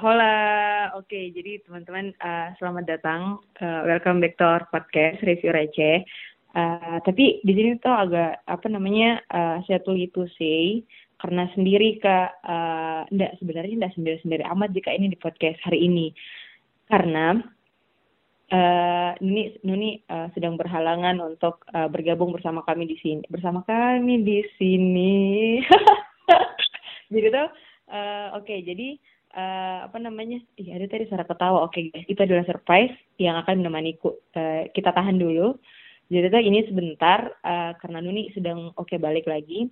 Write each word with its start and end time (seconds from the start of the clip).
Hola, 0.00 0.96
oke. 0.96 1.12
jadi 1.12 1.60
teman-teman 1.68 2.16
uh, 2.24 2.56
selamat 2.56 2.88
datang, 2.88 3.36
uh, 3.60 3.84
welcome 3.84 4.16
back 4.16 4.32
to 4.40 4.48
our 4.48 4.64
podcast 4.72 5.20
review 5.20 5.52
receh. 5.52 6.00
Uh, 6.56 7.04
tapi 7.04 7.44
di 7.44 7.52
sini 7.52 7.76
tuh 7.76 7.92
agak 7.92 8.40
apa 8.48 8.64
namanya 8.72 9.20
uh, 9.28 9.60
tuh 9.60 9.92
itu 10.00 10.24
sih 10.40 10.88
karena 11.20 11.52
sendiri 11.52 12.00
kak, 12.00 12.32
uh, 12.48 13.04
enggak 13.12 13.36
sebenarnya 13.44 13.76
enggak 13.76 13.92
sendiri-sendiri 13.92 14.40
amat 14.48 14.72
jika 14.72 14.88
ini 14.88 15.12
di 15.12 15.20
podcast 15.20 15.60
hari 15.68 15.84
ini 15.84 16.16
karena 16.88 17.36
Nuni 19.20 19.60
Nuni 19.68 20.00
uh, 20.08 20.32
sedang 20.32 20.56
berhalangan 20.56 21.20
untuk 21.20 21.68
uh, 21.76 21.92
bergabung 21.92 22.32
bersama 22.32 22.64
kami 22.64 22.88
di 22.88 22.96
sini 23.04 23.20
bersama 23.28 23.68
kami 23.68 24.24
di 24.24 24.48
sini. 24.56 25.60
jadi 27.12 27.26
tuh 27.36 27.48
uh, 27.92 28.40
oke 28.40 28.48
okay, 28.48 28.64
jadi 28.64 28.96
uh, 29.34 29.78
apa 29.86 29.96
namanya? 30.02 30.38
Iya 30.58 30.78
ada 30.80 30.86
tadi 30.90 31.06
suara 31.06 31.24
ketawa. 31.26 31.66
Oke 31.66 31.78
okay, 31.78 31.82
guys, 31.92 32.06
itu 32.08 32.20
adalah 32.20 32.44
surprise 32.46 32.94
yang 33.18 33.38
akan 33.40 33.62
menemaniku. 33.62 34.16
Uh, 34.34 34.66
kita 34.74 34.90
tahan 34.90 35.18
dulu. 35.18 35.58
Jadi 36.10 36.26
ini 36.42 36.66
sebentar 36.66 37.30
uh, 37.46 37.72
karena 37.78 38.02
Nuni 38.02 38.34
sedang 38.34 38.74
oke 38.74 38.90
okay, 38.90 38.98
balik 38.98 39.30
lagi. 39.30 39.70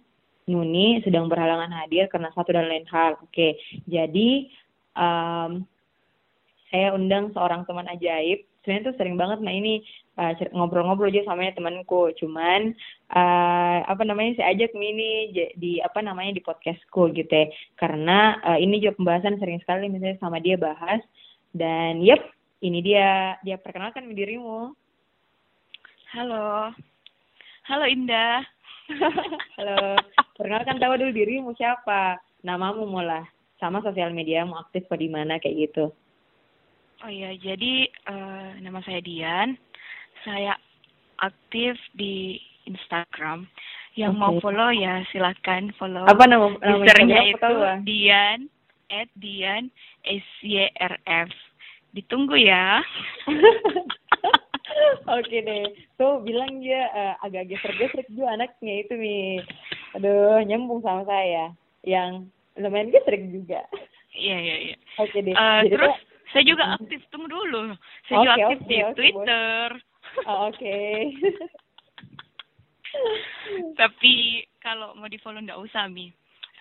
Nuni 0.48 1.02
sedang 1.04 1.28
berhalangan 1.28 1.68
hadir 1.74 2.08
karena 2.08 2.30
satu 2.32 2.54
dan 2.54 2.70
lain 2.70 2.86
hal. 2.88 3.18
Oke, 3.20 3.28
okay. 3.28 3.52
jadi 3.84 4.48
um, 4.96 5.66
saya 6.72 6.96
undang 6.96 7.34
seorang 7.36 7.68
teman 7.68 7.90
ajaib. 7.90 8.46
Sebenarnya 8.68 8.92
tuh 8.92 9.00
sering 9.00 9.16
banget 9.16 9.40
nah 9.40 9.48
ini 9.48 9.80
uh, 10.20 10.36
ngobrol-ngobrol 10.52 11.08
aja 11.08 11.24
sama 11.24 11.48
temanku. 11.56 12.12
Cuman 12.20 12.76
uh, 13.16 13.80
apa 13.88 14.04
namanya 14.04 14.36
saya 14.36 14.52
ajak 14.52 14.76
mini 14.76 15.32
di 15.56 15.80
apa 15.80 16.04
namanya 16.04 16.36
di 16.36 16.44
podcastku 16.44 17.08
gitu 17.16 17.32
ya. 17.32 17.48
Karena 17.80 18.36
uh, 18.44 18.60
ini 18.60 18.76
juga 18.76 19.00
pembahasan 19.00 19.40
sering 19.40 19.56
sekali 19.64 19.88
misalnya 19.88 20.20
sama 20.20 20.36
dia 20.36 20.60
bahas. 20.60 21.00
Dan 21.56 22.04
yep 22.04 22.20
ini 22.60 22.84
dia. 22.84 23.40
Dia 23.40 23.56
perkenalkan 23.56 24.12
dirimu. 24.12 24.76
Halo. 26.12 26.76
Halo 27.72 27.84
Indah. 27.88 28.44
Halo. 29.56 29.96
Perkenalkan 30.36 30.76
tahu 30.76 30.92
dulu 31.00 31.12
dirimu 31.16 31.56
siapa. 31.56 32.20
Namamu 32.44 32.84
mulai 32.84 33.24
sama 33.56 33.80
sosial 33.80 34.12
media 34.12 34.44
mau 34.44 34.60
aktif 34.60 34.84
di 34.92 35.08
mana 35.08 35.40
kayak 35.40 35.72
gitu 35.72 35.88
Oh 37.06 37.10
iya, 37.10 37.30
jadi 37.38 37.86
uh, 38.10 38.58
nama 38.58 38.82
saya 38.82 38.98
Dian 38.98 39.54
saya 40.26 40.58
aktif 41.22 41.78
di 41.94 42.42
Instagram. 42.66 43.46
Yang 43.94 44.14
okay. 44.14 44.20
mau 44.22 44.34
follow 44.42 44.70
ya 44.74 45.02
silakan 45.10 45.70
follow. 45.78 46.06
Apa 46.06 46.26
nama 46.26 46.54
nama 46.58 46.78
Usernya 46.82 47.22
itu 47.30 47.50
Dian 47.86 48.50
at 48.90 49.10
Dian 49.18 49.70
SYRF. 50.02 51.30
Ditunggu 51.94 52.34
ya. 52.38 52.82
Oke 55.18 55.38
deh. 55.42 55.66
Tuh 55.98 56.22
bilang 56.22 56.62
dia 56.62 56.90
uh, 56.94 57.14
agak 57.22 57.50
geser-geser 57.50 58.06
juga 58.10 58.38
anaknya 58.38 58.74
itu 58.86 58.94
nih. 58.94 59.42
Aduh, 59.98 60.42
nyambung 60.46 60.82
sama 60.82 61.02
saya. 61.06 61.50
Yang 61.82 62.30
lumayan 62.58 62.90
geser 62.90 63.16
juga. 63.30 63.62
Iya, 64.14 64.36
iya, 64.38 64.56
iya. 64.70 64.76
Oke 64.98 65.18
deh. 65.22 65.34
Uh, 65.34 65.62
terus 65.66 65.96
saya 66.32 66.44
juga 66.44 66.64
aktif, 66.76 67.00
tunggu 67.08 67.28
dulu. 67.28 67.72
Saya 68.08 68.16
okay, 68.16 68.24
juga 68.24 68.32
aktif 68.36 68.58
okay, 68.58 68.68
di 68.68 68.76
okay, 68.76 68.94
Twitter. 68.96 69.66
Oh, 70.28 70.48
Oke. 70.48 70.58
Okay. 70.58 70.92
Tapi 73.80 74.14
kalau 74.58 74.96
mau 74.96 75.08
di 75.08 75.20
follow 75.20 75.40
nggak 75.40 75.60
usah 75.60 75.88
mi. 75.88 76.12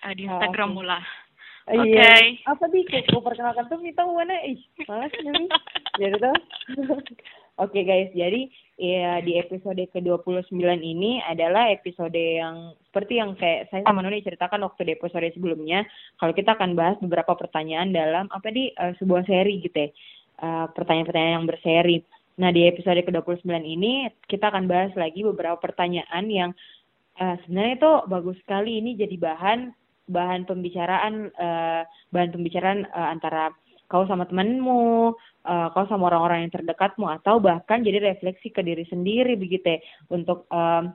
Uh, 0.06 0.14
di 0.14 0.24
ah, 0.24 0.38
Instagram 0.38 0.72
oh, 0.72 0.72
okay. 0.72 0.78
mula. 0.84 0.98
Oke. 1.68 1.84
Okay. 1.84 2.22
Iya. 2.40 2.48
Apa 2.48 2.64
bi? 2.70 2.80
Kau 3.12 3.20
perkenalkan 3.20 3.66
tuh 3.68 3.80
kita 3.82 4.02
mana? 4.06 4.36
Ih, 4.46 4.60
malas 4.88 5.12
nih. 5.12 5.48
Jadi 6.00 6.16
tuh. 6.16 6.32
Oke 7.58 7.82
okay, 7.82 7.82
guys, 7.82 8.10
jadi 8.14 8.46
ya 8.78 9.18
di 9.26 9.34
episode 9.34 9.82
ke-29 9.90 10.54
ini 10.78 11.18
adalah 11.26 11.66
episode 11.74 12.14
yang 12.14 12.78
seperti 12.86 13.18
yang 13.18 13.34
kayak 13.34 13.66
saya 13.74 13.82
sama 13.82 14.06
Nuni 14.06 14.22
ceritakan 14.22 14.62
waktu 14.62 14.86
di 14.86 14.92
episode 14.94 15.26
sebelumnya. 15.34 15.82
Kalau 16.22 16.30
kita 16.30 16.54
akan 16.54 16.78
bahas 16.78 16.94
beberapa 17.02 17.34
pertanyaan 17.34 17.90
dalam 17.90 18.30
apa 18.30 18.48
di 18.54 18.70
uh, 18.78 18.94
sebuah 19.02 19.26
seri 19.26 19.58
gitu 19.60 19.76
ya. 19.76 19.90
Uh, 20.38 20.70
pertanyaan-pertanyaan 20.70 21.42
yang 21.42 21.50
berseri. 21.50 21.98
Nah, 22.38 22.54
di 22.54 22.70
episode 22.70 23.02
ke-29 23.02 23.50
ini 23.66 24.06
kita 24.30 24.54
akan 24.54 24.70
bahas 24.70 24.94
lagi 24.94 25.26
beberapa 25.26 25.58
pertanyaan 25.58 26.30
yang 26.30 26.50
uh, 27.18 27.34
sebenarnya 27.42 27.74
itu 27.82 27.92
bagus 28.06 28.38
sekali 28.46 28.78
ini 28.78 28.94
jadi 28.94 29.18
bahan 29.18 29.74
bahan 30.08 30.46
pembicaraan 30.46 31.34
uh, 31.34 31.82
bahan 32.14 32.30
pembicaraan 32.32 32.86
uh, 32.94 33.08
antara 33.10 33.50
kau 33.88 34.04
sama 34.04 34.28
temanmu, 34.28 35.16
uh, 35.48 35.68
kau 35.72 35.84
sama 35.88 36.12
orang-orang 36.12 36.46
yang 36.46 36.52
terdekatmu 36.52 37.08
atau 37.20 37.40
bahkan 37.40 37.80
jadi 37.80 38.04
refleksi 38.14 38.52
ke 38.52 38.60
diri 38.60 38.84
sendiri 38.86 39.34
begitu 39.34 39.64
ya 39.64 39.80
untuk 40.12 40.44
um, 40.52 40.92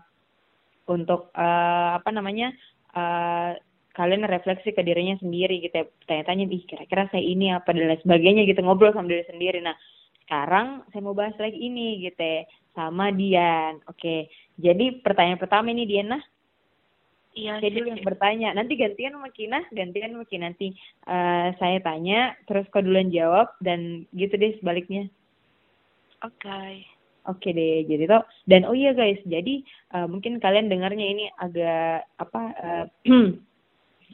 untuk 0.87 1.33
uh, 1.33 1.97
apa 1.97 2.09
namanya 2.13 2.53
uh, 2.93 3.57
kalian 3.93 4.25
refleksi 4.25 4.73
ke 4.73 4.81
dirinya 4.81 5.17
sendiri 5.21 5.61
gitu 5.61 5.81
ya 5.81 5.85
tanya-tanya 6.09 6.49
ih 6.49 6.63
kira-kira 6.65 7.09
saya 7.13 7.21
ini 7.21 7.53
apa 7.53 7.73
dan 7.73 7.93
lain 7.93 8.01
sebagainya 8.01 8.45
gitu 8.49 8.65
ngobrol 8.65 8.93
sama 8.93 9.09
diri 9.09 9.25
sendiri 9.29 9.61
nah 9.61 9.77
sekarang 10.25 10.87
saya 10.89 11.01
mau 11.03 11.13
bahas 11.13 11.35
lagi 11.35 11.59
ini 11.59 11.99
gitu 11.99 12.17
ya, 12.17 12.47
sama 12.73 13.11
Dian. 13.11 13.83
Oke, 13.91 14.31
jadi 14.55 15.03
pertanyaan 15.03 15.37
pertama 15.37 15.69
ini 15.69 15.83
Dian 15.85 16.09
nah. 16.09 16.23
Iya. 17.33 17.57
Saya 17.61 17.71
dulu 17.73 17.87
yang 17.89 18.05
bertanya. 18.05 18.49
Nanti 18.53 18.77
gantian 18.77 19.17
sama 19.17 19.29
Kina, 19.33 19.59
gantian 19.73 20.13
sama 20.13 20.25
Kina. 20.29 20.53
Nanti 20.53 20.73
uh, 21.09 21.49
saya 21.57 21.81
tanya, 21.81 22.37
terus 22.45 22.69
kau 22.69 22.85
duluan 22.85 23.09
jawab 23.09 23.53
dan 23.61 24.05
gitu 24.13 24.37
deh 24.37 24.53
sebaliknya. 24.61 25.09
Oke. 26.21 26.45
Okay. 26.45 26.85
Oke 27.23 27.55
deh, 27.55 27.87
jadi 27.87 28.03
toh 28.03 28.27
dan 28.51 28.67
oh 28.67 28.75
iya 28.75 28.91
guys, 28.91 29.15
jadi 29.23 29.63
uh, 29.95 30.11
mungkin 30.11 30.43
kalian 30.43 30.67
dengarnya 30.67 31.07
ini 31.07 31.31
agak 31.39 32.03
apa 32.19 32.41
uh, 32.51 32.85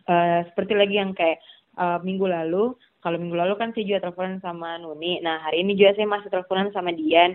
uh, 0.05 0.39
seperti 0.53 0.77
lagi 0.77 1.01
yang 1.01 1.17
kayak 1.17 1.41
uh, 1.73 1.97
minggu 2.05 2.29
lalu 2.29 2.77
kalau 3.01 3.17
minggu 3.17 3.33
lalu 3.33 3.57
kan 3.57 3.73
saya 3.73 3.89
juga 3.89 4.05
teleponan 4.05 4.37
sama 4.45 4.77
Nuni. 4.77 5.17
Nah 5.25 5.41
hari 5.41 5.65
ini 5.65 5.73
juga 5.73 5.97
saya 5.97 6.05
masih 6.05 6.29
teleponan 6.29 6.69
sama 6.69 6.93
Dian 6.93 7.33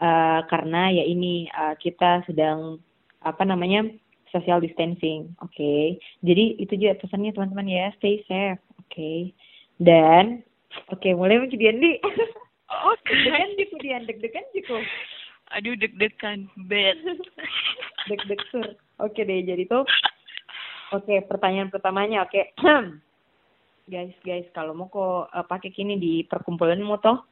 uh, 0.00 0.40
karena 0.48 0.88
ya 0.88 1.04
ini 1.04 1.52
uh, 1.52 1.76
kita 1.76 2.24
sedang 2.24 2.80
apa 3.20 3.44
namanya 3.44 3.92
social 4.30 4.62
distancing. 4.62 5.34
Oke, 5.44 5.54
okay. 5.54 5.84
jadi 6.22 6.58
itu 6.58 6.74
juga 6.78 6.98
pesannya 7.02 7.34
teman-teman 7.34 7.68
ya, 7.68 7.90
stay 7.98 8.22
safe. 8.26 8.62
Oke, 8.80 8.90
okay. 8.90 9.18
dan 9.82 10.42
oke 10.88 11.02
okay, 11.02 11.12
mulai 11.14 11.42
menjadi 11.42 11.70
Dian 11.70 11.78
di. 11.82 11.92
Oke. 12.70 13.02
Okay. 13.02 13.26
Deg-degan 13.26 13.80
Dian, 13.82 14.02
deg-degan 14.06 14.46
jiku. 14.54 14.78
Aduh 15.58 15.74
deg-degan, 15.74 16.46
bed. 16.70 17.02
Deg-deg 18.08 18.38
sur. 18.54 18.62
Oke 19.02 19.26
deh, 19.26 19.42
jadi 19.42 19.66
tuh. 19.66 19.82
Oke, 20.94 21.18
pertanyaan 21.26 21.74
pertamanya, 21.74 22.22
oke. 22.22 22.30
Okay. 22.30 22.54
guys 23.90 24.14
guys 24.22 24.46
kalau 24.54 24.70
mau 24.72 24.86
kok 24.86 25.34
uh, 25.34 25.44
pakai 25.44 25.74
kini 25.74 25.98
di 25.98 26.22
perkumpulanmu 26.30 26.94
toh 27.02 27.26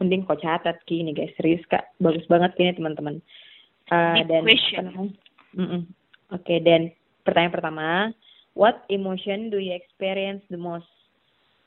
mending 0.00 0.24
kok 0.24 0.40
catat 0.40 0.80
kini 0.88 1.12
guys 1.12 1.30
serius 1.36 1.60
kak 1.68 1.92
bagus 2.00 2.24
banget 2.32 2.56
kini 2.56 2.72
teman-teman 2.72 3.20
uh, 3.92 4.16
dan 4.24 4.42
mm 4.48 5.12
-mm. 5.52 5.82
Oke 6.32 6.42
okay, 6.42 6.58
dan 6.62 6.90
pertanyaan 7.22 7.54
pertama 7.54 7.88
what 8.56 8.86
emotion 8.88 9.50
do 9.52 9.58
you 9.60 9.74
experience 9.74 10.42
the 10.48 10.58
most 10.58 10.88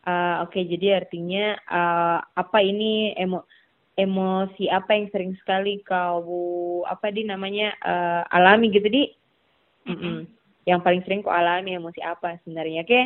uh, 0.08 0.44
oke 0.44 0.52
okay, 0.52 0.66
jadi 0.66 1.04
artinya 1.06 1.56
uh, 1.70 2.20
apa 2.36 2.60
ini 2.64 3.14
emo 3.20 3.46
emosi 4.00 4.72
apa 4.72 4.96
yang 4.96 5.12
sering 5.12 5.34
sekali 5.44 5.84
kau 5.84 6.24
apa 6.88 7.12
di 7.12 7.28
namanya 7.28 7.76
uh, 7.84 8.24
alami 8.32 8.72
gitu 8.72 8.88
di 8.88 9.12
mm 9.92 9.98
-mm. 10.00 10.20
yang 10.72 10.80
paling 10.80 11.04
sering 11.04 11.20
kau 11.20 11.36
alami 11.36 11.76
emosi 11.76 12.00
apa 12.00 12.40
sebenarnya 12.48 12.88
oke 12.88 12.92
okay? 12.92 13.04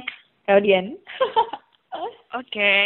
Oke. 2.33 2.51
okay. 2.51 2.85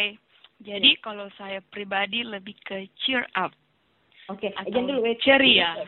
Jadi 0.62 0.98
kalau 1.06 1.30
saya 1.38 1.62
pribadi 1.70 2.26
lebih 2.26 2.58
ke 2.66 2.90
cheer 3.06 3.26
up. 3.38 3.54
Oke, 4.28 4.50
okay. 4.50 4.52
jangan 4.74 4.90
dulu 4.90 5.06
wait. 5.08 5.22
ceria. 5.24 5.86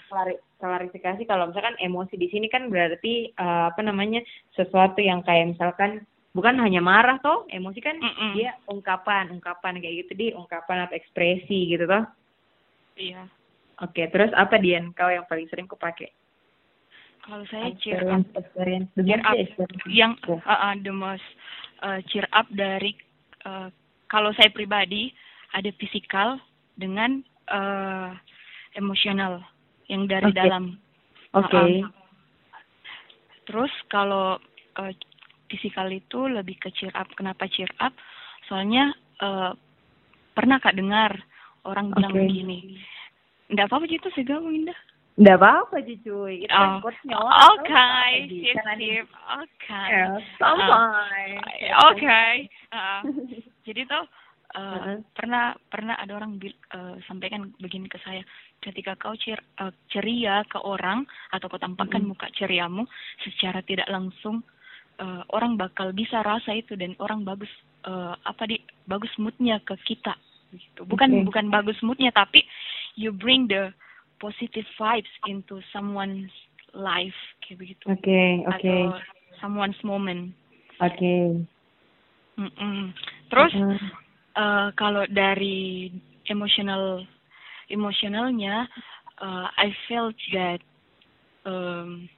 Klarifikasi 0.59 1.23
kalau 1.23 1.47
misalkan 1.47 1.79
emosi 1.79 2.19
di 2.19 2.27
sini 2.27 2.51
kan 2.51 2.67
berarti 2.67 3.31
uh, 3.39 3.71
apa 3.71 3.79
namanya 3.79 4.19
sesuatu 4.59 4.99
yang 4.99 5.23
kayak 5.23 5.55
misalkan 5.55 6.03
bukan 6.35 6.59
hanya 6.59 6.83
marah 6.83 7.15
toh, 7.23 7.47
emosi 7.47 7.79
kan 7.79 7.95
mm 7.95 8.13
-mm. 8.13 8.31
dia 8.35 8.51
ungkapan, 8.67 9.31
ungkapan 9.31 9.79
kayak 9.79 10.05
gitu 10.05 10.13
di 10.19 10.27
ungkapan 10.35 10.85
atau 10.85 10.99
ekspresi 10.99 11.71
gitu 11.71 11.87
toh. 11.87 12.03
Iya. 12.99 13.23
Oke, 13.79 14.03
okay, 14.03 14.05
terus 14.11 14.35
apa 14.35 14.59
Dian 14.59 14.91
kau 14.91 15.07
yang 15.07 15.23
paling 15.31 15.47
sering 15.47 15.63
kau 15.63 15.79
Kalau 15.79 17.45
saya 17.47 17.71
cheer 17.79 18.03
up. 18.03 18.27
Experience. 18.35 18.91
Cheer 18.99 19.21
up. 19.23 19.35
Yang 19.87 20.19
uh, 20.27 20.43
uh, 20.43 20.75
the 20.83 20.91
most 20.91 21.23
uh, 21.79 22.03
cheer 22.11 22.27
up 22.35 22.51
dari 22.51 22.91
uh, 23.47 23.71
kalau 24.11 24.35
saya 24.35 24.51
pribadi 24.51 25.15
ada 25.55 25.71
fisikal 25.79 26.35
dengan 26.75 27.23
uh, 27.47 28.11
emosional 28.75 29.39
yang 29.89 30.05
dari 30.05 30.29
okay. 30.29 30.37
dalam. 30.37 30.77
Oke. 31.33 31.49
Okay. 31.49 31.71
Uh, 31.81 31.91
terus 33.49 33.73
kalau 33.89 34.37
uh, 34.77 34.91
fisikal 35.49 35.89
itu 35.89 36.29
lebih 36.29 36.61
ke 36.61 36.69
cheer 36.77 36.93
up. 36.93 37.09
Kenapa 37.17 37.49
cheer 37.49 37.69
up? 37.81 37.91
soalnya 38.49 38.89
uh, 39.21 39.53
pernah 40.33 40.57
kak 40.57 40.73
dengar 40.73 41.13
orang 41.69 41.93
bilang 41.93 42.17
okay. 42.17 42.25
begini 42.25 42.59
nggak 43.53 43.69
apa-apa 43.69 43.85
gitu 43.85 44.09
sih 44.17 44.25
Indah 44.25 44.77
Nggak 45.19 45.35
apa-apa 45.35 45.83
sih 45.83 45.99
cuy. 45.99 46.47
Itu 46.47 46.55
oh. 46.55 46.79
quotesnya 46.79 47.19
Oke, 47.19 47.91
sip 48.31 48.55
sip. 48.79 49.07
Oke. 49.35 49.83
Sampai. 50.39 51.35
Oke. 51.91 52.23
Jadi 53.67 53.81
tuh 53.83 54.07
uh, 54.55 54.79
uh-huh. 54.79 55.03
pernah 55.11 55.59
pernah 55.67 55.99
ada 55.99 56.15
orang 56.15 56.39
uh, 56.71 56.95
sampaikan 57.03 57.51
begini 57.59 57.91
ke 57.91 57.99
saya 57.99 58.23
ketika 58.59 58.95
kau 58.99 59.15
cer, 59.15 59.39
uh, 59.59 59.71
ceria 59.91 60.43
ke 60.45 60.59
orang 60.59 61.07
atau 61.31 61.47
kau 61.47 61.59
tampakkan 61.59 62.03
uh-huh. 62.03 62.15
muka 62.15 62.27
ceriamu 62.35 62.83
secara 63.23 63.63
tidak 63.63 63.87
langsung 63.87 64.43
uh, 64.99 65.23
orang 65.31 65.55
bakal 65.55 65.95
bisa 65.95 66.19
rasa 66.21 66.55
itu 66.55 66.75
dan 66.75 66.93
orang 66.99 67.23
bagus 67.23 67.49
uh, 67.87 68.15
apa 68.27 68.43
di 68.45 68.59
bagus 68.85 69.11
moodnya 69.17 69.63
ke 69.63 69.75
kita 69.87 70.13
gitu 70.51 70.81
bukan 70.83 71.09
okay. 71.13 71.23
bukan 71.25 71.45
bagus 71.47 71.77
moodnya 71.85 72.11
tapi 72.11 72.43
you 72.99 73.13
bring 73.13 73.47
the 73.47 73.71
positive 74.19 74.67
vibes 74.75 75.13
into 75.25 75.63
someone's 75.71 76.33
life 76.75 77.15
kayak 77.41 77.57
begitu. 77.65 77.83
Oke, 77.89 78.03
okay, 78.03 78.29
oke. 78.45 78.59
Okay. 78.59 78.81
Atau 78.85 79.39
someone's 79.41 79.81
moment. 79.81 80.35
Oke. 80.83 80.93
Okay. 80.97 81.23
Mm 82.39 82.51
-mm. 82.55 82.79
Terus 83.31 83.51
uh 83.55 83.63
-huh. 83.63 83.79
uh, 84.37 84.67
kalau 84.75 85.03
dari 85.09 85.91
emotional 86.29 87.03
emosionalnya, 87.69 88.67
uh, 89.21 89.47
I 89.53 89.73
felt 89.87 90.17
that 90.33 90.59
um, 91.45 92.09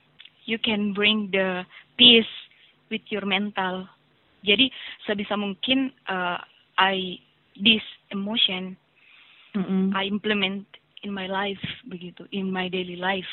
you 0.46 0.58
can 0.58 0.94
bring 0.94 1.30
the 1.32 1.64
peace 1.98 2.34
with 2.90 3.02
your 3.12 3.26
mental. 3.26 3.88
Jadi 4.42 4.74
sebisa 5.06 5.38
mungkin 5.38 5.94
uh, 6.10 6.42
I 6.82 7.22
this 7.60 7.84
emotion 8.10 8.74
mm 9.54 9.64
-hmm. 9.64 9.84
I 9.94 10.08
implement 10.08 10.66
in 11.04 11.12
my 11.14 11.28
life 11.28 11.62
begitu 11.90 12.26
in 12.32 12.50
my 12.50 12.70
daily 12.70 12.96
life 12.96 13.30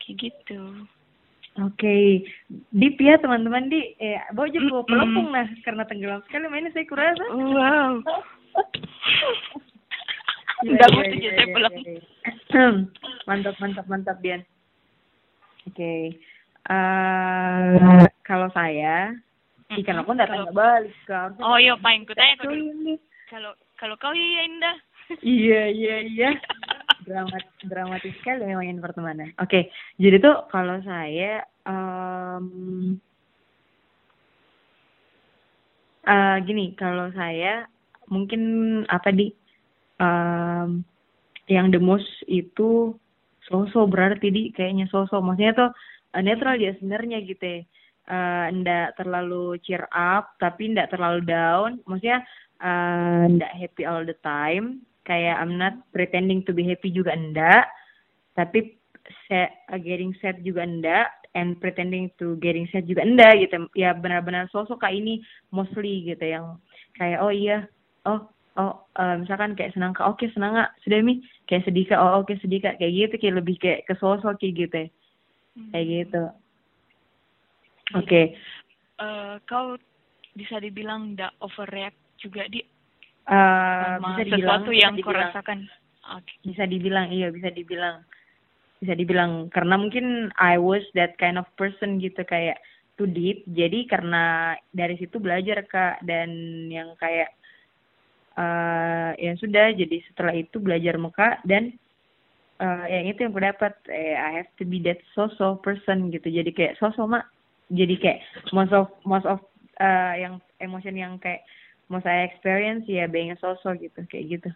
kayak 0.00 0.30
gitu 0.30 0.60
oke 1.58 1.74
okay. 1.76 2.24
deep 2.72 3.00
ya 3.00 3.16
teman-teman 3.18 3.72
di 3.72 3.96
eh 3.98 4.20
bawa 4.36 4.48
bawa 4.52 4.84
pelopong 4.84 5.28
mm. 5.32 5.34
nah 5.34 5.46
karena 5.64 5.84
tenggelam 5.88 6.22
sekali 6.28 6.46
mainnya 6.48 6.72
saya 6.72 6.86
kurasa 6.86 7.24
wow 7.32 8.00
Enggak 10.60 10.88
iya, 10.88 10.96
butuh 10.96 11.16
iya, 11.16 11.30
saya 11.30 11.40
iya, 11.40 11.54
pulang. 11.54 11.74
mantap, 13.24 13.54
mantap, 13.60 13.86
mantap, 13.88 14.16
Dian. 14.20 14.42
Oke. 15.64 15.72
Okay. 15.72 16.02
Uh, 16.68 18.04
eh, 18.04 18.08
kalau 18.20 18.52
saya, 18.52 19.16
mm 19.72 19.80
-hmm. 19.80 20.00
aku 20.04 20.10
nggak 20.12 20.28
tanya 20.28 20.52
balik. 20.52 20.92
Oh 21.40 21.56
iya, 21.56 21.72
paling 21.80 22.04
kutanya 22.04 22.36
kalau 23.30 23.54
kalau 23.78 23.94
kau 23.96 24.10
iya 24.10 24.40
Indah 24.50 24.76
iya 25.22 25.62
iya 25.70 25.96
iya 26.02 26.30
dramat 27.06 27.44
dramatis 27.62 28.14
sekali 28.18 28.42
memang 28.42 28.82
pertemanan 28.82 29.30
oke 29.38 29.46
okay, 29.46 29.62
jadi 30.02 30.18
tuh 30.18 30.50
kalau 30.50 30.82
saya 30.82 31.46
um, 31.62 32.98
uh, 36.10 36.36
gini 36.42 36.74
kalau 36.74 37.08
saya 37.14 37.70
mungkin 38.10 38.42
apa 38.90 39.14
di 39.14 39.30
um, 40.00 40.82
yang 41.46 41.68
the 41.70 41.78
most 41.78 42.08
itu 42.26 42.96
sosok 43.46 43.90
berarti 43.92 44.30
di 44.30 44.42
kayaknya 44.54 44.86
sosok 44.88 45.20
maksudnya 45.20 45.52
tuh 45.54 45.70
uh, 46.16 46.22
netral 46.22 46.56
dia 46.56 46.72
sebenarnya 46.80 47.20
gitu 47.22 47.44
ya. 47.44 47.60
Uh, 48.10 48.50
ndak 48.50 48.98
terlalu 48.98 49.54
cheer 49.62 49.86
up 49.94 50.34
tapi 50.42 50.72
ndak 50.72 50.90
terlalu 50.90 51.22
down. 51.22 51.78
Maksudnya 51.86 52.26
uh, 52.58 53.30
ndak 53.30 53.52
happy 53.54 53.82
all 53.86 54.02
the 54.02 54.16
time. 54.24 54.82
Kayak 55.06 55.42
I'm 55.42 55.58
not 55.58 55.74
pretending 55.94 56.42
to 56.46 56.52
be 56.54 56.66
happy 56.66 56.90
juga 56.90 57.14
enggak 57.14 57.70
tapi 58.38 58.78
set, 59.26 59.66
uh, 59.70 59.78
getting 59.78 60.14
sad 60.22 60.38
juga 60.46 60.62
enggak 60.62 61.10
and 61.34 61.58
pretending 61.62 62.10
to 62.18 62.38
getting 62.38 62.66
sad 62.70 62.86
juga 62.86 63.02
enggak 63.02 63.42
gitu. 63.42 63.66
Ya 63.74 63.94
benar-benar 63.94 64.50
sosok 64.50 64.82
kayak 64.82 65.02
ini 65.02 65.22
mostly 65.50 66.06
gitu 66.06 66.24
yang 66.24 66.58
kayak 66.98 67.18
oh 67.22 67.30
iya 67.30 67.66
oh 68.06 68.26
oh 68.58 68.82
uh, 68.98 69.14
misalkan 69.20 69.54
kayak 69.54 69.70
senang 69.76 69.94
kak 69.94 70.06
oke 70.08 70.18
okay, 70.18 70.28
senang 70.34 70.58
gak 70.58 70.74
sudah 70.82 70.98
mi 71.04 71.22
kayak 71.46 71.62
sedih 71.68 71.86
kak 71.86 72.00
oh 72.00 72.18
oke 72.18 72.26
okay, 72.26 72.36
sedih 72.42 72.58
kak 72.58 72.76
kayak 72.82 72.94
gitu 72.94 73.14
kayak 73.20 73.36
lebih 73.38 73.56
kayak 73.62 73.80
ke 73.86 73.94
sosok 73.98 74.34
kayak 74.42 74.54
gitu 74.66 74.76
ya. 74.76 74.88
kayak 75.70 75.86
hmm. 75.86 75.94
gitu 75.94 76.22
oke 77.94 78.06
okay. 78.06 78.24
uh, 78.98 79.38
kau 79.46 79.78
bisa 80.34 80.58
dibilang 80.58 81.14
ndak 81.14 81.34
overreact 81.38 81.98
juga 82.18 82.46
di 82.50 82.62
uh, 83.30 84.02
bisa 84.02 84.22
dibilang 84.26 84.66
sesuatu 84.66 84.70
yang 84.74 84.94
kau 84.98 85.14
rasakan 85.14 85.58
okay. 86.18 86.36
bisa 86.42 86.64
dibilang 86.66 87.06
iya 87.14 87.30
bisa 87.30 87.50
dibilang 87.54 88.02
bisa 88.80 88.96
dibilang 88.96 89.52
karena 89.52 89.76
mungkin 89.76 90.32
I 90.40 90.56
was 90.56 90.82
that 90.96 91.14
kind 91.20 91.36
of 91.36 91.46
person 91.54 92.00
gitu 92.00 92.24
kayak 92.26 92.58
too 92.96 93.06
deep 93.06 93.46
jadi 93.46 93.86
karena 93.86 94.56
dari 94.74 94.96
situ 94.98 95.20
belajar 95.22 95.62
kak 95.68 96.02
dan 96.02 96.30
yang 96.72 96.96
kayak 96.98 97.30
uh, 98.40 99.12
ya 99.20 99.36
sudah 99.36 99.76
jadi 99.76 100.00
setelah 100.08 100.32
itu 100.32 100.56
belajar 100.56 100.96
muka 100.96 101.36
dan 101.44 101.76
uh, 102.64 102.88
yang 102.88 103.12
itu 103.12 103.28
yang 103.28 103.32
aku 103.36 103.42
dapat 103.44 103.74
eh, 103.92 104.16
I 104.16 104.40
have 104.40 104.50
to 104.56 104.64
be 104.64 104.80
that 104.88 105.04
so-so 105.12 105.60
person 105.60 106.08
gitu. 106.08 106.32
Jadi 106.32 106.50
kayak 106.56 106.80
so-so 106.80 107.04
mak. 107.04 107.28
Jadi 107.70 108.00
kayak 108.00 108.18
most 108.56 108.72
of 108.72 108.88
most 109.04 109.28
of 109.28 109.38
uh, 109.78 110.14
yang 110.16 110.42
emotion 110.58 110.96
yang 110.96 111.20
kayak 111.20 111.44
mau 111.90 111.98
saya 112.02 112.26
experience 112.26 112.86
ya 112.86 113.10
being 113.10 113.34
a 113.34 113.36
sosok 113.38 113.82
gitu 113.82 114.00
kayak 114.08 114.40
gitu. 114.40 114.50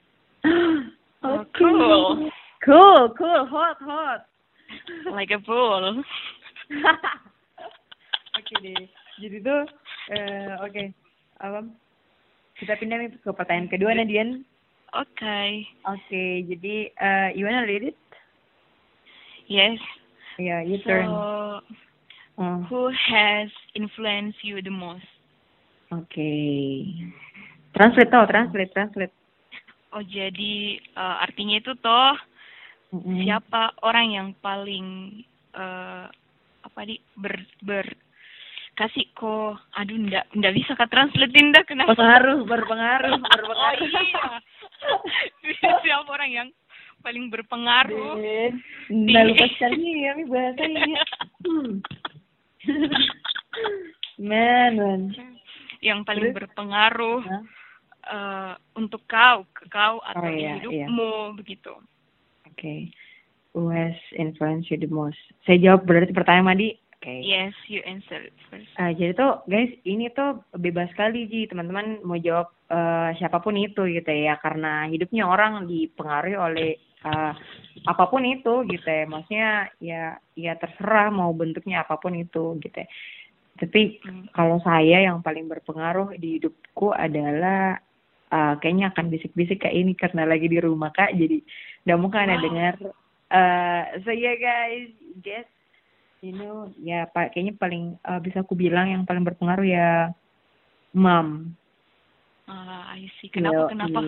Oh, 1.25 1.41
cool. 1.57 2.29
cool. 2.61 3.09
Cool 3.17 3.49
hot 3.49 3.81
hot. 3.81 4.29
Like 5.09 5.33
a 5.33 5.41
pool 5.41 5.81
oke 8.37 8.45
okay, 8.45 8.57
deh. 8.61 8.85
Jadi 9.25 9.41
tuh 9.41 9.65
uh, 10.13 10.61
oke. 10.61 10.69
Okay. 10.69 10.93
apa 11.41 11.65
kita 12.61 12.79
pindah 12.79 13.11
ke 13.19 13.31
pertanyaan 13.35 13.71
kedua 13.71 13.97
Nadian 13.97 14.43
oke 14.95 15.09
okay. 15.17 15.67
oke 15.87 15.99
okay, 16.07 16.43
jadi 16.47 16.75
uh, 16.99 17.29
you 17.35 17.47
wanna 17.47 17.67
read 17.67 17.95
it 17.95 17.99
yes 19.51 19.79
yeah 20.39 20.63
you 20.63 20.79
so, 20.83 20.89
turn 20.91 21.07
uh. 21.09 21.59
who 22.71 22.91
has 22.91 23.51
influenced 23.75 24.43
you 24.43 24.63
the 24.63 24.73
most 24.73 25.07
Oke. 25.95 26.11
Okay. 26.11 26.91
Translate 27.71 28.11
toh, 28.11 28.27
translate, 28.27 28.73
translate. 28.75 29.15
Oh 29.95 30.03
jadi 30.03 30.83
uh, 30.99 31.23
artinya 31.23 31.63
itu 31.63 31.71
toh 31.79 32.19
mm-hmm. 32.91 33.23
siapa 33.23 33.79
orang 33.87 34.07
yang 34.11 34.29
paling 34.43 35.21
uh, 35.55 36.11
apa 36.67 36.81
di 36.83 36.99
ber 37.15 37.39
ber 37.63 37.87
kasih 38.75 39.07
ko 39.15 39.55
aduh 39.79 39.97
ndak 39.97 40.27
ndak 40.35 40.55
bisa 40.55 40.75
kak 40.75 40.91
translate 40.91 41.31
ndak 41.31 41.67
kenapa 41.67 41.95
pengaruh 41.95 42.43
berpengaruh 42.47 43.15
berpengaruh 43.23 43.87
oh 43.91 44.01
iya 44.03 44.25
siapa 45.83 46.11
orang 46.11 46.31
yang 46.31 46.49
paling 47.01 47.31
berpengaruh 47.31 48.19
ndak 48.91 49.23
lupa 49.31 49.47
sekali 49.55 50.07
ya 50.07 50.13
bahasanya 50.27 51.03
hmm. 51.47 51.73
man 54.29 54.73
man 54.75 55.03
yang 55.85 56.01
paling 56.03 56.33
Terus? 56.33 56.37
berpengaruh 56.41 57.21
uh, 58.09 58.53
untuk 58.77 59.05
kau, 59.05 59.45
ke 59.53 59.69
kau 59.69 60.01
atau 60.01 60.25
oh, 60.25 60.33
iya, 60.33 60.61
hidupmu 60.61 61.13
iya. 61.13 61.37
begitu. 61.37 61.73
Oke. 62.49 62.57
Okay. 62.57 62.81
Who 63.55 63.71
has 63.71 63.95
influenced 64.19 64.67
you 64.67 64.83
the 64.83 64.91
most? 64.91 65.21
Saya 65.47 65.63
jawab 65.63 65.87
berarti 65.87 66.11
pertanyaan 66.11 66.51
Madi. 66.51 66.75
Okay. 67.05 67.21
Yes, 67.21 67.53
you 67.69 67.85
answer 67.85 68.33
first. 68.49 68.73
Uh, 68.81 68.97
jadi 68.97 69.13
tuh 69.13 69.45
guys, 69.45 69.69
ini 69.85 70.09
tuh 70.17 70.41
bebas 70.57 70.89
sekali 70.97 71.29
Ji, 71.29 71.45
teman-teman 71.45 72.01
mau 72.01 72.17
jawab 72.17 72.49
uh, 72.73 73.13
siapa 73.21 73.45
pun 73.45 73.61
itu 73.61 73.85
gitu 73.93 74.09
ya, 74.09 74.41
karena 74.41 74.89
hidupnya 74.89 75.29
orang 75.29 75.69
dipengaruhi 75.69 76.37
oleh 76.41 76.71
uh, 77.05 77.37
apa 77.85 78.05
pun 78.09 78.25
itu 78.25 78.65
gitu 78.73 78.89
ya. 78.89 79.05
Maksudnya 79.05 79.69
ya 79.85 80.17
ya 80.33 80.57
terserah 80.57 81.13
mau 81.13 81.29
bentuknya 81.37 81.85
apa 81.85 82.01
pun 82.01 82.17
itu 82.17 82.57
gitu 82.65 82.73
ya 82.81 82.89
tapi 83.55 84.03
hmm. 84.03 84.35
kalau 84.35 84.59
saya 84.67 85.07
yang 85.07 85.23
paling 85.23 85.47
berpengaruh 85.47 86.19
di 86.19 86.39
hidupku 86.39 86.91
adalah 86.91 87.79
uh, 88.35 88.55
kayaknya 88.59 88.91
akan 88.91 89.15
bisik-bisik 89.15 89.63
kayak 89.63 89.79
ini 89.79 89.95
karena 89.95 90.27
lagi 90.27 90.51
di 90.51 90.59
rumah 90.59 90.91
kak 90.91 91.15
jadi 91.15 91.39
udah 91.87 91.97
mungkin 91.99 92.35
wow. 92.35 92.43
dengar 92.43 92.75
uh, 93.31 93.83
so 94.03 94.11
yeah 94.11 94.35
guys 94.35 94.91
guess 95.23 95.47
you 96.25 96.33
know 96.33 96.73
ya 96.81 97.05
pak 97.13 97.37
kayaknya 97.37 97.53
paling 97.61 98.01
uh, 98.09 98.17
bisa 98.17 98.41
aku 98.41 98.57
bilang 98.57 98.89
yang 98.89 99.05
paling 99.05 99.21
berpengaruh 99.21 99.69
ya 99.69 100.09
mom 100.97 101.53
ah 102.49 102.89
uh, 102.89 102.97
I 102.97 103.05
see 103.21 103.29
kenapa 103.29 103.69
Yo, 103.69 103.69
kenapa 103.69 104.01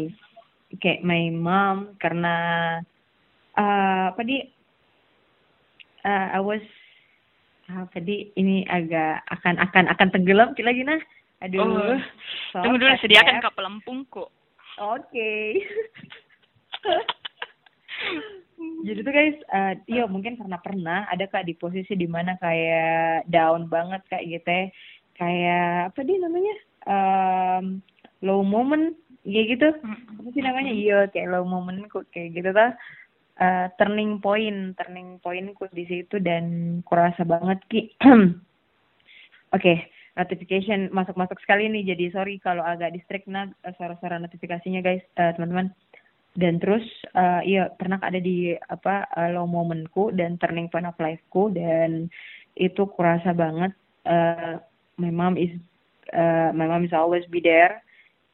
kayak 0.81 1.05
my 1.05 1.29
mom 1.29 1.93
karena 2.01 2.35
uh, 3.53 4.17
apa 4.17 4.21
di 4.25 4.41
uh, 6.09 6.27
I 6.33 6.41
was 6.41 6.65
ah, 7.69 7.85
jadi 7.93 8.33
ini 8.33 8.65
agak 8.65 9.21
akan 9.29 9.61
akan 9.61 9.85
akan 9.93 10.09
tenggelam 10.09 10.57
lagi 10.57 10.83
nah 10.89 11.01
Aduh. 11.45 11.61
Oh, 11.61 12.01
tunggu 12.65 12.81
dulu 12.81 12.97
sediakan 12.97 13.45
kak 13.45 13.53
pelampungku. 13.61 14.25
Oke. 14.81 15.05
Okay. 15.05 15.61
Jadi 18.85 19.01
tuh 19.01 19.15
guys, 19.15 19.39
uh, 19.55 19.73
iya 19.89 20.05
mungkin 20.05 20.37
karena 20.37 20.61
pernah 20.61 21.09
ada 21.09 21.25
kak 21.25 21.49
di 21.49 21.57
posisi 21.57 21.97
di 21.97 22.05
mana 22.05 22.37
kayak 22.37 23.25
down 23.31 23.73
banget 23.73 24.05
kayak 24.13 24.27
gitu 24.29 24.49
ya. 24.49 24.65
Kayak 25.17 25.71
apa 25.93 26.01
dia 26.05 26.19
namanya? 26.21 26.55
Um, 26.87 27.65
low 28.21 28.45
moment, 28.45 28.93
ya 29.25 29.43
gitu. 29.49 29.73
Apa 30.21 30.29
sih 30.37 30.45
namanya? 30.45 30.73
Iya, 30.77 30.99
kayak 31.09 31.31
low 31.33 31.49
moment 31.49 31.89
kok 31.89 32.05
kayak 32.13 32.37
gitu 32.37 32.51
tuh. 32.53 32.73
Uh, 33.37 33.69
turning 33.77 34.17
point, 34.21 34.73
turning 34.81 35.21
pointku 35.21 35.69
di 35.73 35.85
situ 35.89 36.21
dan 36.21 36.79
kurasa 36.85 37.25
banget 37.25 37.61
ki. 37.69 37.81
Oke, 38.05 38.33
okay, 39.53 39.77
notification 40.17 40.89
masuk-masuk 40.93 41.37
sekali 41.45 41.69
nih. 41.69 41.97
Jadi 41.97 42.13
sorry 42.13 42.35
kalau 42.41 42.65
agak 42.65 42.93
distract 42.97 43.29
nah 43.29 43.49
suara-suara 43.77 44.21
notifikasinya 44.21 44.81
guys, 44.85 45.05
uh, 45.21 45.33
teman-teman 45.37 45.73
dan 46.37 46.61
terus 46.61 46.85
uh, 47.17 47.41
iya 47.43 47.73
pernah 47.73 47.97
ada 48.01 48.21
di 48.21 48.53
apa 48.53 49.09
uh, 49.17 49.33
low 49.33 49.49
momentku 49.49 50.13
dan 50.13 50.37
turning 50.37 50.69
point 50.69 50.87
of 50.87 50.97
lifeku 51.01 51.49
dan 51.51 52.13
itu 52.57 52.89
kurasa 52.93 53.33
banget 53.33 53.73
uh, 54.05 54.61
my 55.01 55.13
mom 55.13 55.35
is 55.41 55.53
uh, 56.13 56.53
my 56.53 56.69
mom 56.69 56.85
is 56.85 56.95
always 56.95 57.25
be 57.33 57.41
there. 57.41 57.81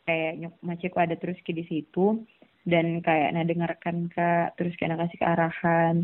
Kayak 0.03 0.33
nyok 0.43 0.55
macetku 0.67 0.99
ada 0.99 1.15
terus 1.15 1.39
ke 1.47 1.55
di 1.55 1.63
situ 1.71 2.27
dan 2.67 3.03
kayak 3.03 3.35
nah 3.35 3.47
dengarkan 3.47 4.11
kak 4.11 4.55
terus 4.59 4.75
kayak 4.79 4.99
kasih 4.99 5.19
kearahan 5.19 5.95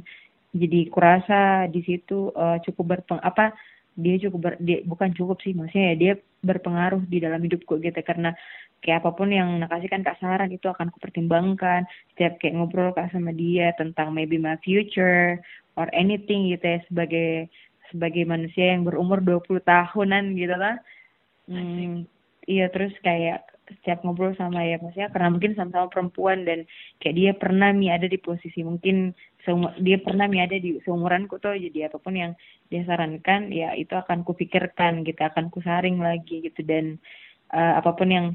jadi 0.55 0.81
kurasa 0.91 1.71
di 1.71 1.83
situ 1.87 2.35
uh, 2.35 2.59
cukup 2.67 2.99
berpeng 2.99 3.23
apa 3.23 3.55
dia 3.99 4.15
cukup 4.23 4.41
ber, 4.41 4.55
dia 4.63 4.79
bukan 4.87 5.11
cukup 5.11 5.43
sih 5.43 5.53
maksudnya 5.59 5.93
ya 5.93 5.97
dia 5.99 6.13
berpengaruh 6.47 7.03
di 7.11 7.19
dalam 7.19 7.43
hidupku 7.43 7.83
gitu. 7.83 7.99
Karena 8.07 8.31
kayak 8.79 9.03
apa 9.03 9.11
pun 9.19 9.35
yang 9.35 9.59
nakasih 9.59 9.91
kan 9.91 10.07
kak 10.07 10.23
saran 10.23 10.55
itu 10.55 10.71
akan 10.71 10.95
kupertimbangkan. 10.95 11.83
Setiap 12.15 12.39
kayak 12.39 12.55
ngobrol 12.55 12.95
kak 12.95 13.11
sama 13.11 13.35
dia 13.35 13.75
tentang 13.75 14.15
maybe 14.15 14.39
my 14.39 14.55
future 14.63 15.43
or 15.75 15.91
anything 15.91 16.47
gitu 16.55 16.63
ya 16.63 16.79
sebagai 16.87 17.51
sebagai 17.91 18.23
manusia 18.23 18.79
yang 18.79 18.87
berumur 18.87 19.19
20 19.19 19.59
tahunan 19.67 20.39
gitu 20.39 20.55
lah. 20.55 20.79
Hmm, 21.51 22.07
iya 22.47 22.71
terus 22.71 22.95
kayak 23.03 23.58
setiap 23.81 24.01
ngobrol 24.03 24.33
sama 24.35 24.65
ya 24.65 24.81
maksudnya 24.81 25.13
karena 25.13 25.29
mungkin 25.29 25.53
sama-sama 25.55 25.93
perempuan 25.93 26.49
dan 26.49 26.65
kayak 26.99 27.15
dia 27.17 27.33
pernah 27.37 27.71
mi 27.77 27.93
ada 27.93 28.09
di 28.09 28.17
posisi 28.17 28.65
mungkin 28.65 29.13
seumur, 29.45 29.77
dia 29.79 30.01
pernah 30.01 30.27
mi 30.27 30.41
ada 30.41 30.57
di 30.57 30.81
seumuranku 30.83 31.37
tuh 31.39 31.55
jadi 31.57 31.93
apa 31.93 32.01
pun 32.01 32.17
yang 32.17 32.33
dia 32.73 32.83
sarankan 32.89 33.53
ya 33.53 33.77
itu 33.77 33.93
akan 33.93 34.25
kupikirkan 34.25 35.05
gitu 35.05 35.21
akan 35.21 35.53
kusaring 35.53 36.01
lagi 36.01 36.41
gitu 36.45 36.65
dan 36.65 36.97
uh, 37.53 37.81
apa 37.81 37.93
pun 37.95 38.09
yang 38.09 38.27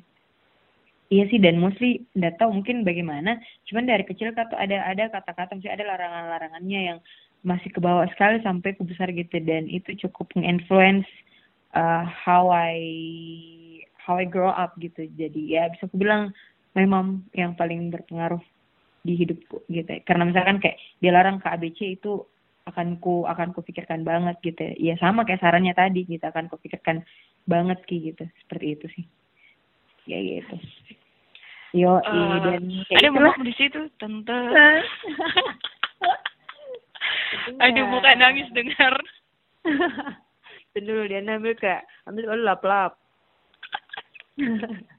Iya 1.14 1.30
sih 1.30 1.38
dan 1.38 1.62
mostly 1.62 2.10
nggak 2.18 2.42
tahu 2.42 2.50
mungkin 2.58 2.82
bagaimana. 2.82 3.38
Cuman 3.70 3.86
dari 3.86 4.02
kecil 4.02 4.34
kata 4.34 4.58
ada 4.58 4.82
ada 4.82 5.14
kata-kata 5.14 5.62
mesti 5.62 5.70
ada 5.70 5.86
larangan-larangannya 5.86 6.80
yang 6.90 7.00
masih 7.46 7.70
ke 7.70 7.78
bawah 7.78 8.10
sekali 8.10 8.42
sampai 8.42 8.74
ke 8.74 8.82
besar 8.82 9.14
gitu 9.14 9.38
dan 9.46 9.70
itu 9.70 9.94
cukup 10.08 10.32
nge-influence 10.34 11.06
uh, 11.78 12.08
how 12.08 12.50
I 12.50 12.82
how 14.04 14.20
I 14.20 14.28
grow 14.28 14.52
up 14.52 14.76
gitu. 14.78 15.08
Jadi 15.16 15.56
ya 15.56 15.72
bisa 15.72 15.88
aku 15.88 15.96
bilang 15.98 16.36
memang 16.76 17.24
yang 17.34 17.56
paling 17.56 17.90
berpengaruh 17.90 18.42
di 19.04 19.16
hidupku 19.16 19.64
gitu. 19.72 19.92
Karena 20.04 20.28
misalkan 20.28 20.60
kayak 20.60 20.78
dilarang 21.00 21.40
ke 21.40 21.48
ABC 21.48 21.80
itu 22.00 22.24
akan 22.64 23.00
ku 23.04 23.28
akan 23.28 23.52
ku 23.56 23.64
pikirkan 23.64 24.04
banget 24.04 24.40
gitu. 24.44 24.64
Ya 24.80 25.00
sama 25.00 25.24
kayak 25.24 25.44
sarannya 25.44 25.76
tadi 25.76 26.04
gitu 26.04 26.24
akan 26.24 26.52
ku 26.52 26.60
pikirkan 26.60 27.04
banget 27.48 27.80
ki 27.88 28.14
gitu. 28.14 28.24
Seperti 28.44 28.66
itu 28.76 28.86
sih. 29.00 29.06
Ya 30.08 30.20
gitu. 30.20 30.56
Yo 31.74 31.98
uh, 31.98 32.38
dan 32.46 32.70
ada 32.94 33.10
mama 33.10 33.34
di 33.42 33.54
situ? 33.58 33.90
Tante. 33.98 34.36
Aduh 37.64 37.86
bukan 37.90 38.16
nangis 38.18 38.50
dengar. 38.54 38.96
Dulu 40.74 41.06
dia 41.06 41.22
ambil 41.22 41.54
kayak 41.54 41.86
ambil 42.10 42.34
lap 42.42 42.62
lap 42.66 42.92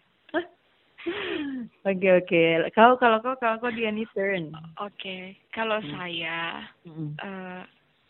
Oke 1.84 2.08
oke. 2.16 2.42
Kau 2.72 2.96
kalau 2.96 3.20
kau 3.20 3.36
kalau 3.36 3.60
kau 3.60 3.68
dia 3.68 3.92
turn. 4.16 4.56
Oke. 4.80 4.96
Okay. 4.96 5.22
Kalau 5.52 5.76
hmm. 5.84 5.92
saya, 5.92 6.64
hmm. 6.88 7.12
Uh, 7.20 7.60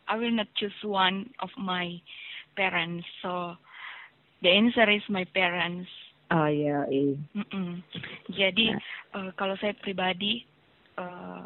I 0.06 0.14
will 0.14 0.30
not 0.30 0.46
choose 0.54 0.78
one 0.86 1.26
of 1.42 1.50
my 1.58 1.98
parents. 2.54 3.02
So 3.18 3.58
the 4.46 4.50
answer 4.54 4.86
is 4.86 5.02
my 5.10 5.26
parents. 5.34 5.90
Oh 6.30 6.46
ya. 6.46 6.86
Yeah, 6.86 7.18
mm 7.34 7.46
-mm. 7.50 7.70
Jadi 8.30 8.78
uh, 9.10 9.34
kalau 9.34 9.58
saya 9.58 9.74
pribadi 9.74 10.46
uh, 10.94 11.42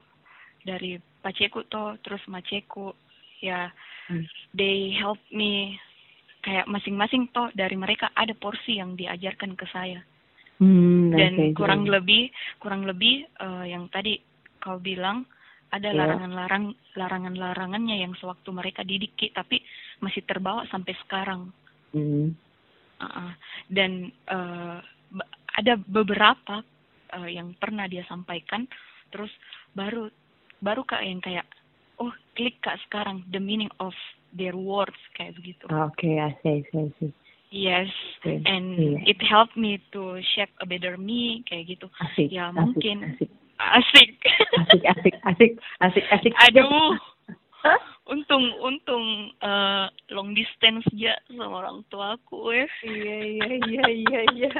dari 0.69 1.01
paceku 1.25 1.65
to 1.73 1.97
terus 2.05 2.21
maceku 2.29 2.93
ya 3.41 3.71
hmm. 4.11 4.27
they 4.55 4.93
help 4.95 5.19
me 5.31 5.79
kayak 6.43 6.71
masing-masing 6.71 7.29
toh 7.35 7.51
dari 7.55 7.75
mereka 7.75 8.15
ada 8.15 8.33
porsi 8.35 8.79
yang 8.79 8.95
diajarkan 8.95 9.59
ke 9.59 9.67
saya 9.71 10.01
hmm, 10.63 11.15
dan 11.15 11.33
okay, 11.35 11.51
kurang 11.55 11.83
okay. 11.87 11.93
lebih 11.99 12.23
kurang 12.63 12.83
lebih 12.87 13.27
uh, 13.43 13.67
yang 13.67 13.91
tadi 13.91 14.19
kau 14.63 14.79
bilang 14.79 15.27
ada 15.69 15.93
yeah. 15.93 15.99
larangan-larang 15.99 16.67
larangan-larangannya 16.97 17.97
yang 18.01 18.13
sewaktu 18.17 18.49
mereka 18.55 18.87
didik 18.87 19.19
tapi 19.35 19.61
masih 20.01 20.23
terbawa 20.25 20.65
sampai 20.71 20.95
sekarang 21.05 21.51
hmm. 21.93 22.33
uh, 23.03 23.33
dan 23.69 24.09
uh, 24.31 24.79
ada 25.59 25.75
beberapa 25.91 26.63
uh, 27.19 27.29
yang 27.29 27.53
pernah 27.59 27.91
dia 27.91 28.07
sampaikan 28.07 28.65
terus 29.11 29.31
baru 29.75 30.09
baru 30.63 30.83
kak 30.87 31.03
yang 31.03 31.21
kayak 31.23 31.47
oh 31.99 32.13
klik 32.35 32.59
kak 32.63 32.79
sekarang 32.87 33.27
the 33.31 33.41
meaning 33.43 33.71
of 33.83 33.95
their 34.35 34.57
words 34.57 34.99
kayak 35.17 35.37
begitu. 35.37 35.65
Okay, 35.69 36.21
I 36.21 36.37
see, 36.43 36.65
I 36.75 36.91
see. 37.01 37.13
Yes, 37.49 37.89
okay. 38.21 38.45
and 38.45 38.77
yeah. 38.77 39.09
it 39.09 39.17
helped 39.25 39.57
me 39.57 39.81
to 39.97 40.21
shape 40.37 40.53
a 40.61 40.67
better 40.69 41.01
me 41.01 41.41
kayak 41.49 41.73
gitu. 41.73 41.89
Asik, 41.97 42.29
ya 42.29 42.53
asik, 42.53 42.61
mungkin 42.61 42.97
asik. 43.17 43.31
Asik. 43.59 44.11
Asik, 44.55 44.83
asik, 44.85 45.15
asik, 45.25 45.53
asik, 45.81 46.05
asik. 46.13 46.33
Aduh. 46.45 46.93
untung 48.13 48.57
untung 48.65 49.35
uh, 49.45 49.91
long 50.13 50.33
distance 50.33 50.85
aja 50.95 51.17
sama 51.29 51.65
orang 51.65 51.85
tuaku 51.93 52.53
ya. 52.53 52.67
Iya 52.85 53.17
iya 53.25 53.49
iya 53.65 53.85
iya 53.89 54.21
iya. 54.37 54.53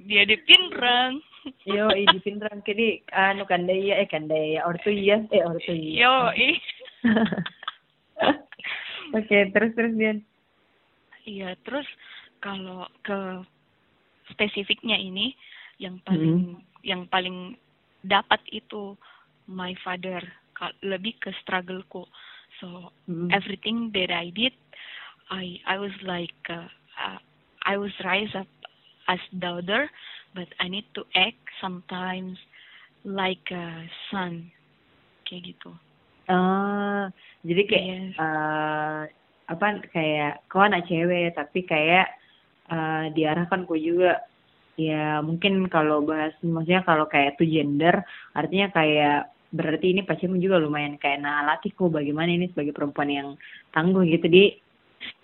Dia 0.00 0.22
di 0.24 0.36
Pinrang. 0.48 1.20
Yo, 1.64 1.88
di 1.92 2.18
Pinrang 2.20 2.60
kini 2.64 3.04
anu 3.12 3.48
kandaya 3.48 4.00
eh 4.00 4.08
kandaya 4.08 4.64
ortu 4.68 4.92
iya 4.92 5.24
eh 5.32 5.44
ortu 5.44 5.72
iya. 5.72 6.08
Yo, 6.08 6.14
ih. 6.36 6.56
Oke, 9.16 9.24
okay, 9.24 9.42
terus 9.54 9.72
terus 9.72 9.92
Dian. 9.96 10.18
Iya, 11.28 11.56
terus 11.64 11.86
kalau 12.40 12.88
ke 13.04 13.44
spesifiknya 14.32 14.96
ini 14.96 15.32
yang 15.80 16.00
paling 16.04 16.56
hmm. 16.56 16.62
yang 16.84 17.02
paling 17.08 17.56
dapat 18.04 18.40
itu 18.50 18.94
my 19.48 19.72
father 19.82 20.20
lebih 20.82 21.14
ke 21.22 21.30
struggleku. 21.44 22.04
So 22.58 22.90
hmm. 23.06 23.30
everything 23.30 23.94
that 23.94 24.10
I 24.10 24.34
did, 24.34 24.56
I 25.30 25.62
I 25.68 25.76
was 25.78 25.94
like 26.02 26.36
uh, 26.50 26.68
uh, 26.98 27.20
I 27.64 27.78
was 27.78 27.94
raised 28.02 28.34
up 28.34 28.50
as 29.08 29.22
daughter, 29.38 29.88
but 30.34 30.48
I 30.60 30.68
need 30.68 30.84
to 30.98 31.06
act 31.16 31.40
sometimes 31.62 32.36
like 33.06 33.44
a 33.54 33.88
son, 34.10 34.50
kayak 35.24 35.54
gitu. 35.54 35.72
Oh, 36.28 37.08
jadi 37.46 37.62
kayak 37.66 37.86
yes. 37.86 38.16
uh, 38.18 39.02
apa 39.48 39.66
kayak 39.94 40.44
kau 40.52 40.60
anak 40.60 40.84
cewek 40.90 41.32
tapi 41.32 41.64
kayak 41.64 42.12
uh, 42.68 43.08
diarahkan 43.14 43.64
ku 43.64 43.78
juga 43.78 44.20
ya 44.78 45.24
mungkin 45.24 45.66
kalau 45.72 46.04
bahas 46.04 46.36
maksudnya 46.44 46.84
kalau 46.86 47.08
kayak 47.10 47.40
tuh 47.40 47.48
gender 47.48 48.04
artinya 48.36 48.68
kayak 48.70 49.32
berarti 49.48 49.96
ini 49.96 50.04
pacarmu 50.04 50.36
juga 50.38 50.60
lumayan 50.60 51.00
kayak 51.00 51.24
nah 51.24 51.42
latiku 51.42 51.88
bagaimana 51.88 52.30
ini 52.30 52.52
sebagai 52.52 52.76
perempuan 52.76 53.08
yang 53.08 53.28
tangguh 53.72 54.04
gitu 54.04 54.28
di 54.28 54.52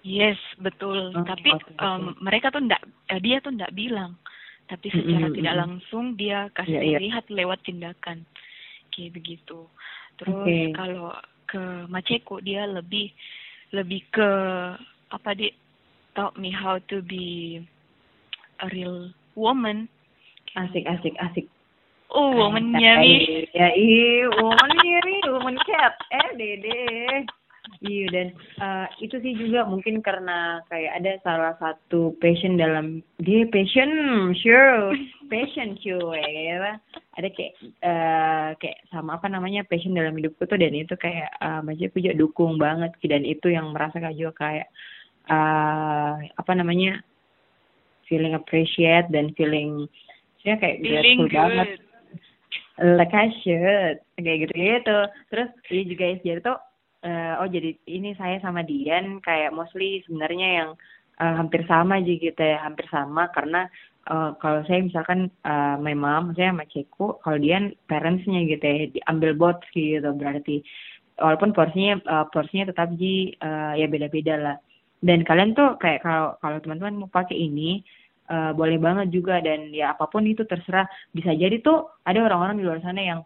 yes 0.03 0.41
betul 0.59 1.13
oh, 1.13 1.25
tapi 1.29 1.53
okay, 1.53 1.77
um, 1.85 2.17
mereka 2.25 2.49
tuh 2.49 2.65
ndak 2.65 2.83
eh, 3.13 3.21
dia 3.21 3.39
tuh 3.45 3.53
ndak 3.53 3.77
bilang 3.77 4.17
tapi 4.65 4.89
secara 4.89 5.29
mm 5.29 5.31
-hmm. 5.31 5.37
tidak 5.37 5.55
langsung 5.61 6.05
dia 6.17 6.49
kasih 6.57 6.81
yeah, 6.81 6.97
yeah. 6.97 7.01
lihat 7.05 7.25
lewat 7.29 7.61
tindakan 7.63 8.25
kayak 8.91 9.13
begitu 9.13 9.69
Terus 10.19 10.37
okay. 10.47 10.71
kalau 10.75 11.11
ke 11.55 11.87
Maceko 11.87 12.43
dia 12.43 12.67
lebih 12.67 13.15
lebih 13.71 14.03
ke 14.11 14.31
apa 15.15 15.31
dia 15.39 15.55
taught 16.19 16.35
me 16.35 16.51
how 16.51 16.83
to 16.91 16.99
be 17.07 17.63
a 18.63 18.67
real 18.75 19.15
woman. 19.39 19.87
Asik 20.59 20.87
asik 20.87 21.15
asik. 21.23 21.47
Oh, 22.15 22.31
womannya 22.31 22.93
nih. 23.03 23.51
Ya, 23.55 23.75
iya, 23.75 24.31
woman 24.39 24.71
nih, 24.79 25.23
woman 25.27 25.59
cat. 25.67 25.99
Eh, 26.15 26.29
dede. 26.39 26.83
Iya 27.81 28.07
dan 28.13 28.29
uh, 28.61 28.87
itu 29.01 29.17
sih 29.21 29.33
juga 29.37 29.65
mungkin 29.65 30.05
karena 30.05 30.61
kayak 30.69 30.93
ada 31.01 31.13
salah 31.25 31.55
satu 31.57 32.13
passion 32.21 32.61
dalam 32.61 33.01
dia 33.21 33.49
passion 33.49 33.91
sure 34.37 34.93
passion 35.33 35.77
cuy 35.81 36.21
ya 36.21 36.77
ada 37.15 37.29
kayak 37.31 37.55
uh, 37.81 38.51
kayak 38.61 38.79
sama 38.93 39.17
apa 39.17 39.33
namanya 39.33 39.65
passion 39.65 39.97
dalam 39.97 40.17
hidupku 40.17 40.45
tuh 40.45 40.61
dan 40.61 40.77
itu 40.77 40.93
kayak 40.99 41.33
uh, 41.41 41.65
masih 41.65 41.89
aku 41.89 42.05
juga 42.05 42.17
dukung 42.17 42.61
banget 42.61 42.93
dan 43.07 43.25
itu 43.25 43.49
yang 43.49 43.73
merasa 43.73 44.01
juga 44.13 44.33
kayak 44.37 44.69
uh, 45.33 46.21
apa 46.21 46.53
namanya 46.53 47.01
feeling 48.05 48.37
appreciate 48.37 49.09
dan 49.09 49.33
feeling 49.39 49.89
saya 50.45 50.61
kayak 50.61 50.85
grateful 50.85 51.29
banget. 51.33 51.81
Like 52.75 53.15
I 53.15 53.31
should 53.41 54.03
kayak 54.19 54.39
gitu 54.47 54.55
gitu 54.55 54.99
terus 55.31 55.51
dia 55.71 55.83
juga 55.87 56.05
jadi 56.23 56.41
tuh 56.43 56.59
uh, 57.05 57.45
oh 57.45 57.49
jadi 57.49 57.77
ini 57.87 58.17
saya 58.17 58.41
sama 58.41 58.65
Dian 58.65 59.21
kayak 59.21 59.53
mostly 59.53 60.01
sebenarnya 60.09 60.49
yang 60.65 60.71
uh, 61.21 61.35
hampir 61.39 61.63
sama 61.69 62.01
aja 62.01 62.13
gitu 62.17 62.41
ya 62.41 62.59
hampir 62.65 62.89
sama 62.89 63.29
karena 63.31 63.69
uh, 64.09 64.33
kalau 64.41 64.65
saya 64.67 64.85
misalkan 64.85 65.31
uh, 65.45 65.77
my 65.79 65.95
mom 65.95 66.33
saya 66.35 66.53
sama 66.53 66.65
Ceko 66.69 67.21
kalau 67.21 67.39
Dian 67.39 67.77
parentsnya 67.87 68.45
gitu 68.49 68.65
ya 68.65 68.89
diambil 68.91 69.33
bot 69.37 69.59
gitu 69.73 70.11
berarti. 70.17 70.65
Walaupun 71.15 71.55
porsinya 71.55 72.03
uh, 72.11 72.27
porsinya 72.27 72.75
tetap 72.75 72.91
di 72.99 73.31
uh, 73.39 73.79
ya 73.79 73.87
beda-beda 73.87 74.35
lah. 74.35 74.57
Dan 74.99 75.23
kalian 75.23 75.55
tuh 75.55 75.79
kayak 75.79 76.03
kalau 76.03 76.35
kalau 76.43 76.59
teman-teman 76.59 77.07
mau 77.07 77.11
pakai 77.13 77.39
ini 77.39 77.85
uh, 78.33 78.51
boleh 78.51 78.83
banget 78.83 79.15
juga 79.15 79.39
dan 79.39 79.71
ya 79.71 79.95
apa 79.95 80.11
pun 80.11 80.27
itu 80.27 80.43
terserah. 80.43 80.91
Bisa 81.15 81.31
jadi 81.31 81.63
tuh 81.63 81.87
ada 82.03 82.19
orang-orang 82.19 82.59
di 82.59 82.65
luar 82.67 82.83
sana 82.83 82.99
yang 82.99 83.21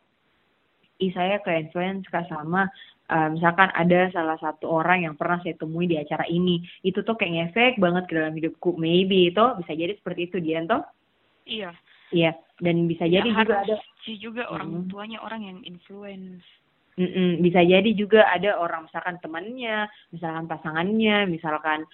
ih 0.98 1.14
saya 1.14 1.38
ke 1.40 1.48
influence 1.54 2.04
sama 2.10 2.66
uh, 3.10 3.28
misalkan 3.32 3.72
ada 3.74 4.12
salah 4.12 4.38
satu 4.40 4.68
orang 4.68 5.04
yang 5.04 5.14
pernah 5.16 5.40
saya 5.40 5.56
temui 5.56 5.88
di 5.88 5.96
acara 5.96 6.24
ini. 6.28 6.64
Itu 6.84 7.02
tuh 7.02 7.16
kayak 7.16 7.52
ngefek 7.52 7.74
banget 7.80 8.04
ke 8.08 8.14
dalam 8.16 8.32
hidupku. 8.36 8.76
Maybe 8.78 9.32
itu 9.32 9.44
bisa 9.60 9.72
jadi 9.72 9.92
seperti 9.96 10.32
itu 10.32 10.36
Dian 10.40 10.68
toh. 10.68 10.84
Iya. 11.48 11.72
Iya 12.08 12.32
dan 12.58 12.90
bisa 12.90 13.06
ya, 13.06 13.22
jadi 13.22 13.30
juga 13.30 13.54
ada 13.62 13.76
juga 14.18 14.42
orang 14.50 14.68
hmm. 14.70 14.88
tuanya 14.90 15.18
orang 15.22 15.42
yang 15.46 15.58
influence. 15.62 16.42
Mm-mm, 16.98 17.38
bisa 17.46 17.62
jadi 17.62 17.90
juga 17.94 18.26
ada 18.26 18.58
orang 18.58 18.90
misalkan 18.90 19.22
temannya, 19.22 19.86
misalkan 20.10 20.50
pasangannya, 20.50 21.30
misalkan 21.30 21.86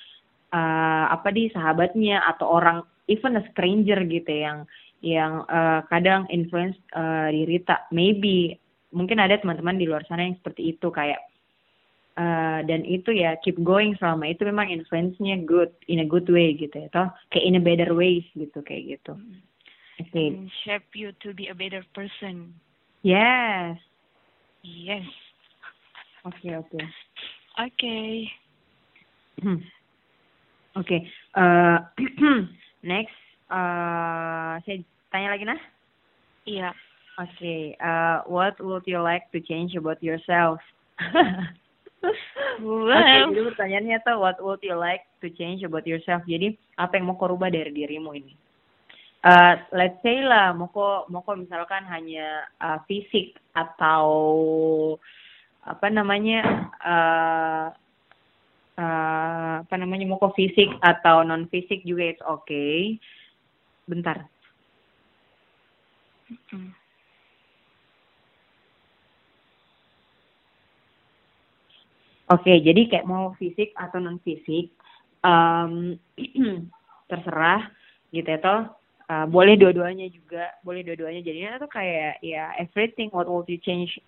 uh, 0.49 1.13
apa 1.13 1.29
di 1.29 1.53
sahabatnya 1.53 2.25
atau 2.25 2.49
orang 2.49 2.81
even 3.05 3.37
a 3.37 3.45
stranger 3.53 4.01
gitu 4.09 4.33
yang 4.33 4.65
yang 5.05 5.45
uh, 5.53 5.85
kadang 5.93 6.25
influence 6.33 6.81
uh, 6.97 7.29
di 7.29 7.45
Rita 7.45 7.85
maybe 7.93 8.57
mungkin 8.95 9.19
ada 9.19 9.35
teman-teman 9.37 9.77
di 9.77 9.91
luar 9.91 10.07
sana 10.07 10.23
yang 10.23 10.39
seperti 10.39 10.79
itu 10.79 10.89
kayak 10.95 11.19
uh, 12.19 12.63
dan 12.65 12.87
itu 12.87 13.11
ya 13.11 13.35
keep 13.43 13.59
going 13.61 13.99
selama 13.99 14.31
itu 14.31 14.47
memang 14.47 14.71
influence-nya 14.71 15.43
good 15.45 15.71
in 15.91 16.03
a 16.03 16.07
good 16.07 16.27
way 16.31 16.55
gitu 16.55 16.87
ya 16.87 16.89
toh 16.95 17.09
kayak 17.35 17.45
in 17.45 17.59
a 17.59 17.63
better 17.63 17.91
ways 17.93 18.25
gitu 18.39 18.63
kayak 18.63 18.99
gitu 18.99 19.19
okay. 20.01 20.39
shape 20.63 20.87
you 20.95 21.11
to 21.19 21.35
be 21.35 21.51
a 21.51 21.57
better 21.57 21.83
person 21.93 22.55
yes 23.03 23.77
yes 24.63 25.07
oke 26.23 26.35
okay, 26.39 26.55
oke 26.55 26.71
okay. 26.71 26.85
oke 27.59 27.75
okay. 27.75 28.11
oke 30.79 30.87
okay. 30.87 31.01
uh, 31.35 31.83
next 32.87 33.19
uh, 33.51 34.63
saya 34.63 34.79
tanya 35.11 35.35
lagi 35.35 35.45
nah 35.47 35.61
iya 36.47 36.71
Okay. 37.15 37.77
Uh, 37.79 38.27
what 38.27 38.59
would 38.59 38.83
you 38.87 38.99
like 38.99 39.31
to 39.31 39.39
change 39.39 39.75
about 39.79 40.03
yourself? 40.03 40.59
well, 42.63 42.91
okay, 42.91 43.23
jadi 43.31 43.41
pertanyaannya 43.55 43.99
tuh 44.03 44.19
what 44.19 44.39
would 44.43 44.63
you 44.67 44.75
like 44.75 45.07
to 45.23 45.31
change 45.31 45.63
about 45.63 45.87
yourself? 45.87 46.27
Jadi 46.27 46.59
apa 46.75 46.99
yang 46.99 47.07
mau 47.07 47.15
kau 47.15 47.31
rubah 47.31 47.55
dari 47.55 47.71
dirimu 47.71 48.19
ini? 48.19 48.35
Uh, 49.25 49.57
let's 49.73 49.97
say 50.05 50.21
lah, 50.21 50.53
mau 50.53 50.69
kok 50.69 51.09
mau 51.09 51.25
kok 51.25 51.41
misalkan 51.41 51.87
hanya 51.89 52.45
uh, 52.61 52.83
fisik 52.85 53.39
atau 53.57 54.05
apa 55.65 55.89
namanya 55.89 56.69
uh, 56.85 57.67
uh, 58.77 59.55
apa 59.65 59.75
namanya 59.81 60.05
mau 60.05 60.21
kok 60.21 60.37
fisik 60.37 60.69
atau 60.85 61.25
non 61.25 61.49
fisik 61.49 61.81
juga 61.89 62.11
it's 62.11 62.25
okay. 62.27 62.99
Bentar. 63.89 64.29
Mm. 66.53 66.84
Oke, 72.33 72.57
jadi 72.65 72.89
kayak 72.89 73.05
mau 73.05 73.37
fisik 73.37 73.77
atau 73.77 74.01
non 74.01 74.17
fisik, 74.25 74.73
um, 75.21 75.93
terserah 77.11 77.69
gitu 78.17 78.25
ya 78.25 78.41
toh. 78.41 78.63
Uh, 79.05 79.29
boleh 79.29 79.61
dua-duanya 79.61 80.09
juga, 80.09 80.49
boleh 80.65 80.81
dua-duanya. 80.81 81.21
Jadinya 81.21 81.61
tuh 81.61 81.69
kayak 81.69 82.25
ya 82.25 82.57
everything 82.57 83.13
what 83.13 83.29
will 83.29 83.45
you 83.45 83.61
change 83.61 84.01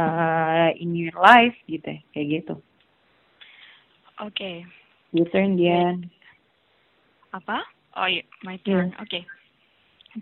uh, 0.00 0.72
in 0.80 0.96
your 0.96 1.12
life 1.20 1.52
gitu, 1.68 1.84
ya, 1.84 2.00
kayak 2.16 2.26
gitu. 2.40 2.54
Oke. 4.24 4.32
Okay. 4.32 4.56
You 5.12 5.28
turn 5.28 5.60
Dian. 5.60 6.08
Apa? 7.36 7.60
Oh 8.00 8.08
iya, 8.08 8.24
my 8.48 8.56
turn. 8.64 8.96
Yeah. 8.96 9.04
Oke. 9.04 9.20
Okay. 9.20 9.22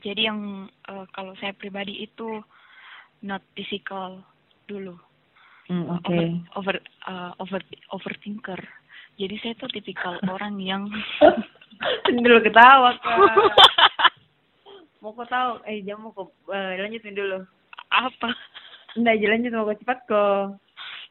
Jadi 0.02 0.26
yang 0.26 0.66
uh, 0.90 1.06
kalau 1.14 1.38
saya 1.38 1.54
pribadi 1.54 2.02
itu 2.02 2.42
not 3.22 3.40
physical 3.54 4.18
dulu 4.66 4.98
Mm, 5.66 5.98
okay. 5.98 6.38
over 6.54 6.54
over 6.54 6.76
uh, 7.10 7.30
over 7.42 7.60
overthinker. 7.90 8.60
Jadi 9.18 9.34
saya 9.42 9.54
tuh 9.58 9.66
tipikal 9.74 10.14
orang 10.34 10.62
yang 10.62 10.86
dulu 12.06 12.38
ketawa 12.40 12.94
mau 15.02 15.14
kok 15.14 15.30
tahu? 15.30 15.52
Eh 15.66 15.82
jangan 15.82 16.02
mau 16.06 16.14
kok 16.14 16.30
uh, 16.50 16.72
lanjutin 16.78 17.18
dulu. 17.18 17.42
Apa? 17.90 18.30
Nggak 18.94 19.26
lanjut 19.26 19.52
mau 19.54 19.68
kok 19.70 19.78
cepat 19.82 19.98
kok. 20.06 20.44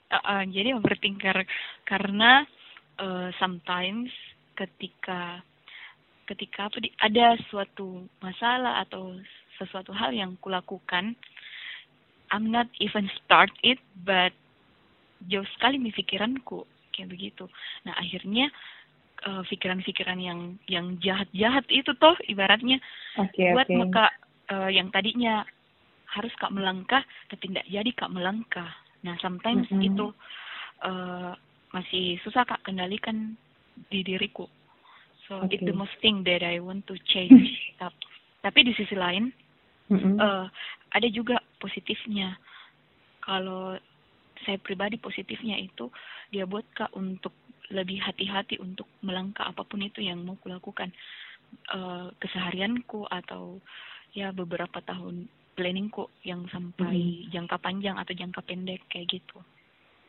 Uh, 0.06 0.16
uh, 0.16 0.42
jadi 0.48 0.78
overthinker 0.78 1.36
karena 1.84 2.48
uh, 3.02 3.28
sometimes 3.42 4.14
ketika 4.56 5.44
ketika 6.32 6.72
apa 6.72 6.78
di, 6.80 6.90
ada 7.04 7.36
suatu 7.52 8.08
masalah 8.24 8.88
atau 8.88 9.20
sesuatu 9.60 9.92
hal 9.92 10.16
yang 10.16 10.40
kulakukan 10.42 11.14
I'm 12.34 12.50
not 12.50 12.66
even 12.82 13.06
start 13.22 13.54
it 13.62 13.78
but 14.02 14.34
jauh 15.30 15.48
sekali 15.58 15.82
nih 15.82 15.94
pikiranku 15.96 16.66
kayak 16.96 17.12
begitu 17.12 17.46
nah 17.84 17.94
akhirnya 18.00 18.48
uh, 19.28 19.44
pikiran-pikiran 19.48 20.20
yang 20.20 20.40
yang 20.72 20.96
jahat-jahat 21.00 21.66
itu 21.68 21.92
toh 22.00 22.16
ibaratnya 22.30 22.80
okay, 23.20 23.52
buat 23.52 23.68
okay. 23.68 23.78
maka 23.80 24.06
uh, 24.52 24.70
yang 24.72 24.88
tadinya 24.92 25.44
harus 26.08 26.32
kak 26.40 26.54
melangkah 26.54 27.04
tapi 27.28 27.52
tidak 27.52 27.68
jadi 27.68 27.92
kak 27.92 28.12
melangkah 28.12 28.72
nah 29.04 29.16
sometimes 29.20 29.68
mm 29.68 29.78
-hmm. 29.78 29.90
itu 29.92 30.08
uh, 30.88 31.36
masih 31.76 32.16
susah 32.24 32.48
kak 32.48 32.64
kendalikan 32.64 33.36
di 33.92 34.02
diriku 34.02 34.48
so 35.28 35.44
okay. 35.44 35.60
it's 35.60 35.68
the 35.68 35.76
most 35.76 35.94
thing 36.00 36.24
that 36.24 36.40
I 36.46 36.64
want 36.64 36.88
to 36.88 36.96
change 37.12 37.52
tapi 38.46 38.60
di 38.64 38.72
sisi 38.78 38.96
lain 38.96 39.36
mm 39.92 39.98
-hmm. 40.00 40.16
uh, 40.22 40.46
ada 40.96 41.08
juga 41.12 41.42
positifnya 41.60 42.40
kalau 43.26 43.76
saya 44.44 44.60
pribadi 44.60 45.00
positifnya 45.00 45.56
itu 45.56 45.88
dia 46.34 46.44
buat 46.44 46.66
kak 46.76 46.92
untuk 46.98 47.32
lebih 47.72 47.98
hati-hati 48.02 48.62
untuk 48.62 48.86
melangkah 49.02 49.50
apa 49.50 49.66
pun 49.66 49.82
itu 49.82 50.04
yang 50.04 50.22
mau 50.22 50.38
kulakukan 50.38 50.94
uh, 51.74 52.14
keseharianku 52.22 53.10
atau 53.10 53.58
ya 54.14 54.30
beberapa 54.36 54.82
tahun 54.86 55.26
planningku 55.56 56.12
yang 56.28 56.46
sampai 56.52 57.26
hmm. 57.26 57.32
jangka 57.32 57.58
panjang 57.64 57.96
atau 57.96 58.14
jangka 58.14 58.42
pendek 58.44 58.84
kayak 58.92 59.08
gitu. 59.18 59.40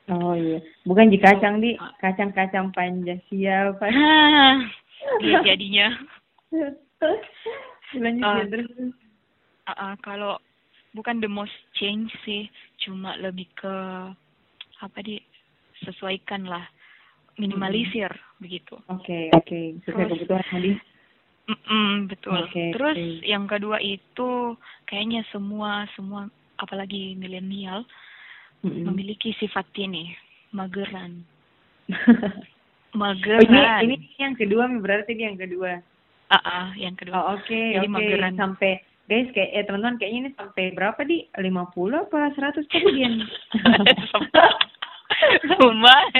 Oh 0.07 0.39
iya, 0.39 0.63
bukan 0.87 1.11
di 1.11 1.19
kacang 1.19 1.59
di 1.59 1.75
ah. 1.79 1.91
kacang-kacang 1.99 2.71
panjang 2.75 3.19
siapa? 3.31 3.87
Iya 5.23 5.39
jadinya. 5.45 5.87
Lanjut 8.03 8.27
uh, 8.27 8.43
terus. 8.49 8.69
Uh, 8.75 9.71
uh, 9.71 9.95
kalau 10.03 10.35
bukan 10.97 11.21
the 11.21 11.29
most 11.29 11.53
change 11.77 12.09
sih 12.25 12.49
cuma 12.81 13.13
lebih 13.21 13.45
ke 13.53 13.75
apa 14.81 14.99
di 15.05 15.21
sesuaikan 15.85 16.49
lah 16.49 16.65
minimalisir 17.37 18.09
hmm. 18.09 18.41
begitu 18.41 18.81
oke 18.89 19.05
okay, 19.05 19.29
oke 19.37 19.45
okay. 19.45 19.77
sesuai 19.85 20.09
kebutuhan 20.09 20.47
tadi 20.49 20.73
mm 21.53 21.59
-mm, 21.61 21.93
betul 22.09 22.41
okay, 22.41 22.73
terus 22.73 22.97
okay. 22.97 23.29
yang 23.29 23.45
kedua 23.45 23.77
itu 23.85 24.57
kayaknya 24.89 25.21
semua 25.29 25.85
semua 25.93 26.33
apalagi 26.57 27.13
milenial 27.21 27.85
mm 28.65 28.73
-mm. 28.73 28.83
memiliki 28.89 29.37
sifat 29.37 29.69
ini 29.77 30.17
mageran 30.57 31.21
mageran 33.01 33.45
oh, 33.45 33.85
ini, 33.85 34.01
ini 34.01 34.17
yang 34.17 34.33
kedua 34.33 34.65
berarti 34.81 35.13
ini 35.13 35.23
yang 35.29 35.39
kedua 35.39 35.73
ah 36.27 36.35
uh 36.35 36.41
-uh, 36.41 36.67
yang 36.81 36.97
kedua 36.97 37.15
oh, 37.15 37.25
oke 37.37 37.45
okay, 37.45 37.77
oke 37.85 37.93
okay. 37.93 38.33
sampai 38.35 38.73
guys 39.07 39.31
kayak 39.35 39.51
eh 39.55 39.65
teman-teman 39.67 39.99
kayaknya 39.99 40.21
ini 40.27 40.31
sampai 40.35 40.75
berapa 40.75 41.01
di 41.07 41.27
50 41.39 41.95
apa 41.95 42.35
100 42.35 42.67
tadi 42.67 43.03
too 45.57 45.73
much 45.75 46.15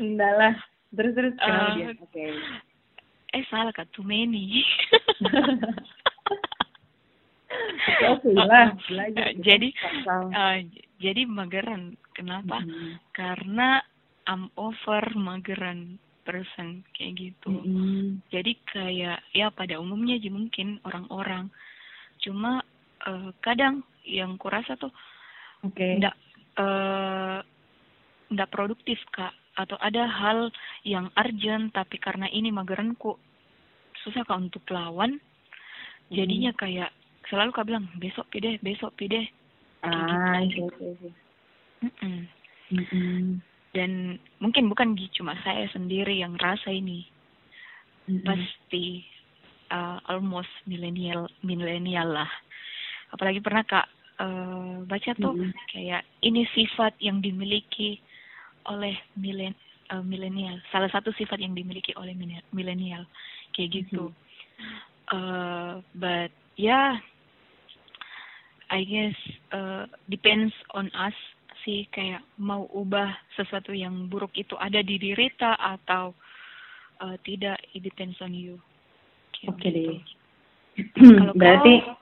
enggak 0.00 0.32
lah 0.36 0.54
terus 0.96 1.12
terus 1.12 1.34
uh, 1.44 1.76
oke 1.76 2.08
okay. 2.08 2.32
eh 3.36 3.44
salah 3.52 3.72
kak 3.76 3.88
too 3.92 4.04
many 4.04 4.64
lah, 8.36 8.72
belajar. 8.88 9.32
Jadi, 9.46 9.68
uh, 10.08 10.58
jadi 11.00 11.22
mageran. 11.28 11.96
Kenapa? 12.16 12.64
Hmm. 12.64 12.96
Karena 13.12 13.80
I'm 14.26 14.48
over 14.56 15.04
mageran 15.14 16.00
person 16.26 16.82
kayak 16.90 17.14
gitu. 17.14 17.54
Hmm. 17.54 18.18
Jadi 18.34 18.58
kayak 18.66 19.22
ya 19.30 19.46
pada 19.54 19.78
umumnya 19.78 20.18
aja 20.18 20.28
mungkin 20.34 20.82
orang-orang. 20.82 21.46
Cuma 22.18 22.66
uh, 23.06 23.30
kadang 23.40 23.86
yang 24.02 24.34
kurasa 24.34 24.74
tuh 24.74 24.90
okay. 25.62 26.02
ndak 26.02 26.14
uh, 26.58 27.38
ndak 28.34 28.50
produktif 28.50 28.98
kak 29.14 29.34
atau 29.56 29.78
ada 29.80 30.04
hal 30.04 30.50
yang 30.84 31.08
urgent 31.16 31.72
tapi 31.72 31.96
karena 31.96 32.28
ini 32.28 32.52
mageranku 32.52 33.16
susah 34.04 34.22
kak 34.26 34.38
untuk 34.38 34.62
lawan 34.70 35.18
jadinya 36.12 36.52
hmm. 36.54 36.60
kayak 36.60 36.90
selalu 37.26 37.50
kak 37.50 37.66
bilang 37.66 37.86
besok 37.98 38.26
pide 38.30 38.60
besok 38.62 38.94
pide 38.94 39.26
ah 39.82 40.42
gitu. 40.46 40.70
okay, 40.70 40.90
okay. 40.94 41.12
Mm 41.76 41.92
-mm. 41.92 42.18
Mm 42.72 42.84
-mm. 42.88 43.24
Dan 43.76 44.16
mungkin 44.40 44.72
bukan 44.72 44.96
cuma 45.12 45.36
saya 45.44 45.68
sendiri 45.68 46.16
yang 46.24 46.32
rasa 46.40 46.72
ini 46.72 47.04
mm 48.08 48.16
-mm. 48.16 48.24
pasti 48.24 49.04
uh, 49.68 50.00
almost 50.08 50.48
milenial 50.64 51.28
milenial 51.44 52.08
lah 52.08 52.30
apalagi 53.12 53.44
pernah 53.44 53.60
kak 53.68 53.86
uh, 54.16 54.80
baca 54.88 55.12
tuh 55.20 55.36
mm 55.36 55.52
-hmm. 55.52 55.68
kayak 55.76 56.02
ini 56.24 56.48
sifat 56.56 56.96
yang 57.04 57.20
dimiliki 57.20 58.00
oleh 58.72 58.96
milen 59.20 59.52
uh, 59.92 60.00
milenial 60.00 60.56
salah 60.72 60.88
satu 60.88 61.12
sifat 61.12 61.36
yang 61.36 61.52
dimiliki 61.52 61.92
oleh 62.00 62.16
milenial 62.56 63.04
kayak 63.52 63.84
gitu 63.84 64.08
mm 64.08 64.16
-hmm. 64.16 64.78
uh, 65.12 65.72
but 65.92 66.32
ya 66.56 66.64
yeah, 66.64 66.90
I 68.72 68.82
guess 68.88 69.18
uh, 69.52 69.84
depends 70.08 70.56
on 70.72 70.88
us 70.96 71.14
sih 71.66 71.90
kayak 71.90 72.22
mau 72.38 72.70
ubah 72.70 73.10
sesuatu 73.34 73.74
yang 73.74 74.06
buruk 74.06 74.30
itu 74.38 74.54
ada 74.54 74.78
di 74.78 75.02
diri 75.02 75.26
kita 75.26 75.58
atau 75.58 76.14
uh, 77.02 77.18
tidak 77.26 77.58
it 77.74 77.82
depends 77.82 78.14
on 78.22 78.30
you. 78.30 78.54
Oke 79.50 79.58
okay 79.58 79.70
gitu. 79.74 79.82
deh. 79.90 80.00
kalau 81.18 81.34
berarti 81.42 81.74
kau, 81.82 81.98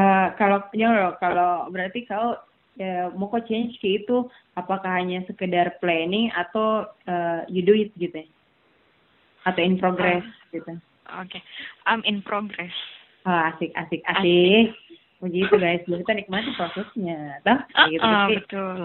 uh, 0.00 0.26
kalau 0.40 0.58
ya 0.72 1.12
kalau 1.20 1.68
berarti 1.68 2.08
kau 2.08 2.40
ya, 2.80 3.12
mau 3.12 3.28
kok 3.28 3.44
change 3.44 3.76
ke 3.84 4.00
itu 4.00 4.24
apakah 4.56 4.96
hanya 4.96 5.20
sekedar 5.28 5.76
planning 5.84 6.32
atau 6.32 6.88
uh, 7.04 7.44
you 7.52 7.60
do 7.60 7.76
it 7.76 7.92
gitu 8.00 8.24
ya? 8.24 8.28
Atau 9.44 9.60
in 9.60 9.76
progress 9.76 10.24
uh, 10.24 10.56
gitu. 10.56 10.72
Oke, 11.20 11.38
okay. 11.38 11.42
I'm 11.84 12.02
in 12.08 12.24
progress. 12.24 12.74
Oh, 13.28 13.52
asik, 13.52 13.70
asik, 13.76 14.02
asik. 14.08 14.24
asik 14.24 14.85
begitu 15.26 15.54
guys 15.58 15.82
jadi 15.84 16.02
kita 16.02 16.14
nikmati 16.22 16.50
prosesnya 16.54 17.42
toh 17.42 17.58
uh, 17.58 17.86
gitu, 17.90 18.06
uh, 18.06 18.26
betul 18.30 18.80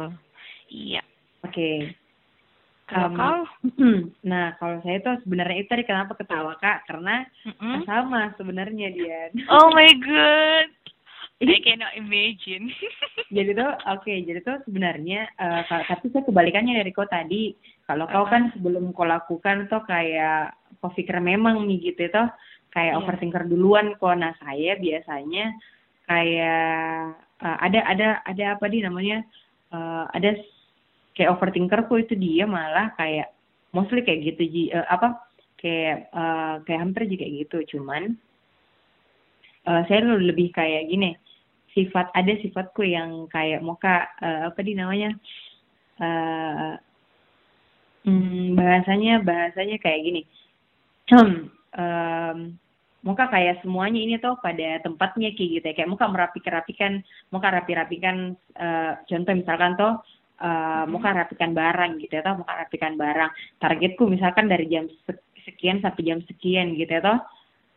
iya 0.73 1.01
oke 1.45 1.53
okay. 1.53 1.93
kalau 2.89 3.09
um, 3.13 3.15
kau 3.15 3.39
nah 4.31 4.57
kalau 4.57 4.81
saya 4.81 4.97
tuh 5.05 5.15
sebenarnya 5.23 5.57
itu 5.61 5.69
tadi 5.69 5.83
kenapa 5.85 6.17
ketawa 6.17 6.57
kak 6.57 6.83
karena 6.89 7.23
mm-hmm. 7.45 7.85
sama 7.85 8.33
sebenarnya 8.35 8.87
dia 8.91 9.19
oh 9.53 9.69
my 9.71 9.91
god 10.01 10.69
I 11.49 11.57
cannot 11.65 11.97
imagine. 11.97 12.69
jadi 13.35 13.57
tuh 13.57 13.71
oke, 13.89 14.05
okay, 14.05 14.21
jadi 14.21 14.45
tuh 14.45 14.61
sebenarnya 14.69 15.25
uh, 15.41 15.65
tapi 15.65 16.13
saya 16.13 16.21
kebalikannya 16.21 16.77
dari 16.77 16.93
kau 16.93 17.09
tadi. 17.09 17.57
Kalau 17.89 18.05
kau 18.05 18.29
kan 18.29 18.53
sebelum 18.53 18.93
kau 18.93 19.09
lakukan 19.09 19.65
tuh 19.65 19.81
kayak 19.89 20.53
kau 20.77 20.93
pikir 20.93 21.17
memang 21.17 21.65
nih 21.65 21.91
gitu 21.91 22.13
tuh 22.13 22.29
kayak 22.71 22.93
yeah. 22.93 22.99
overthinker 23.01 23.49
duluan 23.49 23.97
kok. 23.97 24.13
Nah 24.21 24.37
saya 24.37 24.77
biasanya 24.77 25.49
kayak 26.11 27.15
uh, 27.39 27.57
ada 27.63 27.79
ada 27.87 28.07
ada 28.27 28.45
apa 28.59 28.67
di 28.67 28.83
namanya 28.83 29.23
uh, 29.71 30.11
ada 30.11 30.35
kayak 31.15 31.31
overthinker 31.31 31.87
kok 31.87 32.03
itu 32.03 32.19
dia 32.19 32.43
malah 32.43 32.91
kayak 32.99 33.31
mostly 33.71 34.03
kayak 34.03 34.35
gitu 34.35 34.43
ji 34.51 34.63
uh, 34.75 34.83
apa 34.91 35.23
kayak 35.55 36.11
uh, 36.11 36.59
kayak 36.67 36.81
hampir 36.83 37.07
juga 37.07 37.25
gitu. 37.31 37.57
Cuman 37.77 38.19
uh, 39.71 39.81
saya 39.87 40.03
lebih 40.03 40.51
kayak 40.51 40.91
gini 40.91 41.15
sifat 41.71 42.11
ada 42.11 42.35
sifatku 42.43 42.83
yang 42.83 43.31
kayak 43.31 43.63
muka 43.63 44.11
uh, 44.19 44.51
apa 44.51 44.59
di 44.59 44.75
namanya 44.75 45.15
uh, 46.03 46.75
hmm, 48.03 48.59
bahasanya 48.59 49.23
bahasanya 49.23 49.79
kayak 49.79 50.01
gini. 50.03 50.21
Um, 51.71 52.59
muka 53.01 53.29
kayak 53.33 53.65
semuanya 53.65 53.99
ini 54.01 54.15
tuh 54.21 54.37
pada 54.37 54.77
tempatnya 54.85 55.33
kayak 55.33 55.49
gitu 55.59 55.65
ya. 55.65 55.75
Kayak 55.75 55.91
muka 55.91 56.05
merapi-rapikan 56.09 57.01
muka 57.33 57.47
rapi-rapikan 57.49 58.37
uh, 58.57 58.93
contoh 59.09 59.33
misalkan 59.33 59.73
tuh 59.77 59.93
uh, 60.41 60.85
muka 60.85 61.09
rapikan 61.09 61.51
barang 61.57 61.97
gitu 62.01 62.13
ya 62.13 62.23
toh 62.25 62.37
muka 62.37 62.53
rapikan 62.65 62.93
barang. 62.95 63.31
Targetku 63.57 64.05
misalkan 64.05 64.45
dari 64.45 64.69
jam 64.69 64.85
sekian 65.41 65.81
sampai 65.81 66.03
jam 66.05 66.19
sekian 66.29 66.77
gitu 66.77 66.93
ya 66.93 67.01
toh 67.01 67.19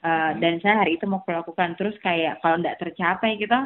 uh, 0.04 0.30
dan 0.37 0.60
saya 0.60 0.84
hari 0.84 1.00
itu 1.00 1.08
mau 1.08 1.24
melakukan. 1.24 1.72
Terus 1.80 1.96
kayak 2.04 2.44
kalau 2.44 2.60
tidak 2.60 2.78
tercapai 2.80 3.40
gitu 3.40 3.58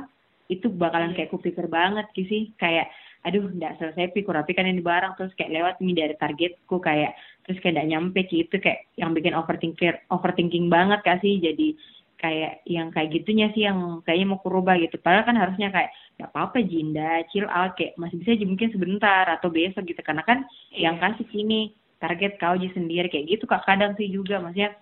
itu 0.49 0.67
bakalan 0.73 1.13
kayak 1.13 1.35
kupikir 1.35 1.67
banget 1.67 2.07
sih. 2.15 2.55
Kayak 2.55 2.89
aduh 3.29 3.45
nggak 3.53 3.77
selesai 3.77 4.17
pi 4.17 4.25
rapikan 4.25 4.65
ini 4.65 4.81
barang 4.81 5.21
terus 5.21 5.33
kayak 5.37 5.53
lewat 5.53 5.75
nih 5.85 5.95
dari 5.95 6.15
targetku 6.17 6.77
kayak 6.81 7.13
terus 7.45 7.61
kayak 7.61 7.81
nggak 7.81 7.91
nyampe 7.93 8.21
gitu 8.29 8.57
kayak 8.59 8.89
yang 8.97 9.13
bikin 9.13 9.37
overthinking 9.37 9.97
overthinking 10.09 10.67
banget 10.73 11.01
kasih 11.05 11.37
jadi 11.39 11.77
kayak 12.19 12.67
yang 12.67 12.91
kayak 12.91 13.15
gitunya 13.15 13.47
sih 13.55 13.63
yang 13.65 14.03
kayaknya 14.03 14.35
mau 14.35 14.43
kurubah 14.43 14.75
gitu. 14.83 14.99
Padahal 14.99 15.25
kan 15.25 15.39
harusnya 15.39 15.71
kayak 15.71 15.95
nggak 16.19 16.31
apa-apa 16.35 16.59
Jinda 16.67 17.23
chill 17.31 17.47
out 17.47 17.79
kayak 17.79 17.95
masih 17.95 18.19
bisa 18.19 18.35
aja 18.35 18.45
mungkin 18.45 18.71
sebentar 18.75 19.25
atau 19.31 19.49
besok 19.55 19.87
gitu. 19.87 20.03
Karena 20.03 20.27
kan 20.27 20.43
yeah. 20.75 20.91
yang 20.91 20.99
kasih 20.99 21.25
sini 21.31 21.71
target 22.03 22.35
kau 22.43 22.59
aja 22.59 22.69
sendiri 22.75 23.07
kayak 23.07 23.39
gitu 23.39 23.47
kak 23.47 23.63
kadang 23.63 23.95
sih 23.95 24.11
juga. 24.11 24.43
Maksudnya 24.43 24.75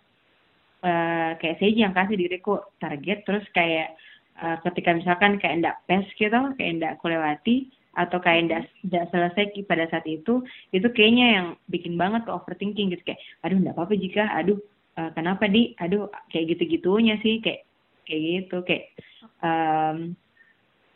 uh, 0.80 1.30
kayak 1.36 1.60
saya 1.60 1.68
aja 1.68 1.80
yang 1.84 1.94
kasih 1.94 2.16
diriku 2.16 2.64
target 2.80 3.18
terus 3.28 3.44
kayak 3.52 3.88
uh, 4.40 4.56
ketika 4.64 4.96
misalkan 4.96 5.36
kayak 5.36 5.54
ndak 5.60 5.76
pes 5.84 6.08
gitu 6.16 6.40
kayak 6.56 6.72
ndak 6.80 6.96
kulewati 7.04 7.68
atau 7.96 8.20
kayak 8.20 8.40
tidak 8.46 8.62
tidak 8.84 9.04
selesai 9.08 9.44
pada 9.64 9.84
saat 9.88 10.04
itu 10.04 10.44
itu 10.70 10.88
kayaknya 10.92 11.26
yang 11.32 11.46
bikin 11.72 11.96
banget 11.96 12.28
ke 12.28 12.30
overthinking 12.30 12.92
gitu. 12.92 13.02
Kayak 13.08 13.20
aduh 13.40 13.58
tidak 13.58 13.74
apa-apa 13.74 13.94
jika 13.96 14.22
aduh 14.36 14.58
uh, 15.00 15.10
kenapa 15.16 15.48
di? 15.48 15.72
Aduh 15.80 16.12
kayak 16.28 16.44
gitu 16.54 16.62
gitunya 16.76 17.16
sih 17.24 17.40
kayak 17.40 17.64
kayak 18.04 18.22
gitu 18.22 18.56
kayak 18.68 18.84
um, 19.40 20.12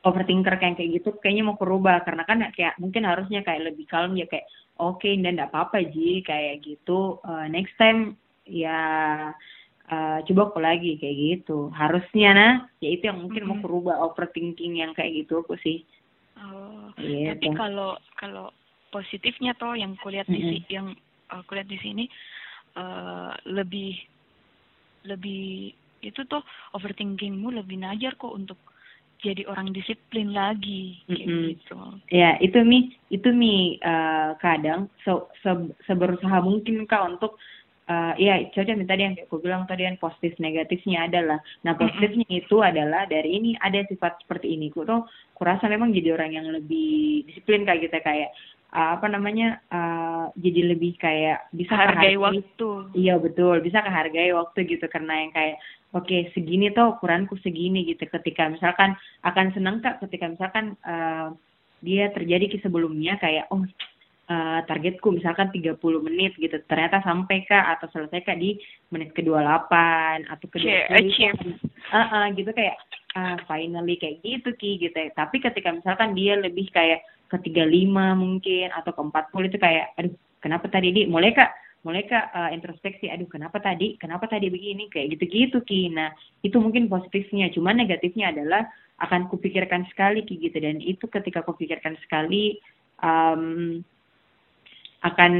overthinker 0.04 0.54
kayak 0.60 0.76
kayak 0.76 1.00
gitu 1.00 1.08
kayaknya 1.24 1.48
mau 1.48 1.56
berubah. 1.56 2.04
Karena 2.04 2.28
kan 2.28 2.44
kayak 2.52 2.76
mungkin 2.76 3.08
harusnya 3.08 3.40
kayak 3.40 3.72
lebih 3.72 3.88
kalem 3.88 4.20
ya 4.20 4.28
kayak 4.28 4.44
oke 4.76 5.00
okay, 5.00 5.16
dan 5.16 5.40
tidak 5.40 5.56
apa-apa 5.56 5.88
ji 5.88 6.20
kayak 6.20 6.60
gitu. 6.60 7.16
Uh, 7.24 7.48
next 7.48 7.72
time 7.80 8.20
ya 8.44 8.80
uh, 9.88 10.18
coba 10.28 10.40
aku 10.52 10.60
lagi 10.60 11.00
kayak 11.00 11.16
gitu. 11.16 11.72
Harusnya 11.72 12.30
nah 12.36 12.52
ya 12.84 12.92
itu 12.92 13.08
yang 13.08 13.24
mungkin 13.24 13.48
mm 13.48 13.48
-hmm. 13.48 13.60
mau 13.60 13.64
berubah 13.64 13.96
overthinking 14.04 14.84
yang 14.84 14.92
kayak 14.92 15.24
gitu 15.24 15.40
aku 15.40 15.56
sih 15.64 15.80
Oh, 16.40 16.88
yeah, 16.96 17.36
tapi 17.36 17.52
kalau 17.52 18.00
kalau 18.16 18.46
positifnya 18.88 19.52
toh 19.60 19.76
yang 19.76 19.94
kulihat 20.00 20.26
mm 20.26 20.34
-hmm. 20.34 20.50
di 20.50 20.56
yang 20.72 20.88
uh, 21.30 21.42
kulihat 21.46 21.68
di 21.68 21.78
sini 21.78 22.04
uh, 22.80 23.36
lebih 23.44 23.96
lebih 25.04 25.72
itu 26.00 26.20
tuh 26.24 26.40
overthinkingmu 26.72 27.52
lebih 27.52 27.76
najar 27.76 28.16
kok 28.16 28.32
untuk 28.32 28.56
jadi 29.20 29.44
orang 29.52 29.76
disiplin 29.76 30.32
lagi 30.32 30.96
kayak 31.04 31.28
mm 31.28 31.28
-hmm. 31.28 31.48
gitu. 31.52 31.78
Ya 32.08 32.30
itu 32.40 32.58
mi 32.64 32.96
itu 33.12 33.28
mi 33.36 33.76
uh, 33.84 34.32
kadang 34.40 34.88
se, 35.04 35.12
se 35.44 35.50
seberusaha 35.84 36.40
mungkin 36.40 36.88
kak 36.88 37.16
untuk 37.16 37.36
uh, 37.90 38.12
ya 38.14 38.38
contoh 38.54 38.86
tadi 38.86 39.02
yang 39.02 39.14
aku 39.18 39.42
bilang 39.42 39.66
tadi 39.66 39.82
yang 39.84 39.98
positif 39.98 40.38
negatifnya 40.38 41.10
adalah. 41.10 41.38
Nah 41.66 41.74
positifnya 41.74 42.26
mm 42.26 42.30
-hmm. 42.30 42.42
itu 42.46 42.56
adalah 42.62 43.02
dari 43.10 43.30
ini 43.34 43.50
ada 43.58 43.82
sifat 43.90 44.22
seperti 44.22 44.54
ini. 44.54 44.70
Ku 44.70 44.86
tuh 44.86 45.10
kurasa 45.34 45.66
memang 45.66 45.90
jadi 45.90 46.14
orang 46.14 46.30
yang 46.38 46.46
lebih 46.54 47.26
disiplin 47.26 47.66
kayak 47.66 47.90
gitu 47.90 47.98
kayak 47.98 48.30
uh, 48.70 48.94
apa 48.96 49.06
namanya 49.10 49.58
uh, 49.74 50.30
jadi 50.38 50.70
lebih 50.70 50.94
kayak 51.02 51.50
bisa 51.50 51.74
hargai 51.74 52.14
waktu. 52.14 52.70
Iya 52.94 53.18
betul. 53.18 53.58
Bisa 53.60 53.82
kehargai 53.82 54.30
waktu 54.30 54.58
gitu 54.70 54.86
karena 54.86 55.26
yang 55.26 55.32
kayak 55.34 55.56
oke 55.90 56.06
okay, 56.06 56.30
segini 56.32 56.70
tuh 56.70 56.94
ukuranku 56.94 57.34
segini 57.42 57.82
gitu. 57.90 58.06
Ketika 58.06 58.46
misalkan 58.46 58.94
akan 59.26 59.46
senang 59.50 59.82
kak? 59.82 59.98
Ketika 59.98 60.30
misalkan 60.30 60.78
uh, 60.86 61.34
dia 61.80 62.12
terjadi 62.12 62.46
ke 62.46 62.56
sebelumnya 62.60 63.16
kayak 63.18 63.48
oh 63.50 63.64
uh, 64.30 64.60
targetku 64.64 65.10
misalkan 65.10 65.50
30 65.50 65.76
menit 66.06 66.32
gitu. 66.38 66.56
Ternyata 66.70 67.02
sampai 67.02 67.42
kak 67.44 67.78
atau 67.78 67.90
selesai 67.90 68.22
kak 68.22 68.38
di 68.38 68.56
menit 68.94 69.10
ke-28 69.12 69.72
atau 70.30 70.46
ke-20 70.46 70.94
uh, 70.94 71.98
uh, 71.98 72.24
gitu. 72.38 72.50
kayak 72.54 72.78
uh, 73.18 73.36
finally 73.50 73.98
kayak 73.98 74.22
gitu 74.22 74.54
ki 74.54 74.78
gitu 74.78 74.94
ya. 74.94 75.10
tapi 75.18 75.42
ketika 75.42 75.74
misalkan 75.74 76.14
dia 76.14 76.38
lebih 76.38 76.70
kayak 76.70 77.02
ke 77.30 77.36
35 77.46 77.90
mungkin 78.18 78.74
atau 78.74 78.90
ke 78.90 79.02
40 79.02 79.50
itu 79.50 79.58
kayak 79.58 79.86
aduh 79.98 80.14
kenapa 80.42 80.66
tadi 80.70 80.94
di 80.94 81.02
mulai 81.10 81.34
kak? 81.34 81.50
Mulai 81.80 82.04
kak 82.04 82.26
uh, 82.36 82.50
introspeksi 82.52 83.08
aduh 83.08 83.26
kenapa 83.26 83.56
tadi? 83.56 83.96
Kenapa 83.96 84.28
tadi 84.28 84.52
begini 84.52 84.92
kayak 84.92 85.16
gitu-gitu 85.16 85.64
ki. 85.64 85.90
Nah 85.96 86.12
itu 86.44 86.60
mungkin 86.60 86.92
positifnya. 86.92 87.48
Cuman 87.50 87.80
negatifnya 87.80 88.34
adalah 88.36 88.68
akan 89.00 89.32
kupikirkan 89.32 89.88
sekali 89.88 90.28
ki 90.28 90.36
gitu. 90.44 90.60
Dan 90.60 90.76
itu 90.84 91.08
ketika 91.08 91.40
kupikirkan 91.40 91.96
sekali 92.04 92.60
um, 93.00 93.80
akan 95.00 95.32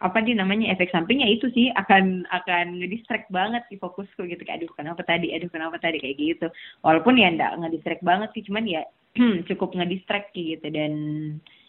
apa 0.00 0.24
di 0.24 0.32
namanya 0.32 0.72
efek 0.72 0.88
sampingnya 0.88 1.28
itu 1.28 1.52
sih 1.52 1.68
akan 1.76 2.24
akan 2.32 2.80
ngedistract 2.80 3.28
banget 3.28 3.60
sih 3.68 3.76
fokusku 3.76 4.24
gitu. 4.24 4.40
Kayak 4.48 4.64
aduh 4.64 4.72
kenapa 4.72 5.04
tadi? 5.04 5.36
Aduh 5.36 5.52
kenapa 5.52 5.76
tadi? 5.76 6.00
Kayak 6.00 6.16
gitu. 6.16 6.46
Walaupun 6.80 7.20
ya 7.20 7.28
enggak 7.28 7.60
ngedistract 7.60 8.00
banget 8.00 8.32
sih 8.32 8.42
cuman 8.48 8.64
ya 8.64 8.82
cukup 9.52 9.76
ngedistract 9.76 10.32
gitu. 10.32 10.64
Dan 10.72 10.92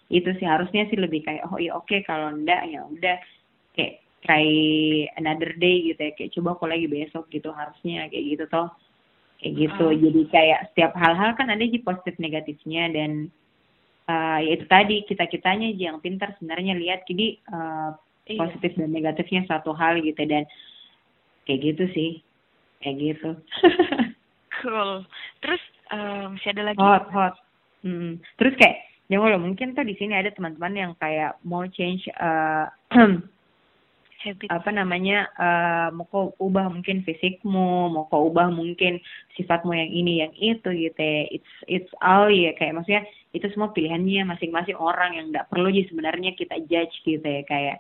itu 0.07 0.29
sih 0.39 0.47
harusnya 0.47 0.87
sih 0.87 0.95
lebih 0.95 1.27
kayak 1.27 1.43
oh 1.51 1.59
iya 1.59 1.75
oke 1.75 1.91
okay, 1.91 2.07
kalau 2.07 2.31
enggak 2.31 2.63
ya 2.71 2.87
udah. 2.87 3.19
Kayak 3.75 3.99
try 4.23 4.47
another 5.19 5.51
day 5.59 5.91
gitu 5.91 5.99
ya. 5.99 6.11
Kayak 6.15 6.31
coba 6.39 6.49
aku 6.55 6.65
lagi 6.71 6.87
besok 6.87 7.27
gitu 7.35 7.51
harusnya 7.51 8.07
kayak 8.07 8.25
gitu 8.31 8.43
toh. 8.47 8.71
Kayak 9.43 9.53
gitu. 9.59 9.85
Uh. 9.91 9.97
jadi 10.07 10.21
kayak 10.31 10.59
setiap 10.71 10.95
hal-hal 10.95 11.35
kan 11.35 11.51
ada 11.51 11.67
sih 11.67 11.83
positif 11.83 12.15
negatifnya. 12.15 12.87
Dan 12.95 13.27
uh, 14.11 14.37
ya 14.43 14.51
itu 14.59 14.65
tadi 14.67 15.07
kita 15.07 15.23
kitanya 15.31 15.71
aja 15.71 15.95
yang 15.95 16.03
pintar 16.03 16.35
sebenarnya 16.35 16.75
lihat. 16.75 17.07
Jadi 17.07 17.39
uh, 17.47 17.95
iya. 18.27 18.39
positif 18.43 18.75
dan 18.75 18.91
negatifnya 18.91 19.47
satu 19.47 19.71
hal 19.71 20.03
gitu. 20.03 20.19
Dan 20.27 20.43
kayak 21.47 21.59
gitu 21.63 21.83
sih. 21.95 22.11
Kayak 22.83 22.97
gitu. 22.99 23.29
Cool. 24.61 25.07
Terus 25.41 25.63
um, 25.89 26.35
masih 26.35 26.49
ada 26.53 26.63
lagi? 26.69 26.79
Hot 26.83 27.07
hot. 27.09 27.35
Hmm. 27.81 28.21
terus 28.37 28.53
kayak 28.61 28.77
ya 29.09 29.17
lo 29.17 29.41
mungkin 29.41 29.73
tuh 29.73 29.81
di 29.81 29.97
sini 29.97 30.13
ada 30.13 30.29
teman-teman 30.31 30.73
yang 30.77 30.91
kayak 31.01 31.33
mau 31.41 31.65
change 31.65 32.05
uh, 32.21 32.69
Habit. 34.21 34.53
apa 34.53 34.69
namanya 34.69 35.25
uh, 35.33 35.89
mau 35.89 36.05
kau 36.05 36.29
ubah 36.37 36.69
mungkin 36.69 37.01
fisikmu 37.01 37.89
mau 37.89 38.05
kau 38.05 38.29
ubah 38.29 38.53
mungkin 38.53 39.01
sifatmu 39.33 39.73
yang 39.73 39.89
ini 39.89 40.13
yang 40.21 40.33
itu 40.37 40.69
gitu 40.69 41.01
ya. 41.01 41.25
It's 41.33 41.53
it's 41.65 41.91
all 42.05 42.29
ya. 42.29 42.53
Kayak 42.53 42.77
maksudnya 42.77 43.03
itu 43.31 43.47
semua 43.55 43.71
pilihannya 43.71 44.27
masing-masing 44.27 44.75
orang 44.75 45.15
yang 45.15 45.31
nggak 45.31 45.47
perlu 45.47 45.71
sih 45.71 45.87
sebenarnya 45.87 46.35
kita 46.35 46.59
judge 46.67 46.95
gitu 47.07 47.23
ya 47.23 47.41
kayak 47.47 47.79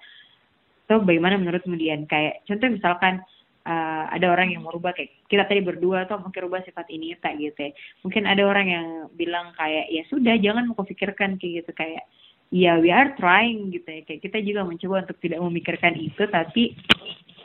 so 0.87 1.03
bagaimana 1.03 1.35
menurut 1.35 1.63
kemudian 1.63 2.07
kayak 2.07 2.43
contoh 2.47 2.71
misalkan 2.71 3.19
uh, 3.67 4.05
ada 4.09 4.31
orang 4.31 4.55
yang 4.55 4.63
mau 4.63 4.73
rubah 4.73 4.95
kayak 4.95 5.11
kita 5.27 5.43
tadi 5.45 5.61
berdua 5.61 6.07
atau 6.07 6.17
mungkin 6.23 6.47
rubah 6.47 6.63
sifat 6.63 6.87
ini 6.89 7.13
tak 7.19 7.37
gitu 7.37 7.69
ya. 7.69 7.71
mungkin 8.01 8.23
ada 8.25 8.43
orang 8.47 8.67
yang 8.67 8.87
bilang 9.15 9.53
kayak 9.59 9.91
ya 9.91 10.03
sudah 10.09 10.35
jangan 10.39 10.71
mau 10.71 10.83
pikirkan 10.87 11.37
kayak 11.37 11.63
gitu 11.65 11.71
kayak 11.75 12.03
ya 12.51 12.75
we 12.79 12.91
are 12.91 13.11
trying 13.15 13.71
gitu 13.71 13.87
ya. 13.87 14.01
Kayak 14.07 14.21
kita 14.27 14.37
juga 14.43 14.61
mencoba 14.67 15.07
untuk 15.07 15.17
tidak 15.19 15.39
memikirkan 15.39 15.93
itu 15.95 16.23
tapi 16.27 16.75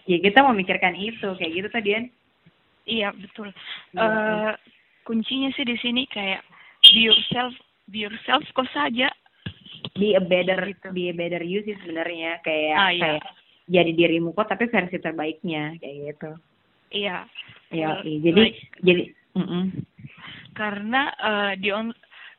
ya 0.07 0.19
kita 0.23 0.41
memikirkan 0.47 0.95
itu 0.95 1.29
kayak 1.37 1.53
gitu 1.53 1.69
tadi 1.71 1.89
kan 1.95 2.05
iya 2.87 3.09
betul. 3.11 3.51
Ya, 3.95 4.03
uh, 4.03 4.53
kuncinya 5.03 5.51
sih 5.55 5.67
di 5.67 5.77
sini 5.83 6.07
kayak 6.07 6.43
be 6.95 7.03
yourself 7.11 7.55
be 7.91 8.07
yourself 8.07 8.43
kok 8.55 8.69
saja 8.75 9.09
be 9.97 10.15
a 10.15 10.23
better 10.23 10.59
gitu. 10.67 10.87
be 10.93 11.11
a 11.11 11.15
better 11.15 11.43
you 11.43 11.63
sih 11.63 11.77
sebenarnya 11.83 12.43
kayak 12.43 12.77
ah, 12.77 12.91
iya. 12.91 13.03
kayak 13.03 13.25
jadi 13.67 13.91
dirimu 13.95 14.31
kok 14.35 14.51
tapi 14.51 14.71
versi 14.71 14.99
terbaiknya 14.99 15.79
kayak 15.79 15.97
gitu 16.15 16.31
iya 16.95 17.27
iya, 17.71 18.03
iya. 18.03 18.19
jadi 18.23 18.41
like, 18.41 18.61
jadi 18.83 19.03
mm 19.35 19.47
-mm. 19.47 19.65
karena 20.55 21.03
uh, 21.19 21.53
di 21.59 21.71
on 21.71 21.91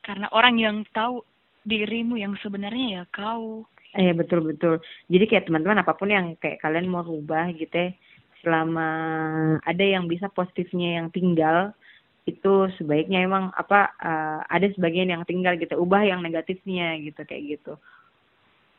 karena 0.03 0.27
orang 0.31 0.55
yang 0.55 0.77
tahu 0.95 1.23
dirimu 1.67 2.15
yang 2.15 2.35
sebenarnya 2.39 3.01
ya 3.01 3.03
kau 3.11 3.67
Iya 3.97 4.13
betul 4.13 4.45
betul. 4.45 4.83
Jadi 5.09 5.25
kayak 5.25 5.47
teman-teman 5.49 5.81
apa 5.81 5.97
pun 5.97 6.11
yang 6.11 6.37
kayak 6.37 6.61
kalian 6.61 6.91
mau 6.91 7.01
rubah 7.01 7.49
gitu 7.55 7.71
ya, 7.71 7.89
selama 8.43 8.89
ada 9.63 9.81
yang 9.81 10.05
bisa 10.05 10.29
positifnya 10.29 11.01
yang 11.01 11.07
tinggal, 11.09 11.73
itu 12.27 12.67
sebaiknya 12.75 13.23
emang 13.23 13.55
apa 13.55 13.95
uh, 14.03 14.39
ada 14.51 14.67
sebagian 14.75 15.07
yang 15.07 15.23
tinggal 15.23 15.55
gitu 15.55 15.79
ubah 15.79 16.03
yang 16.03 16.19
negatifnya 16.19 16.99
gitu 16.99 17.23
kayak 17.23 17.55
gitu. 17.55 17.79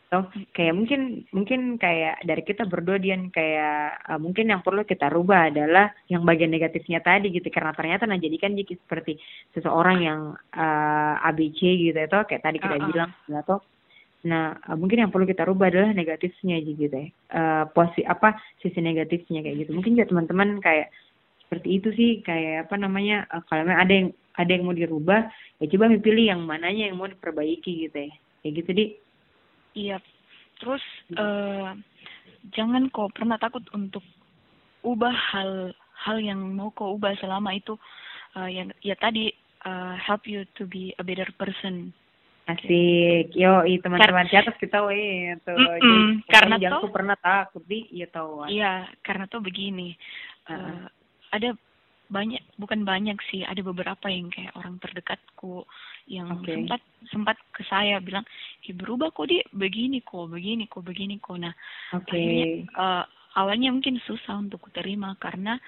So 0.09 0.25
kayak 0.57 0.73
mungkin 0.73 1.29
mungkin 1.37 1.77
kayak 1.77 2.25
dari 2.25 2.41
kita 2.41 2.65
berdua 2.65 2.97
Dian 2.97 3.29
kayak 3.29 4.09
uh, 4.09 4.21
mungkin 4.21 4.49
yang 4.49 4.65
perlu 4.65 4.85
kita 4.85 5.13
rubah 5.13 5.53
adalah 5.53 5.93
yang 6.09 6.25
bagian 6.25 6.49
negatifnya 6.49 7.05
tadi 7.05 7.29
gitu. 7.33 7.49
Karena 7.53 7.77
ternyata 7.77 8.05
nah 8.09 8.21
jadikan 8.21 8.57
jadi 8.57 8.77
seperti 8.77 9.21
seseorang 9.53 9.99
yang 10.01 10.21
uh, 10.57 11.15
ABC 11.29 11.93
gitu 11.93 11.97
itu 11.97 12.19
kayak 12.25 12.45
tadi 12.45 12.57
kita 12.61 12.77
uh 12.77 12.81
-uh. 12.81 12.89
bilang 12.89 13.11
atau 13.33 13.61
nah 14.19 14.57
uh, 14.65 14.77
mungkin 14.77 15.05
yang 15.05 15.13
perlu 15.13 15.29
kita 15.29 15.45
rubah 15.45 15.69
adalah 15.69 15.93
negatifnya 15.93 16.57
gitu 16.65 16.89
ya. 16.89 17.09
Uh, 17.29 17.65
posi 17.73 18.01
apa 18.05 18.37
sisi 18.65 18.81
negatifnya 18.81 19.45
kayak 19.45 19.69
gitu. 19.69 19.77
Mungkin 19.77 19.97
ya 19.97 20.09
teman-teman 20.09 20.61
kayak 20.65 20.89
seperti 21.49 21.81
itu 21.81 21.89
sih 21.97 22.11
kayak 22.21 22.69
apa 22.69 22.77
namanya 22.77 23.25
uh, 23.33 23.41
kalau 23.49 23.65
memang 23.65 23.81
ada 23.81 23.93
yang 23.97 24.09
ada 24.37 24.51
yang 24.53 24.65
mau 24.69 24.77
dirubah 24.77 25.33
ya 25.57 25.65
coba 25.73 25.97
pilih 25.97 26.29
yang 26.29 26.45
mananya 26.45 26.93
yang 26.93 27.01
mau 27.01 27.09
diperbaiki 27.09 27.89
gitu 27.89 27.97
ya. 27.97 28.13
Kayak 28.45 28.53
gitu 28.61 28.71
di 28.77 28.85
iya. 29.73 29.97
Terus 30.61 30.85
uh, 31.17 31.73
jangan 32.53 32.93
kok 32.93 33.17
pernah 33.17 33.41
takut 33.41 33.65
untuk 33.73 34.05
ubah 34.85 35.17
hal 35.33 35.73
hal 36.05 36.17
yang 36.21 36.53
mau 36.53 36.69
kau 36.77 37.01
ubah 37.01 37.17
selama 37.17 37.57
itu 37.57 37.81
uh, 38.37 38.45
yang 38.45 38.69
ya 38.85 38.93
tadi 39.01 39.33
uh, 39.65 39.97
help 39.97 40.29
you 40.29 40.45
to 40.53 40.69
be 40.69 40.93
a 41.01 41.03
better 41.03 41.33
person. 41.41 41.97
Asik, 42.45 43.33
yo 43.37 43.65
teman-teman 43.65 44.29
di 44.29 44.37
atas 44.37 44.57
kita 44.61 44.85
weh 44.85 45.33
itu. 45.33 45.53
Mm 45.53 45.81
-mm, 45.81 46.05
karena 46.29 46.57
tuh 46.57 46.89
pernah 46.89 47.17
takut 47.17 47.61
di, 47.69 47.85
ya 47.93 48.09
tahu. 48.09 48.49
Iya, 48.49 48.89
karena 49.05 49.29
tuh 49.29 49.41
begini. 49.41 49.97
Uh, 50.49 50.53
uh 50.53 50.98
ada 51.33 51.55
banyak 52.09 52.41
bukan 52.57 52.89
banyak 52.89 53.21
sih 53.29 53.45
ada 53.45 53.61
beberapa 53.61 54.09
yang 54.09 54.33
kayak 54.33 54.57
orang 54.57 54.81
terdekatku 54.81 55.69
yang 56.09 56.41
okay. 56.41 56.57
sempat 56.57 56.81
sempat 57.13 57.37
ke 57.53 57.63
saya 57.69 58.01
bilang 58.01 58.25
eh 58.65 58.73
berubah 58.73 59.13
kok 59.13 59.29
dia 59.29 59.45
begini 59.53 60.01
kok 60.01 60.33
begini 60.33 60.65
kok 60.65 60.89
begini 60.89 61.21
kok 61.21 61.37
nah 61.37 61.53
okay. 61.93 62.17
akhirnya 62.17 62.47
uh, 62.81 63.05
awalnya 63.37 63.69
mungkin 63.69 64.01
susah 64.09 64.41
untuk 64.41 64.73
terima 64.73 65.13
karena 65.21 65.61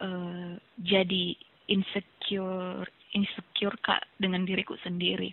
uh, 0.00 0.56
jadi 0.80 1.36
insecure 1.68 2.88
insecure 3.12 3.76
kak 3.84 4.08
dengan 4.16 4.48
diriku 4.48 4.80
sendiri 4.80 5.28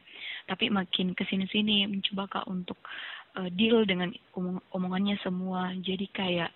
tapi 0.51 0.67
makin 0.67 1.15
ke 1.15 1.23
sini 1.31 1.47
sini 1.47 1.87
mencoba 1.87 2.27
kak 2.27 2.45
untuk 2.51 2.83
uh, 3.39 3.47
deal 3.55 3.87
dengan 3.87 4.11
omong 4.35 4.59
omongannya 4.75 5.15
semua 5.23 5.71
jadi 5.79 6.03
kayak 6.11 6.51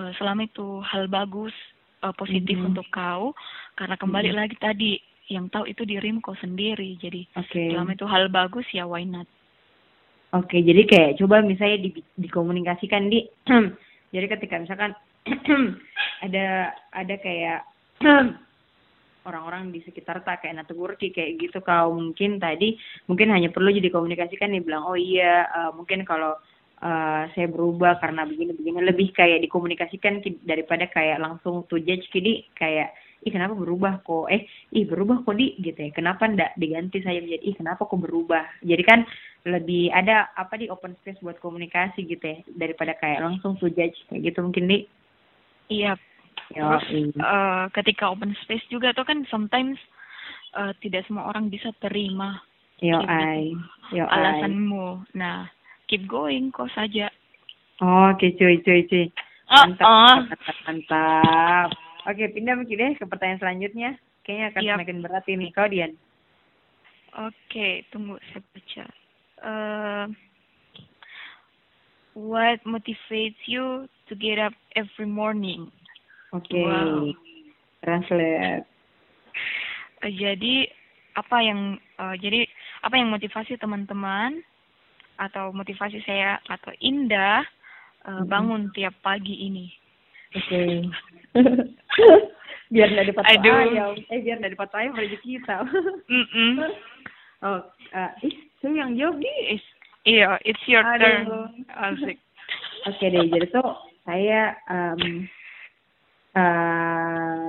uh, 0.00 0.08
selama 0.16 0.48
itu 0.48 0.80
hal 0.88 1.04
bagus 1.12 1.52
uh, 2.02 2.14
positif 2.16 2.56
mm 2.56 2.62
-hmm. 2.64 2.70
untuk 2.72 2.86
kau 2.92 3.32
karena 3.76 3.96
kembali 3.96 4.28
mm 4.30 4.34
-hmm. 4.34 4.42
lagi 4.44 4.56
tadi 4.60 4.90
yang 5.30 5.46
tahu 5.46 5.70
itu 5.70 5.86
dirimu 5.86 6.18
kau 6.20 6.34
sendiri 6.42 6.98
jadi 6.98 7.22
okay. 7.38 7.70
selama 7.70 7.94
itu 7.94 8.06
hal 8.08 8.26
bagus 8.28 8.66
ya 8.74 8.84
why 8.84 9.06
not 9.06 9.28
oke 10.34 10.50
okay, 10.50 10.60
jadi 10.60 10.82
kayak 10.88 11.10
coba 11.22 11.40
misalnya 11.40 11.86
di, 11.86 11.90
dikomunikasikan 12.18 13.06
di 13.06 13.24
jadi 14.14 14.26
ketika 14.26 14.58
misalkan 14.58 14.92
ada 16.26 16.74
ada 16.90 17.14
kayak 17.20 17.62
orang-orang 19.28 19.70
di 19.70 19.84
sekitar 19.84 20.24
tak 20.24 20.42
kayak 20.42 20.64
Natugurki 20.64 21.12
kayak 21.12 21.36
gitu 21.38 21.60
kau 21.60 21.92
mungkin 21.92 22.40
tadi 22.40 22.74
mungkin 23.06 23.30
hanya 23.30 23.52
perlu 23.52 23.70
jadi 23.70 23.92
komunikasikan 23.92 24.50
nih 24.50 24.64
bilang 24.64 24.88
oh 24.88 24.96
iya 24.96 25.46
uh, 25.52 25.70
mungkin 25.76 26.02
kalau 26.08 26.34
uh, 26.82 27.28
saya 27.32 27.46
berubah 27.48 28.00
karena 28.00 28.26
begini-begini 28.26 28.80
lebih 28.84 29.12
kayak 29.12 29.44
dikomunikasikan 29.44 30.24
daripada 30.44 30.88
kayak 30.88 31.20
langsung 31.20 31.64
to 31.68 31.80
judge 31.80 32.04
jadi 32.12 32.44
kayak 32.56 32.90
ih 33.20 33.32
kenapa 33.32 33.52
berubah 33.52 34.00
kok? 34.00 34.32
Eh 34.32 34.48
ih 34.72 34.88
berubah 34.88 35.20
kok 35.24 35.36
di? 35.36 35.52
Gitu 35.60 35.76
ya. 35.76 35.90
Kenapa 35.92 36.24
ndak 36.24 36.56
diganti 36.56 37.04
saya 37.04 37.20
menjadi 37.20 37.44
ih 37.52 37.56
kenapa 37.56 37.84
kok 37.84 38.00
berubah? 38.00 38.44
Jadi 38.64 38.82
kan 38.84 39.04
lebih 39.44 39.92
ada 39.92 40.32
apa 40.36 40.56
di 40.56 40.72
open 40.72 40.96
space 41.00 41.20
buat 41.20 41.36
komunikasi 41.40 42.08
gitu 42.08 42.24
ya 42.24 42.38
daripada 42.56 42.96
kayak 42.96 43.20
langsung 43.20 43.60
to 43.60 43.68
judge. 43.72 43.96
Kayak 44.08 44.32
gitu 44.32 44.38
mungkin 44.40 44.72
di. 44.72 44.78
Iya. 45.68 46.00
Terus 46.50 47.14
uh, 47.20 47.70
ketika 47.76 48.10
open 48.10 48.32
space 48.42 48.64
juga 48.72 48.90
tuh 48.96 49.06
kan 49.06 49.22
sometimes 49.28 49.78
uh, 50.56 50.74
tidak 50.82 51.06
semua 51.06 51.30
orang 51.30 51.46
bisa 51.52 51.70
terima 51.78 52.42
Yo, 52.80 52.96
I. 53.04 53.52
Yo, 53.92 54.08
alasanmu. 54.08 55.04
Nah, 55.12 55.44
keep 55.90 56.06
going 56.06 56.54
kok 56.54 56.70
saja. 56.70 57.10
Oh, 57.82 58.14
Oke, 58.14 58.30
okay, 58.30 58.38
cuy, 58.38 58.56
cuy, 58.62 58.80
cuy. 58.86 59.04
Mantap, 59.50 59.82
oh, 59.82 59.90
oh. 59.90 60.16
mantap, 60.22 60.56
mantap. 60.62 61.68
Oke, 62.06 62.30
pindah 62.30 62.54
mungkin 62.54 62.78
deh 62.78 62.92
ke 62.94 63.04
pertanyaan 63.10 63.42
selanjutnya. 63.42 63.98
Kayaknya 64.22 64.46
akan 64.46 64.62
yep. 64.62 64.72
semakin 64.78 64.98
berat 65.02 65.26
ini. 65.26 65.46
Kau, 65.50 65.66
Dian? 65.66 65.92
Oke, 67.18 67.82
tunggu 67.90 68.14
saya 68.30 68.40
baca. 68.54 68.84
Uh, 69.40 70.04
what 72.14 72.62
motivates 72.62 73.42
you 73.50 73.90
to 74.06 74.14
get 74.14 74.38
up 74.38 74.54
every 74.78 75.10
morning? 75.10 75.66
Oke. 76.30 76.46
Okay. 76.46 76.62
Wow. 76.62 77.10
Translate. 77.82 78.62
Uh, 80.04 80.12
jadi 80.14 80.70
apa 81.18 81.36
yang 81.42 81.60
uh, 81.98 82.14
jadi 82.14 82.46
apa 82.86 82.94
yang 82.94 83.10
motivasi 83.10 83.58
teman-teman 83.58 84.46
atau 85.20 85.52
motivasi 85.52 86.00
saya 86.08 86.40
atau 86.48 86.72
Indah 86.80 87.44
uh, 88.08 88.24
bangun 88.24 88.72
tiap 88.72 88.96
pagi 89.04 89.36
ini. 89.44 89.68
Oke. 90.32 90.48
Okay. 90.48 90.74
biar 92.72 92.88
nggak 92.88 93.08
dapat 93.12 93.24
ayam. 93.36 93.98
Eh 94.08 94.20
biar 94.24 94.40
nggak 94.40 94.54
dapat 94.56 94.70
ayam 94.80 94.96
rezeki 94.96 95.38
kita. 95.38 95.56
mm 96.08 96.26
-mm. 96.32 96.52
Oh, 97.40 97.64
uh, 97.96 98.12
ih, 98.20 98.36
so 98.60 98.68
yang 98.68 98.92
jawab 99.00 99.16
nih. 99.16 99.56
Iya, 100.04 100.36
it's 100.44 100.60
your 100.68 100.84
Aduh. 100.84 101.00
turn. 101.00 101.64
Asik. 101.72 102.20
Oke 102.84 103.00
okay 103.00 103.08
deh, 103.16 103.24
jadi 103.32 103.48
tuh 103.48 103.68
saya 104.04 104.60
um, 104.68 105.24
uh, 106.36 107.48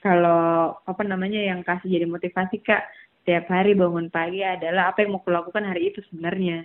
kalau 0.00 0.80
apa 0.88 1.02
namanya 1.04 1.44
yang 1.44 1.60
kasih 1.60 1.92
jadi 1.92 2.08
motivasi 2.08 2.64
kak 2.64 2.88
setiap 3.20 3.52
hari 3.52 3.76
bangun 3.76 4.08
pagi 4.08 4.40
adalah 4.40 4.96
apa 4.96 5.04
yang 5.04 5.16
mau 5.16 5.24
kulakukan 5.24 5.60
hari 5.60 5.92
itu 5.92 6.00
sebenarnya. 6.08 6.64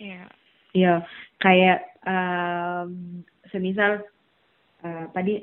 Iya. 0.00 0.24
Iya, 0.70 0.94
kayak 1.42 1.78
um, 2.06 3.20
semisal 3.50 4.06
uh, 4.86 5.04
tadi 5.10 5.42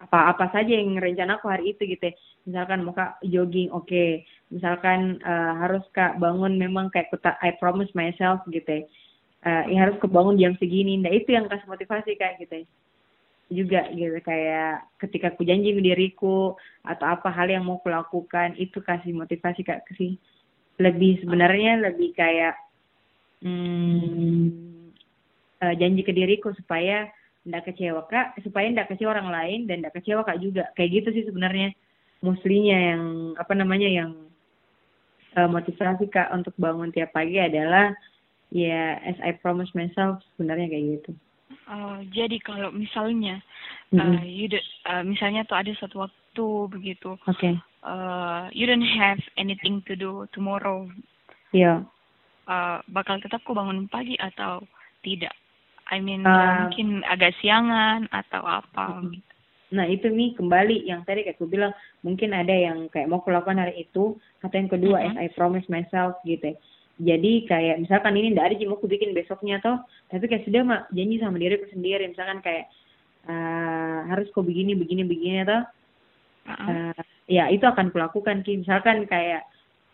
apa-apa 0.00 0.48
saja 0.54 0.72
yang 0.72 0.96
rencana 0.96 1.36
aku 1.36 1.46
hari 1.50 1.76
itu 1.76 1.84
gitu 1.84 2.08
ya. 2.08 2.14
Misalkan 2.48 2.86
mau 2.86 2.96
kak 2.96 3.20
jogging, 3.20 3.68
oke. 3.68 3.84
Okay. 3.84 4.24
Misalkan 4.48 5.20
uh, 5.20 5.52
harus 5.60 5.84
kak 5.92 6.16
bangun 6.16 6.56
memang 6.56 6.88
kayak 6.88 7.12
kuta, 7.12 7.36
I 7.44 7.52
promise 7.60 7.92
myself 7.92 8.40
gitu 8.48 8.64
ya. 8.64 8.82
Uh, 9.44 9.64
ya 9.70 9.78
harus 9.86 10.00
kebangun 10.00 10.40
jam 10.40 10.56
segini. 10.56 10.96
Nah 10.96 11.12
itu 11.12 11.36
yang 11.36 11.46
kasih 11.46 11.68
motivasi 11.68 12.16
kak 12.16 12.40
gitu 12.40 12.64
ya. 12.64 12.66
Juga 13.48 13.80
gitu 13.92 14.16
kayak 14.24 14.88
ketika 15.04 15.36
aku 15.36 15.44
janji 15.44 15.76
diriku 15.76 16.56
atau 16.80 17.06
apa 17.08 17.28
hal 17.28 17.52
yang 17.52 17.68
mau 17.68 17.76
kulakukan 17.84 18.56
itu 18.56 18.80
kasih 18.80 19.12
motivasi 19.12 19.60
kak 19.68 19.84
sih. 20.00 20.16
Lebih 20.80 21.20
sebenarnya 21.20 21.84
lebih 21.84 22.16
kayak 22.16 22.56
hmm, 23.42 24.46
uh, 25.62 25.74
janji 25.78 26.02
ke 26.02 26.12
diriku 26.14 26.54
supaya 26.54 27.10
ndak 27.48 27.64
kecewa 27.70 28.04
kak 28.10 28.36
supaya 28.44 28.68
ndak 28.68 28.92
kecewa 28.92 29.16
orang 29.16 29.30
lain 29.32 29.60
dan 29.64 29.80
ndak 29.80 29.96
kecewa 29.96 30.26
kak 30.26 30.42
juga 30.42 30.68
kayak 30.76 31.00
gitu 31.00 31.08
sih 31.16 31.24
sebenarnya 31.24 31.72
muslinya 32.20 32.76
yang 32.92 33.02
apa 33.38 33.52
namanya 33.54 33.88
yang 33.88 34.10
uh, 35.38 35.48
motivasi 35.48 36.10
kak 36.10 36.28
untuk 36.34 36.52
bangun 36.60 36.92
tiap 36.92 37.14
pagi 37.14 37.40
adalah 37.40 37.94
ya 38.52 39.00
as 39.00 39.16
I 39.24 39.32
promise 39.38 39.70
myself 39.72 40.20
sebenarnya 40.34 40.68
kayak 40.68 40.86
gitu. 41.00 41.10
Uh, 41.68 42.00
jadi 42.16 42.40
kalau 42.40 42.72
misalnya 42.72 43.44
mm 43.92 44.00
-hmm. 44.00 44.12
uh, 44.20 44.24
you 44.24 44.48
do, 44.48 44.56
uh, 44.88 45.04
misalnya 45.04 45.44
tuh 45.44 45.56
ada 45.56 45.72
suatu 45.76 46.04
waktu 46.04 46.46
begitu. 46.72 47.16
Oke. 47.28 47.36
Okay. 47.36 47.54
Uh, 47.84 48.50
you 48.52 48.66
don't 48.66 48.84
have 48.84 49.20
anything 49.36 49.84
to 49.84 49.94
do 49.94 50.26
tomorrow. 50.34 50.88
Iya. 51.54 51.84
Yeah 51.84 51.97
uh, 52.48 52.80
bakal 52.90 53.20
tetap 53.20 53.44
kok 53.44 53.54
bangun 53.54 53.86
pagi 53.86 54.16
atau 54.16 54.64
tidak? 55.04 55.36
I 55.88 56.00
mean 56.00 56.24
uh, 56.24 56.68
mungkin 56.68 57.04
agak 57.08 57.36
siangan 57.40 58.08
atau 58.12 58.44
apa 58.44 59.04
gitu. 59.08 59.28
Nah 59.68 59.84
itu 59.84 60.08
nih 60.08 60.32
kembali 60.36 60.88
yang 60.88 61.04
tadi 61.04 61.28
kayak 61.28 61.36
aku 61.36 61.48
bilang 61.48 61.76
mungkin 62.00 62.32
ada 62.32 62.52
yang 62.52 62.88
kayak 62.88 63.08
mau 63.08 63.20
kulakukan 63.20 63.60
hari 63.60 63.84
itu 63.84 64.16
atau 64.40 64.56
yang 64.56 64.68
kedua 64.68 64.96
-huh. 65.00 65.08
as 65.12 65.16
I 65.16 65.28
promise 65.36 65.68
myself 65.68 66.16
gitu. 66.24 66.56
Jadi 66.98 67.46
kayak 67.46 67.84
misalkan 67.84 68.16
ini 68.16 68.34
ndak 68.34 68.52
ada 68.52 68.64
mau 68.66 68.80
aku 68.80 68.90
bikin 68.90 69.14
besoknya 69.14 69.62
toh, 69.62 69.78
tapi 70.10 70.26
kayak 70.26 70.44
sudah 70.48 70.62
mak 70.66 70.82
janji 70.90 71.16
sama 71.20 71.36
diriku 71.38 71.68
sendiri 71.70 72.10
misalkan 72.10 72.40
kayak 72.42 72.66
uh, 73.28 74.08
harus 74.08 74.26
kok 74.32 74.44
begini 74.44 74.72
begini 74.74 75.04
begini 75.04 75.44
toh. 75.44 75.62
Uh 76.48 76.50
-huh. 76.52 76.68
uh, 76.96 77.00
ya 77.28 77.52
itu 77.52 77.64
akan 77.68 77.92
kulakukan 77.92 78.40
ki 78.40 78.64
misalkan 78.64 79.04
kayak 79.04 79.44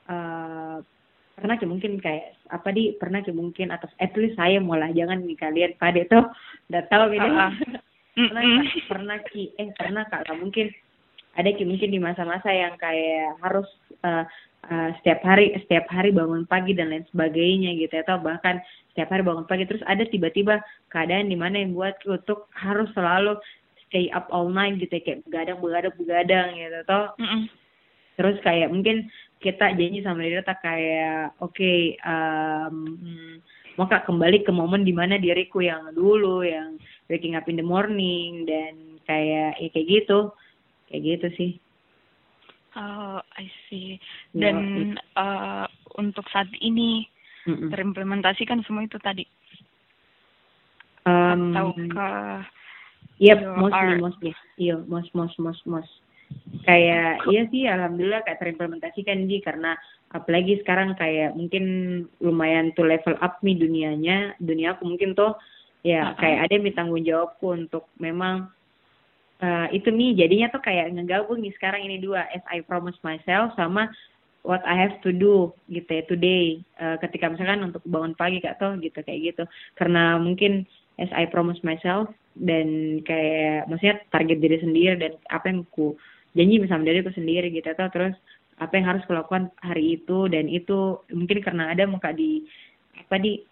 uh, 0.07 0.81
pernah 1.35 1.59
ki 1.59 1.67
mungkin 1.67 1.99
kayak 1.99 2.39
apa 2.51 2.71
di 2.71 2.95
pernah 2.95 3.21
ki 3.21 3.35
mungkin 3.35 3.75
atau 3.75 3.91
at 3.99 4.15
least 4.15 4.39
saya 4.39 4.63
mulai 4.63 4.95
jangan 4.95 5.23
nih 5.27 5.35
kalian 5.35 5.73
pada 5.77 6.01
tuh 6.07 6.25
udah 6.71 6.83
tahu 6.87 7.05
gitu 7.11 7.29
uh, 7.29 7.51
pernah 8.31 8.63
pernah 8.87 9.19
ki 9.29 9.43
eh 9.59 9.69
pernah 9.75 10.05
kak 10.07 10.31
mungkin. 10.39 10.71
Ada 11.35 11.51
ki 11.51 11.67
mungkin 11.67 11.91
di 11.91 11.99
masa-masa 11.99 12.47
yang 12.47 12.79
kayak 12.79 13.43
harus 13.43 13.67
uh, 14.07 14.23
uh, 14.71 14.89
setiap 15.03 15.21
hari 15.27 15.53
setiap 15.67 15.91
hari 15.91 16.15
bangun 16.15 16.47
pagi 16.47 16.73
dan 16.73 16.95
lain 16.95 17.05
sebagainya 17.11 17.75
gitu 17.77 18.01
atau 18.07 18.23
bahkan 18.23 18.63
setiap 18.95 19.11
hari 19.11 19.27
bangun 19.27 19.47
pagi 19.51 19.67
terus 19.67 19.83
ada 19.91 20.07
tiba-tiba 20.07 20.63
keadaan 20.95 21.29
di 21.29 21.37
mana 21.37 21.61
yang 21.61 21.75
buat 21.75 21.99
untuk 22.07 22.47
harus 22.55 22.87
selalu 22.95 23.35
stay 23.91 24.09
up 24.15 24.31
all 24.31 24.47
night 24.47 24.79
gitu 24.79 24.95
kayak 25.03 25.27
begadang 25.27 25.59
begadang 25.59 25.95
begadang 25.99 26.49
gitu 26.55 26.77
atau 26.87 27.03
mm 27.19 27.27
-mm. 27.27 27.43
terus 28.15 28.37
kayak 28.47 28.71
mungkin 28.71 29.11
kita 29.45 29.77
janji 29.77 30.01
sama 30.01 30.25
diri 30.25 30.41
kita 30.41 30.57
kayak 30.65 31.37
oke 31.45 31.53
okay, 31.53 32.01
um, 32.01 32.97
mau 33.77 33.85
kak 33.85 34.09
kembali 34.09 34.41
ke 34.41 34.49
momen 34.49 34.89
di 34.89 34.97
mana 34.97 35.21
diriku 35.21 35.61
yang 35.61 35.93
dulu 35.93 36.41
yang 36.41 36.81
waking 37.13 37.37
up 37.37 37.45
in 37.45 37.61
the 37.61 37.67
morning 37.67 38.49
dan 38.49 38.97
kayak 39.05 39.61
ya 39.61 39.69
kayak 39.69 39.89
gitu. 39.93 40.33
Kayak 40.89 41.03
gitu 41.05 41.27
sih. 41.37 41.53
Oh 42.75 43.21
I 43.37 43.47
see. 43.69 44.01
Ya, 44.33 44.49
dan 44.49 44.57
uh, 45.15 45.69
untuk 46.01 46.25
saat 46.33 46.49
ini 46.59 47.05
mm 47.45 47.55
-mm. 47.55 47.69
terimplementasikan 47.69 48.65
semua 48.65 48.89
itu 48.89 48.97
tadi? 48.99 49.29
Um, 51.05 51.53
atau 51.53 51.77
ke 51.77 52.09
Yep, 53.23 53.47
mostly, 53.63 53.95
mostly. 54.03 54.31
Iya, 54.59 54.83
most, 54.91 55.15
most, 55.15 55.39
most, 55.39 55.63
most 55.71 56.04
kayak 56.65 57.29
iya 57.29 57.43
sih 57.53 57.69
alhamdulillah 57.69 58.25
kayak 58.25 58.41
terimplementasikan 58.41 59.29
di 59.29 59.39
karena 59.45 59.77
apalagi 60.15 60.63
sekarang 60.63 60.95
kayak 60.95 61.35
mungkin 61.35 61.65
lumayan 62.23 62.73
tuh 62.73 62.87
level 62.87 63.19
up 63.21 63.43
nih 63.43 63.59
dunianya 63.59 64.39
dunia 64.41 64.79
aku 64.79 64.87
mungkin 64.89 65.13
tuh 65.13 65.35
ya 65.85 66.15
uh-huh. 66.15 66.19
kayak 66.23 66.39
ada 66.49 66.53
yang 66.57 66.77
tanggung 66.79 67.05
jawabku 67.05 67.47
untuk 67.53 67.91
memang 68.01 68.49
uh, 69.45 69.67
itu 69.75 69.93
nih 69.93 70.17
jadinya 70.17 70.49
tuh 70.55 70.63
kayak 70.65 70.95
ngegabung 70.95 71.43
nih 71.45 71.53
sekarang 71.59 71.85
ini 71.85 72.01
dua 72.01 72.25
as 72.33 72.45
I 72.49 72.65
promise 72.65 72.97
myself 73.05 73.53
sama 73.59 73.93
what 74.47 74.65
I 74.65 74.77
have 74.77 75.01
to 75.05 75.11
do 75.13 75.53
gitu 75.69 75.91
ya 75.91 76.05
today 76.09 76.63
uh, 76.81 76.97
ketika 77.05 77.29
misalkan 77.29 77.65
untuk 77.67 77.83
bangun 77.85 78.17
pagi 78.17 78.41
kak 78.41 78.63
toh 78.63 78.79
gitu 78.81 79.03
kayak 79.05 79.35
gitu 79.35 79.45
karena 79.77 80.17
mungkin 80.17 80.65
as 80.97 81.11
I 81.11 81.27
promise 81.27 81.61
myself 81.67 82.09
dan 82.39 83.01
kayak 83.03 83.67
maksudnya 83.67 83.99
target 84.15 84.39
diri 84.39 84.59
sendiri 84.63 84.95
dan 84.99 85.13
apa 85.31 85.51
yang 85.51 85.67
ku 85.75 85.99
janji 86.35 86.59
sama 86.67 86.85
diriku 86.85 87.15
sendiri 87.15 87.49
gitu 87.55 87.71
atau 87.71 87.87
terus 87.91 88.15
apa 88.59 88.79
yang 88.79 88.87
harus 88.95 89.03
kulakukan 89.07 89.51
hari 89.59 89.99
itu 89.99 90.31
dan 90.31 90.47
itu 90.47 91.03
mungkin 91.11 91.43
karena 91.43 91.75
ada 91.75 91.87
muka 91.91 92.15
di 92.15 92.47
apa 92.95 93.19
di 93.19 93.43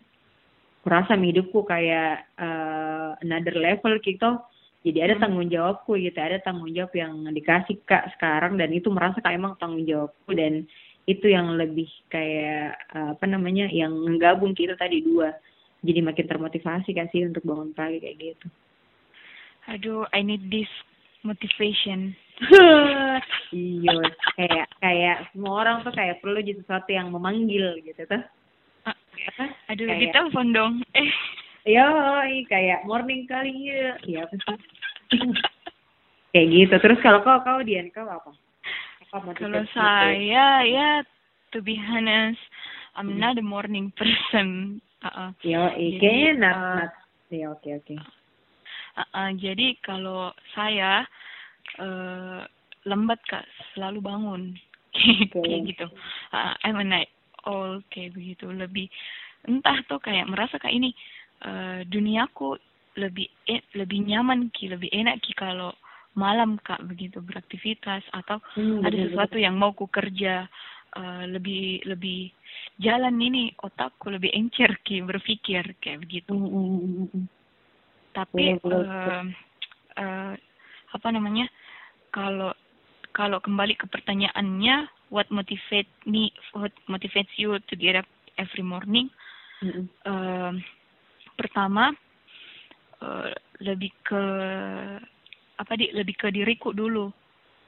kurasa 0.82 1.14
hidupku 1.14 1.62
kayak 1.66 2.26
uh, 2.38 3.14
another 3.22 3.54
level 3.54 3.98
gitu. 4.02 4.38
Jadi 4.82 4.98
ada 4.98 5.14
hmm. 5.14 5.22
tanggung 5.22 5.46
jawabku 5.46 5.94
gitu 5.94 6.18
ada 6.18 6.42
tanggung 6.42 6.70
jawab 6.74 6.90
yang 6.94 7.22
dikasih 7.30 7.78
kak 7.86 8.10
sekarang 8.18 8.58
dan 8.58 8.74
itu 8.74 8.90
merasa 8.90 9.22
kayak 9.22 9.38
emang 9.38 9.54
tanggung 9.62 9.86
jawabku 9.86 10.34
dan 10.34 10.66
itu 11.06 11.26
yang 11.30 11.54
lebih 11.54 11.86
kayak 12.10 12.78
uh, 12.94 13.14
apa 13.14 13.26
namanya 13.26 13.70
yang 13.70 13.94
menggabung 13.94 14.54
gitu 14.58 14.74
tadi 14.74 15.02
dua. 15.02 15.34
Jadi 15.82 15.98
makin 15.98 16.26
termotivasi 16.30 16.94
kan 16.94 17.10
sih 17.10 17.26
untuk 17.26 17.42
bangun 17.42 17.74
pagi 17.74 17.98
kayak 17.98 18.18
gitu. 18.18 18.46
Aduh 19.70 20.06
I 20.10 20.26
need 20.26 20.50
this 20.50 20.70
motivation 21.22 22.14
iya 23.54 23.96
kayak 24.34 24.66
kayak 24.80 25.16
semua 25.30 25.52
orang 25.62 25.76
tuh 25.84 25.92
kayak 25.94 26.18
perlu 26.24 26.40
jadi 26.40 26.58
sesuatu 26.64 26.90
yang 26.90 27.12
memanggil 27.12 27.78
gitu 27.84 28.02
tuh. 28.08 28.22
Uh, 28.88 29.50
aduh 29.70 29.86
kayak, 29.86 30.00
ditelepon 30.10 30.48
dong. 30.50 30.74
Eh. 30.96 31.10
Yo 31.62 31.86
kayak 32.50 32.82
morning 32.88 33.28
kali 33.30 33.54
ya 33.70 33.94
iya 34.02 34.22
kayak 36.34 36.48
gitu. 36.50 36.74
Terus 36.80 36.98
kalau 37.04 37.22
kau 37.22 37.38
kau 37.46 37.62
Dian 37.62 37.92
kau 37.94 38.08
apa, 38.08 38.32
apa 39.12 39.30
kalau 39.38 39.62
saya 39.70 40.66
ya 40.66 40.88
to 41.54 41.62
be 41.62 41.78
honest 41.78 42.40
I'm 42.96 43.16
hmm. 43.16 43.20
not 43.20 43.38
a 43.38 43.44
morning 43.44 43.92
person. 43.98 44.80
Uh, 45.02 45.30
uh. 45.30 45.30
yo 45.42 45.70
kayaknya 45.74 46.30
not, 46.38 46.56
uh, 46.56 46.74
not. 46.83 46.92
Ya 47.33 47.46
oke 47.48 47.64
okay, 47.64 47.72
oke. 47.78 47.87
Okay. 47.94 47.98
uh, 48.98 49.08
uh, 49.16 49.30
jadi 49.38 49.76
kalau 49.80 50.30
saya 50.52 51.06
uh, 51.81 52.42
lambat 52.85 53.20
kak. 53.29 53.46
Selalu 53.73 53.98
bangun. 54.02 54.42
Kayak 55.33 55.60
gitu. 55.73 55.87
Uh, 56.35 56.52
I'm 56.66 56.81
a 56.81 56.85
night 56.85 57.12
owl 57.48 57.83
kayak 57.90 58.14
begitu. 58.14 58.50
Lebih 58.50 58.87
entah 59.48 59.79
tuh 59.88 59.98
kayak 59.98 60.31
merasa 60.31 60.60
kayak 60.60 60.77
ini 60.79 60.90
uh, 61.42 61.83
duniaku 61.88 62.54
lebih 63.00 63.27
eh, 63.48 63.64
lebih 63.75 64.04
nyaman 64.04 64.52
ki. 64.52 64.70
Lebih 64.70 64.92
enak 64.92 65.25
ki 65.25 65.33
kalau 65.35 65.73
malam 66.14 66.60
kak 66.60 66.85
begitu. 66.85 67.25
Beraktivitas 67.25 68.04
atau 68.12 68.38
hmm, 68.58 68.85
ada 68.85 68.96
sesuatu 69.08 69.40
yang 69.40 69.56
mau 69.56 69.73
ku 69.73 69.88
kerja 69.88 70.46
uh, 70.96 71.25
lebih 71.25 71.83
lebih 71.88 72.31
jalan 72.79 73.16
ini 73.16 73.52
otakku 73.64 74.12
lebih 74.12 74.31
encer 74.37 74.77
ki 74.85 75.02
berpikir 75.02 75.64
kayak 75.81 76.04
begitu. 76.04 76.37
Hmm, 76.37 76.52
hmm, 76.52 76.79
hmm, 76.79 77.08
hmm. 77.10 77.27
tapi 78.12 78.44
uh, 78.60 79.25
uh, 79.96 80.35
apa 80.92 81.08
namanya 81.08 81.48
kalau 82.13 82.52
kalau 83.13 83.40
kembali 83.40 83.77
ke 83.77 83.88
pertanyaannya 83.88 84.88
what 85.13 85.29
motivate 85.29 85.88
me 86.08 86.33
what 86.56 86.73
motivates 86.88 87.33
you 87.37 87.56
to 87.69 87.75
get 87.77 87.96
up 87.96 88.08
every 88.40 88.65
morning? 88.65 89.08
Mm-hmm. 89.63 89.85
uh, 90.10 90.52
pertama 91.38 91.94
uh, 92.98 93.31
lebih 93.63 93.94
ke 94.02 94.25
apa 95.54 95.73
di 95.79 95.92
lebih 95.94 96.15
ke 96.19 96.29
diriku 96.33 96.75
dulu. 96.75 97.13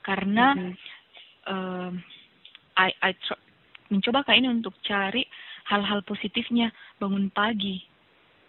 Karena 0.04 0.52
mm-hmm. 0.52 0.74
uh, 1.48 1.90
I 2.76 2.90
I 3.00 3.12
mencoba 3.88 4.26
kayak 4.26 4.42
ini 4.42 4.48
untuk 4.50 4.74
cari 4.82 5.24
hal-hal 5.70 6.02
positifnya. 6.04 6.72
Bangun 6.98 7.30
pagi. 7.30 7.80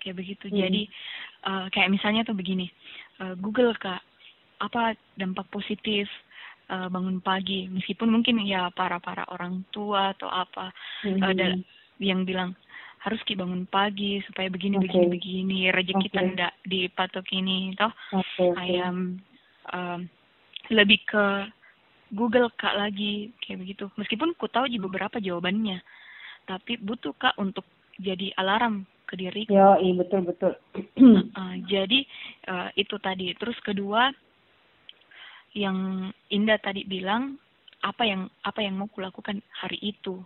Kayak 0.02 0.26
begitu. 0.26 0.50
Mm-hmm. 0.50 0.62
jadi 0.66 0.82
uh, 1.48 1.66
kayak 1.70 1.92
misalnya 1.92 2.26
tuh 2.26 2.36
begini. 2.36 2.68
Uh, 3.22 3.38
Google 3.40 3.78
kak 3.78 4.02
apa 4.62 4.96
dampak 5.20 5.48
positif 5.52 6.08
uh, 6.70 6.88
bangun 6.90 7.20
pagi 7.22 7.68
meskipun 7.70 8.10
mungkin 8.10 8.42
ya 8.46 8.72
para 8.74 8.98
para 9.02 9.28
orang 9.30 9.66
tua 9.70 10.16
atau 10.16 10.30
apa 10.30 10.72
mm-hmm. 11.06 11.22
uh, 11.22 11.58
yang 12.02 12.28
bilang 12.28 12.56
harus 13.06 13.22
ki 13.22 13.38
bangun 13.38 13.70
pagi 13.70 14.18
supaya 14.26 14.50
begini 14.50 14.82
okay. 14.82 14.90
begini 14.90 15.08
begini 15.14 15.60
rezeki 15.70 15.94
okay. 15.94 16.06
kita 16.10 16.20
ndak 16.34 16.54
dipatok 16.66 17.28
ini 17.38 17.78
toh 17.78 17.94
okay, 18.10 18.50
okay. 18.50 18.62
ayam 18.66 19.22
um, 19.70 20.00
lebih 20.74 21.06
ke 21.06 21.26
Google 22.14 22.50
kak 22.58 22.74
lagi 22.74 23.30
kayak 23.46 23.62
begitu 23.62 23.86
meskipun 23.94 24.34
ku 24.38 24.50
tahu 24.50 24.66
juga 24.66 24.90
beberapa 24.90 25.18
jawabannya 25.22 25.78
tapi 26.50 26.82
butuh 26.82 27.14
kak 27.18 27.38
untuk 27.38 27.66
jadi 28.02 28.34
alarm 28.42 28.90
ke 29.06 29.14
diri 29.14 29.46
ya 29.54 29.78
iya 29.78 29.94
betul 29.94 30.26
betul 30.26 30.54
uh, 31.38 31.56
jadi 31.70 32.00
uh, 32.50 32.70
itu 32.74 32.96
tadi 32.98 33.38
terus 33.38 33.58
kedua 33.62 34.10
yang 35.56 36.12
Indah 36.30 36.60
tadi 36.60 36.84
bilang 36.84 37.40
apa 37.82 38.04
yang 38.04 38.28
apa 38.44 38.60
yang 38.60 38.76
mau 38.76 38.92
kulakukan 38.92 39.40
hari 39.56 39.80
itu 39.80 40.20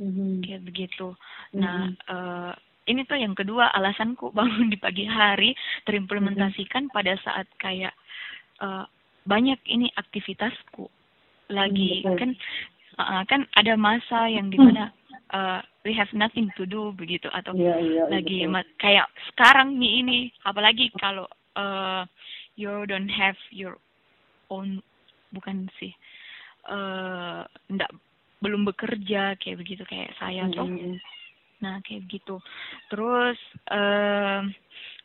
mm-hmm. 0.00 0.40
kayak 0.42 0.62
begitu 0.64 1.12
mm-hmm. 1.12 1.60
nah 1.60 1.92
uh, 2.08 2.52
ini 2.88 3.04
tuh 3.04 3.20
yang 3.20 3.36
kedua 3.36 3.72
alasanku 3.76 4.32
bangun 4.32 4.72
di 4.72 4.78
pagi 4.80 5.04
hari 5.04 5.52
terimplementasikan 5.84 6.88
mm-hmm. 6.88 6.96
pada 6.96 7.12
saat 7.20 7.46
kayak 7.60 7.92
uh, 8.64 8.88
banyak 9.28 9.60
ini 9.68 9.92
aktivitasku 10.00 10.88
lagi 11.52 12.00
mm-hmm. 12.02 12.16
kan 12.16 12.30
uh, 12.98 13.22
kan 13.28 13.40
ada 13.58 13.76
masa 13.76 14.30
yang 14.32 14.48
di 14.48 14.56
mana 14.56 14.88
uh, 15.34 15.60
we 15.84 15.92
have 15.92 16.08
nothing 16.16 16.48
to 16.56 16.64
do 16.64 16.94
begitu 16.96 17.28
atau 17.34 17.52
yeah, 17.58 17.76
yeah, 17.76 18.06
lagi 18.08 18.48
ma- 18.48 18.66
kayak 18.80 19.10
sekarang 19.34 19.76
nih 19.76 20.00
ini 20.00 20.18
apalagi 20.46 20.88
kalau 20.96 21.28
uh, 21.58 22.06
you 22.56 22.70
don't 22.86 23.10
have 23.10 23.36
your 23.50 23.76
own 24.50 24.82
bukan 25.34 25.66
sih 25.80 25.92
uh, 26.70 27.42
ndak 27.68 27.90
belum 28.44 28.68
bekerja 28.68 29.40
kayak 29.40 29.58
begitu 29.60 29.82
kayak 29.88 30.12
saya 30.20 30.44
mm 30.44 30.52
-hmm. 30.52 30.96
nah 31.64 31.80
kayak 31.82 32.04
gitu 32.12 32.38
terus 32.92 33.38
uh, 33.72 34.44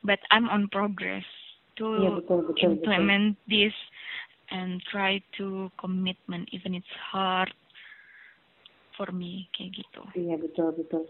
but 0.03 0.19
I'm 0.29 0.51
on 0.51 0.67
progress 0.67 1.25
to 1.79 2.03
ya, 2.03 2.11
betul, 2.19 2.43
betul, 2.51 2.75
implement 2.75 3.39
betul. 3.39 3.47
this 3.47 3.75
and 4.51 4.83
try 4.91 5.23
to 5.39 5.71
commitment 5.79 6.51
even 6.51 6.75
it's 6.75 6.95
hard 6.99 7.53
for 8.99 9.07
me 9.15 9.47
kayak 9.55 9.79
gitu 9.79 10.03
iya 10.19 10.35
betul 10.35 10.75
betul 10.75 11.07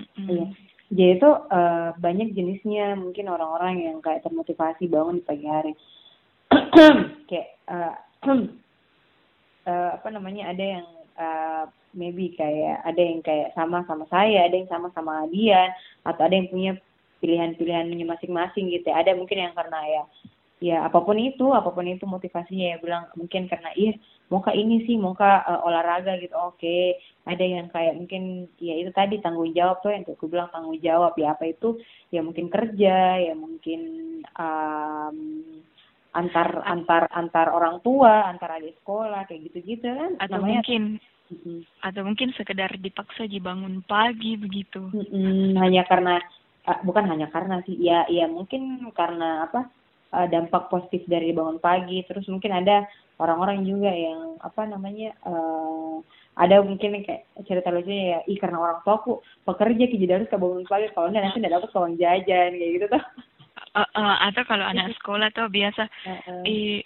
mm 0.00 0.08
-hmm. 0.16 0.28
iya 0.32 0.46
jadi 0.86 1.18
itu 1.18 1.30
uh, 1.50 1.90
banyak 1.98 2.30
jenisnya 2.30 2.94
mungkin 2.94 3.26
orang-orang 3.26 3.90
yang 3.90 3.98
kayak 3.98 4.22
termotivasi 4.22 4.86
bangun 4.86 5.18
di 5.18 5.24
pagi 5.26 5.46
hari 5.50 5.74
kayak 7.26 7.48
uh, 7.66 7.94
uh, 9.66 9.90
apa 9.96 10.08
namanya 10.12 10.52
ada 10.52 10.64
yang 10.64 10.86
uh, 11.18 11.64
maybe 11.96 12.36
kayak 12.36 12.84
ada 12.84 13.00
yang 13.00 13.20
kayak 13.24 13.56
sama 13.56 13.82
sama 13.88 14.04
saya, 14.12 14.46
ada 14.46 14.54
yang 14.54 14.68
sama 14.68 14.92
sama 14.92 15.24
dia, 15.32 15.72
atau 16.04 16.22
ada 16.28 16.36
yang 16.36 16.48
punya 16.52 16.72
pilihan-pilihannya 17.24 18.04
masing-masing 18.04 18.68
gitu. 18.70 18.92
Ya. 18.92 19.00
Ada 19.00 19.16
mungkin 19.16 19.40
yang 19.40 19.56
karena 19.56 19.80
ya 19.88 20.02
ya 20.56 20.76
apa 20.88 21.04
pun 21.04 21.20
itu, 21.20 21.52
apa 21.52 21.68
pun 21.68 21.84
itu 21.84 22.08
motivasinya 22.08 22.66
ya 22.72 22.76
bilang 22.80 23.04
mungkin 23.12 23.44
karena 23.44 23.72
mau 24.32 24.40
ke 24.40 24.52
ini 24.56 24.88
sih, 24.88 24.96
mau 24.96 25.12
ke 25.12 25.24
uh, 25.24 25.60
olahraga 25.64 26.16
gitu. 26.20 26.32
Oke, 26.36 26.60
okay. 26.60 26.84
ada 27.28 27.44
yang 27.44 27.68
kayak 27.72 27.96
mungkin 27.96 28.48
ya 28.60 28.76
itu 28.76 28.92
tadi 28.92 29.20
tanggung 29.20 29.52
jawab 29.52 29.80
tuh 29.84 29.92
yang 29.92 30.04
aku 30.04 30.26
bilang 30.28 30.48
tanggung 30.52 30.76
jawab 30.80 31.12
ya 31.16 31.36
apa 31.36 31.48
itu 31.48 31.80
ya 32.12 32.20
mungkin 32.24 32.48
kerja, 32.52 33.20
ya 33.20 33.34
mungkin 33.36 33.80
um, 34.36 35.16
antar 36.16 36.64
antar 36.64 37.12
antar 37.12 37.46
orang 37.52 37.84
tua 37.84 38.24
antar 38.24 38.56
adik 38.56 38.80
sekolah 38.80 39.28
kayak 39.28 39.52
gitu 39.52 39.76
gitu 39.76 39.88
kan 39.92 40.16
atau 40.16 40.40
namanya, 40.40 40.64
mungkin 40.64 40.82
mm-hmm. 41.28 41.58
atau 41.84 42.02
mungkin 42.08 42.28
sekedar 42.32 42.72
dipaksa 42.80 43.28
dibangun 43.28 43.84
pagi 43.84 44.40
begitu 44.40 44.88
mm-hmm. 44.88 45.60
hanya 45.60 45.84
karena 45.84 46.16
uh, 46.64 46.80
bukan 46.80 47.04
hanya 47.12 47.28
karena 47.28 47.60
sih 47.68 47.76
ya 47.76 48.08
ya 48.08 48.24
mungkin 48.26 48.88
karena 48.96 49.44
apa 49.44 49.68
uh, 50.16 50.26
dampak 50.32 50.72
positif 50.72 51.04
dari 51.04 51.36
bangun 51.36 51.60
pagi 51.60 52.00
terus 52.08 52.24
mungkin 52.32 52.56
ada 52.56 52.88
orang-orang 53.20 53.64
juga 53.68 53.92
yang 53.92 54.40
apa 54.40 54.64
namanya 54.64 55.12
uh, 55.28 56.00
ada 56.36 56.60
mungkin 56.60 57.00
kayak 57.00 57.28
cerita 57.48 57.72
lucunya 57.72 58.04
ya 58.16 58.18
ih 58.28 58.36
karena 58.40 58.60
orang 58.60 58.80
tua 58.84 59.00
aku 59.00 59.12
pekerja 59.44 59.84
jadi 59.88 60.12
harus 60.20 60.28
ke 60.28 60.36
bangun 60.36 60.64
pagi 60.68 60.88
kalau 60.92 61.08
enggak 61.08 61.24
nanti 61.28 61.38
enggak 61.40 61.54
dapat 61.60 61.70
uang 61.72 61.96
jajan 61.96 62.50
kayak 62.56 62.72
gitu 62.76 62.86
tuh 62.92 63.04
uh, 63.76 63.90
uh, 63.92 64.16
atau 64.32 64.42
kalau 64.48 64.64
anak 64.64 64.96
sekolah 64.96 65.28
tuh 65.36 65.52
biasa 65.52 65.84
uh, 66.08 66.10
uh. 66.24 66.42
eh 66.48 66.80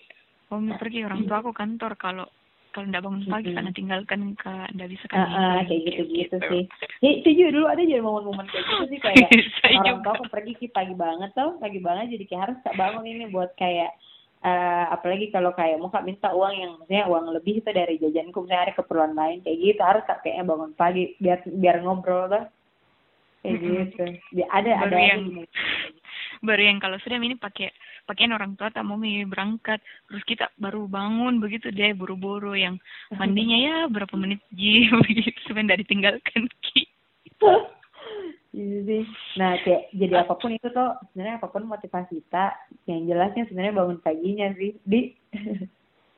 mau 0.51 0.75
pergi 0.75 1.07
orang 1.07 1.31
tua 1.31 1.39
aku 1.39 1.55
kantor. 1.55 1.95
Kalau 1.95 2.27
kalau 2.71 2.87
nggak 2.87 3.03
bangun 3.03 3.27
pagi 3.27 3.51
karena 3.51 3.73
tinggalkan 3.75 4.21
ke 4.39 4.53
nggak 4.79 4.91
bisa 4.91 5.05
kan 5.11 5.27
uh, 5.27 5.31
uh, 5.31 5.61
kayak 5.67 5.81
gitu 5.91 6.03
gitu. 6.11 6.37
sih. 6.47 6.65
Ya 7.03 7.11
itu 7.19 7.51
dulu 7.51 7.67
ada 7.67 7.83
jadi 7.83 8.03
momen-momen 8.03 8.47
kayak 8.47 8.65
gitu 8.67 8.85
sih 8.95 8.99
kayak 9.03 9.29
orang 9.83 10.01
tua 10.07 10.13
aku 10.19 10.27
pergi 10.31 10.53
sih 10.63 10.71
pagi 10.71 10.95
banget 10.95 11.31
tuh 11.35 11.59
pagi 11.59 11.83
banget 11.83 12.15
jadi 12.19 12.25
kayak 12.31 12.43
harus 12.47 12.59
tak 12.63 12.79
bangun 12.79 13.07
ini 13.07 13.27
buat 13.31 13.51
kayak 13.59 13.91
uh, 14.47 14.85
apalagi 14.95 15.35
kalau 15.35 15.51
kayak 15.51 15.83
mau 15.83 15.91
kak 15.91 16.07
minta 16.07 16.31
uang 16.31 16.55
yang 16.55 16.73
maksudnya 16.79 17.11
uang 17.11 17.35
lebih 17.35 17.59
itu 17.59 17.71
dari 17.75 17.99
jajanku 17.99 18.39
misalnya 18.47 18.71
ada 18.71 18.79
keperluan 18.79 19.15
lain 19.19 19.39
kayak 19.43 19.59
gitu 19.59 19.83
harus 19.83 20.07
kak 20.07 20.23
kayaknya 20.23 20.45
bangun 20.47 20.73
pagi 20.79 21.05
biar 21.19 21.39
biar 21.47 21.77
ngobrol 21.83 22.31
tuh 22.31 22.45
kayak 23.41 23.57
gitu. 23.57 24.05
Ada 24.53 24.73
ada 24.85 24.97
yang, 24.97 25.23
baru 26.41 26.63
yang 26.73 26.79
kalau 26.81 26.97
sudah 27.01 27.21
ini 27.21 27.37
pakai 27.37 27.69
pakaian 28.09 28.33
orang 28.33 28.57
tua 28.57 28.73
tak 28.73 28.85
mau 28.85 28.97
berangkat 29.01 29.79
terus 30.09 30.25
kita 30.25 30.49
baru 30.57 30.89
bangun 30.89 31.39
begitu 31.39 31.69
deh 31.69 31.93
buru-buru 31.93 32.57
yang 32.57 32.81
mandinya 33.15 33.59
ya 33.61 33.77
berapa 33.93 34.17
menit 34.17 34.41
ji 34.57 34.89
begitu 35.05 35.37
sebenarnya 35.47 35.85
ditinggalkan 35.85 36.49
ki 36.65 36.89
Iya. 38.51 39.07
Nah, 39.39 39.63
kayak 39.63 39.95
jadi 39.95 40.27
apa 40.27 40.35
pun 40.35 40.51
itu 40.51 40.67
tuh 40.75 40.99
sebenarnya 41.15 41.39
apa 41.39 41.49
pun 41.55 41.71
motivasi 41.71 42.19
kita, 42.19 42.51
yang 42.91 43.07
jelasnya 43.07 43.47
sebenarnya 43.47 43.79
bangun 43.79 43.99
paginya 44.03 44.51
sih, 44.59 44.75
di. 44.83 45.15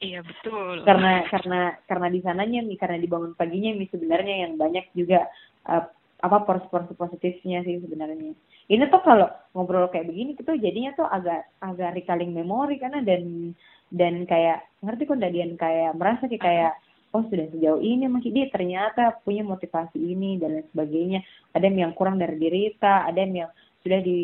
Iya 0.02 0.18
betul. 0.26 0.82
karena 0.82 1.22
karena 1.30 1.78
karena 1.86 2.08
di 2.10 2.20
sananya 2.26 2.60
nih, 2.66 2.74
karena 2.74 2.98
dibangun 2.98 3.38
paginya 3.38 3.70
nih 3.70 3.86
sebenarnya 3.86 4.34
yang 4.48 4.58
banyak 4.58 4.90
juga 4.98 5.30
uh, 5.70 5.86
apa 6.22 6.46
porsi-porsi 6.46 6.94
positifnya 6.94 7.66
sih 7.66 7.82
sebenarnya. 7.82 8.32
Ini 8.70 8.84
tuh 8.86 9.02
kalau 9.02 9.26
ngobrol 9.58 9.90
kayak 9.90 10.06
begini 10.06 10.38
tuh 10.38 10.54
jadinya 10.54 10.94
tuh 10.94 11.06
agak 11.10 11.50
agak 11.58 11.98
recalling 11.98 12.30
memori 12.30 12.78
karena 12.78 13.02
dan 13.02 13.52
dan 13.90 14.22
kayak 14.24 14.70
ngerti 14.86 15.02
kok 15.10 15.18
Dadian 15.18 15.58
kayak 15.58 15.98
merasa 15.98 16.30
kayak 16.30 16.42
kayak 16.46 16.72
oh 17.12 17.26
sudah 17.28 17.44
sejauh 17.52 17.82
ini 17.82 18.08
masih 18.08 18.32
dia 18.32 18.46
ternyata 18.48 19.18
punya 19.26 19.42
motivasi 19.42 19.98
ini 19.98 20.38
dan 20.38 20.62
lain 20.62 20.66
sebagainya. 20.70 21.20
Ada 21.58 21.68
yang 21.68 21.92
kurang 21.98 22.22
dari 22.22 22.38
diri 22.38 22.70
kita 22.70 23.10
ada 23.10 23.18
yang 23.18 23.50
sudah 23.82 23.98
di 23.98 24.18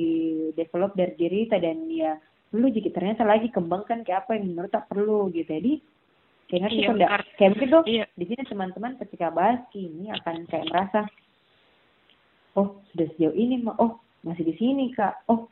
develop 0.55 0.95
dari 0.95 1.19
diri 1.19 1.51
kita 1.51 1.59
dan 1.59 1.83
ya 1.91 2.15
perlu 2.49 2.71
jadi 2.73 2.89
ternyata 2.95 3.27
lagi 3.27 3.51
kembangkan 3.51 4.07
kayak 4.07 4.25
apa 4.25 4.39
yang 4.39 4.55
menurut 4.55 4.71
tak 4.71 4.87
perlu 4.87 5.35
gitu. 5.35 5.51
Jadi 5.51 5.83
kayak 6.49 6.63
ngerti 6.65 6.79
iya, 6.81 6.89
kok 6.89 6.97
kayak 7.37 7.51
mungkin 7.53 7.69
tuh 7.69 7.83
iya. 7.85 8.05
di 8.15 8.25
sini 8.25 8.43
teman-teman 8.47 8.93
ketika 9.03 9.29
bahas 9.35 9.61
ini 9.75 10.15
akan 10.15 10.49
kayak 10.49 10.71
merasa 10.71 11.05
oh 12.57 12.81
sudah 12.93 13.07
sejauh 13.17 13.37
ini 13.37 13.61
mah 13.61 13.77
oh 13.83 14.01
masih 14.25 14.49
di 14.49 14.55
sini 14.57 14.95
kak 14.95 15.27
oh 15.29 15.51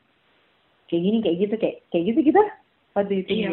kayak 0.86 1.02
gini 1.02 1.18
kayak 1.22 1.36
gitu 1.42 1.54
kayak 1.58 1.76
kayak 1.90 2.04
gitu 2.14 2.20
kita 2.32 2.42
waktu 2.94 3.14
itu 3.22 3.30
iya. 3.32 3.50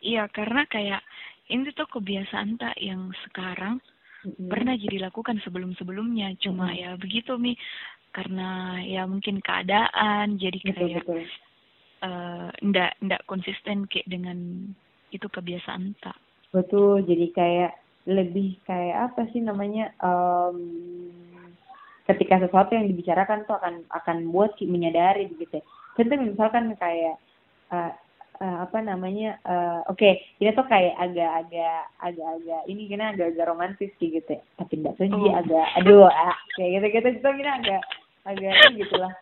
iya 0.00 0.22
karena 0.30 0.62
kayak 0.70 1.02
ini 1.48 1.68
tuh 1.72 1.88
kebiasaan 1.88 2.60
tak 2.60 2.76
yang 2.78 3.10
sekarang 3.28 3.80
mm-hmm. 4.24 4.48
pernah 4.48 4.74
jadi 4.78 5.10
lakukan 5.10 5.40
sebelum 5.42 5.74
sebelumnya 5.76 6.32
cuma 6.40 6.70
mm-hmm. 6.70 6.82
ya 6.82 6.90
begitu 6.96 7.32
mi 7.36 7.52
karena 8.12 8.80
ya 8.82 9.04
mungkin 9.04 9.44
keadaan 9.44 10.40
jadi 10.40 10.58
kayak 10.64 11.04
betul, 11.04 11.20
betul. 11.20 11.46
Uh, 11.98 12.48
ndak 12.62 12.94
ndak 13.02 13.20
konsisten 13.26 13.84
kayak 13.90 14.06
dengan 14.06 14.70
itu 15.10 15.26
kebiasaan 15.26 15.98
tak 15.98 16.16
betul 16.54 17.02
jadi 17.04 17.26
kayak 17.34 17.72
lebih 18.08 18.56
kayak 18.64 19.12
apa 19.12 19.28
sih 19.34 19.42
namanya 19.44 19.92
um, 20.00 20.56
ketika 22.08 22.40
sesuatu 22.40 22.72
yang 22.72 22.88
dibicarakan 22.88 23.44
tuh 23.44 23.60
akan 23.60 23.84
akan 23.92 24.16
buat 24.32 24.56
menyadari 24.64 25.28
begitu 25.28 25.60
ya. 25.60 25.64
contoh 25.94 26.16
misalkan 26.16 26.72
kayak 26.80 27.20
uh, 27.68 27.92
uh, 28.40 28.56
apa 28.64 28.78
namanya 28.80 29.36
uh, 29.44 29.84
oke 29.92 30.00
okay, 30.00 30.24
dia 30.40 30.56
tuh 30.56 30.64
kayak 30.66 30.96
agak-agak 30.96 31.82
agak-agak 32.00 32.62
ini 32.64 32.88
kena 32.88 33.12
agak-agak 33.12 33.46
romantis 33.46 33.92
gitu 34.00 34.24
ya 34.24 34.40
tapi 34.56 34.72
enggak 34.80 34.94
tuh 34.96 35.06
oh. 35.12 35.34
agak 35.36 35.66
aduh 35.76 36.08
ah, 36.08 36.38
kayak 36.56 36.80
gitu-gitu 36.80 37.08
itu 37.20 37.28
kena 37.28 37.52
agak 37.60 37.82
agak 38.24 38.52
gitulah 38.76 39.12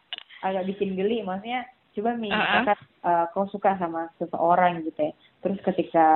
agak 0.46 0.64
bikin 0.70 0.94
geli 0.94 1.26
maksudnya 1.26 1.66
coba 1.96 2.10
nih 2.20 2.32
uh 2.32 2.38
-uh. 2.38 2.76
uh, 3.08 3.24
kau 3.32 3.48
suka 3.48 3.74
sama 3.80 4.12
seseorang 4.20 4.84
gitu 4.84 5.10
ya 5.10 5.12
terus 5.40 5.58
ketika 5.64 6.06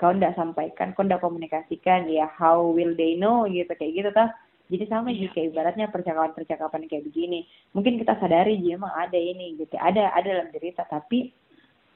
kau 0.00 0.10
tidak 0.16 0.34
sampaikan 0.34 0.96
kau 0.96 1.04
tidak 1.06 1.22
komunikasikan 1.22 2.08
ya 2.08 2.26
how 2.26 2.58
will 2.58 2.96
they 2.96 3.14
know 3.14 3.44
gitu 3.46 3.70
kayak 3.76 3.92
gitu 3.92 4.10
tuh 4.10 4.26
jadi 4.72 4.88
sama 4.88 5.12
yeah. 5.12 5.28
kayak 5.36 5.52
ibaratnya 5.52 5.92
percakapan-percakapan 5.92 6.88
kayak 6.88 7.04
begini. 7.12 7.44
Mungkin 7.76 8.00
kita 8.00 8.16
sadari 8.16 8.56
dia 8.56 8.80
emang 8.80 8.88
ada 8.96 9.20
ini 9.20 9.60
gitu. 9.60 9.76
Ada 9.76 10.16
ada 10.16 10.28
dalam 10.32 10.48
cerita 10.48 10.88
tapi 10.88 11.28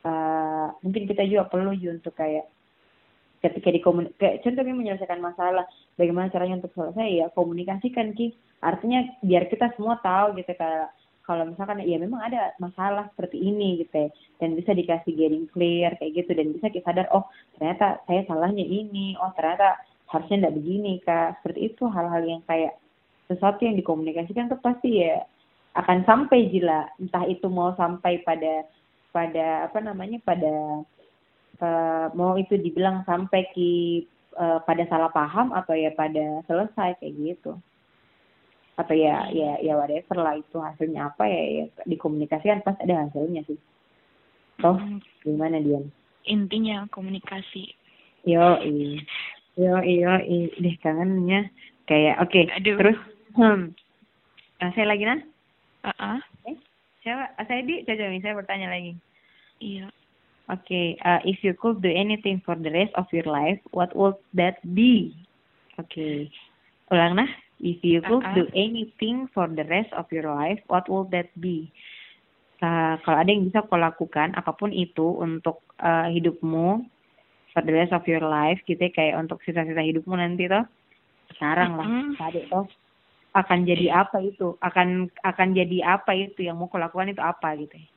uh, 0.05 0.68
mungkin 0.85 1.09
kita 1.09 1.24
juga 1.24 1.49
perlu 1.49 1.72
juga 1.72 1.97
untuk 1.97 2.12
kayak 2.12 2.45
ketika 3.41 3.68
di 3.72 3.81
kayak 4.20 4.45
contohnya 4.45 4.74
menyelesaikan 4.77 5.24
masalah. 5.24 5.64
Bagaimana 5.97 6.29
caranya 6.29 6.61
untuk 6.61 6.77
selesai? 6.77 7.09
Ya 7.09 7.27
komunikasikan 7.33 8.12
ki. 8.12 8.37
Artinya 8.61 9.09
biar 9.24 9.49
kita 9.49 9.72
semua 9.81 9.97
tahu 10.05 10.37
gitu 10.37 10.53
kayak 10.53 10.93
kalau 11.24 11.49
misalkan 11.49 11.83
ya 11.83 11.97
memang 11.97 12.22
ada 12.22 12.53
masalah 12.61 13.09
seperti 13.16 13.41
ini 13.41 13.81
gitu. 13.81 14.05
Ya 14.05 14.09
dan 14.37 14.53
bisa 14.53 14.77
dikasih 14.77 15.16
getting 15.16 15.49
clear 15.49 15.97
kayak 15.97 16.12
gitu. 16.12 16.37
Dan 16.37 16.53
bisa 16.53 16.68
kita 16.68 16.93
sadar 16.93 17.09
oh 17.09 17.24
ternyata 17.57 18.05
saya 18.05 18.20
salahnya 18.29 18.64
ini. 18.64 19.16
Oh 19.16 19.33
ternyata 19.33 19.81
harusnya 20.11 20.47
tidak 20.47 20.57
begini 20.59 20.93
kak. 21.03 21.41
Seperti 21.41 21.75
itu 21.75 21.85
hal-hal 21.91 22.23
yang 22.27 22.43
kayak 22.47 22.79
sesuatu 23.27 23.67
yang 23.67 23.75
dikomunikasikan 23.75 24.47
tuh 24.51 24.61
pasti 24.63 25.03
ya 25.03 25.27
akan 25.75 26.07
sampai 26.07 26.51
jila. 26.51 26.87
Entah 26.99 27.25
itu 27.27 27.47
mau 27.51 27.75
sampai 27.75 28.23
pada 28.23 28.67
pada 29.11 29.67
apa 29.67 29.79
namanya 29.81 30.21
pada 30.23 30.85
uh, 31.61 32.07
mau 32.15 32.37
itu 32.39 32.55
dibilang 32.57 33.03
sampai 33.09 33.49
ki 33.53 34.05
uh, 34.39 34.63
pada 34.63 34.85
salah 34.87 35.11
paham 35.11 35.51
atau 35.53 35.75
ya 35.75 35.91
pada 35.93 36.43
selesai 36.47 36.99
kayak 37.03 37.15
gitu. 37.17 37.59
Atau 38.77 38.93
ya 38.93 39.33
ya 39.33 39.57
ya 39.65 39.73
whatever 39.75 40.21
lah 40.21 40.37
itu 40.37 40.61
hasilnya 40.61 41.11
apa 41.13 41.25
ya, 41.25 41.43
ya 41.61 41.65
dikomunikasikan 41.89 42.61
pasti 42.61 42.85
ada 42.85 43.09
hasilnya 43.09 43.43
sih. 43.49 43.59
Toh 44.61 44.77
hmm. 44.77 45.01
gimana 45.25 45.61
dia 45.61 45.81
intinya 46.27 46.85
komunikasi. 46.91 47.73
Yo 48.27 48.59
i 48.61 49.01
yo 49.57 49.81
iyo 49.81 50.13
i 50.23 50.53
deh 50.61 50.77
kangennya 50.85 51.49
kayak 51.89 52.21
oke 52.21 52.33
okay. 52.33 52.45
terus 52.61 52.99
hmm 53.37 53.73
uh, 54.61 54.71
saya 54.77 54.87
lagi 54.89 55.05
nah 55.09 55.21
uh 55.85 55.91
-uh. 55.97 56.19
eh 56.49 56.57
siapa 57.01 57.33
saya 57.45 57.61
di 57.65 57.85
coba 57.85 58.17
saya 58.21 58.35
bertanya 58.37 58.69
lagi 58.69 58.97
Iya. 59.61 59.89
Oke, 60.47 60.63
okay, 60.63 60.87
uh, 61.03 61.19
if 61.27 61.43
you 61.43 61.51
could 61.59 61.83
do 61.83 61.91
anything 61.91 62.39
for 62.47 62.55
the 62.55 62.71
rest 62.71 62.95
of 62.95 63.11
your 63.11 63.27
life, 63.27 63.59
what 63.75 63.91
would 63.99 64.15
that 64.39 64.63
be? 64.79 65.11
Oke, 65.75 65.91
okay. 65.91 66.17
ulang 66.95 67.19
nah. 67.19 67.31
If 67.59 67.83
you 67.83 68.05
could 68.05 68.23
uh 68.23 68.31
-uh. 68.31 68.37
do 68.37 68.45
anything 68.55 69.27
for 69.35 69.51
the 69.51 69.67
rest 69.67 69.91
of 69.97 70.07
your 70.15 70.29
life, 70.29 70.63
what 70.71 70.87
would 70.87 71.11
that 71.11 71.35
be? 71.41 71.73
Uh, 72.63 72.95
kalau 73.03 73.19
ada 73.21 73.29
yang 73.33 73.49
bisa 73.49 73.67
kau 73.67 73.81
lakukan, 73.81 74.39
apa 74.39 74.55
pun 74.55 74.71
itu 74.71 75.19
untuk 75.19 75.67
uh, 75.83 76.07
hidupmu 76.09 76.87
for 77.57 77.65
the 77.65 77.73
rest 77.73 77.97
of 77.97 78.05
your 78.05 78.21
life, 78.21 78.61
gitu 78.69 78.77
ya, 78.77 78.93
kayak 78.93 79.17
untuk 79.17 79.41
sisa-sisa 79.49 79.81
hidupmu 79.81 80.13
nanti 80.13 80.45
toh, 80.45 80.69
sekarang 81.33 81.81
lah, 81.81 81.89
mm 81.89 81.97
-hmm. 81.97 82.13
tadi 82.21 82.41
toh, 82.53 82.69
akan 83.33 83.65
jadi 83.65 84.05
apa 84.05 84.21
itu? 84.21 84.61
Akan 84.61 85.09
akan 85.25 85.57
jadi 85.57 85.97
apa 85.97 86.13
itu 86.13 86.45
yang 86.45 86.61
mau 86.61 86.69
kau 86.69 86.77
lakukan 86.77 87.09
itu 87.09 87.25
apa 87.25 87.57
gitu 87.57 87.81
ya? 87.81 87.89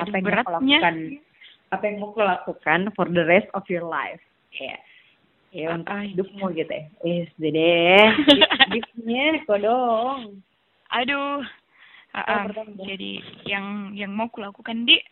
apa 0.00 0.14
yang 0.16 0.24
beratnya. 0.26 0.48
mau 0.48 0.56
lakukan? 0.58 0.94
Apa 1.70 1.82
yang 1.84 1.96
mau 2.00 2.10
lakukan 2.16 2.80
for 2.96 3.06
the 3.12 3.24
rest 3.28 3.48
of 3.52 3.64
your 3.68 3.84
life? 3.84 4.20
Ya. 4.56 4.72
Yeah. 4.72 4.80
ya 5.54 5.66
untuk 5.78 5.94
hidupmu 5.94 6.46
gitu 6.56 6.72
ya. 6.72 6.84
Yes 7.06 7.30
dede 7.38 7.76
giftnya 8.74 9.38
kok 9.46 9.60
dong. 9.62 10.42
Aduh. 10.90 11.44
Uh, 12.14 12.46
jadi 12.86 13.18
yang 13.42 13.90
yang 13.90 14.14
mau 14.14 14.30
kulakukan 14.30 14.86
di 14.86 15.02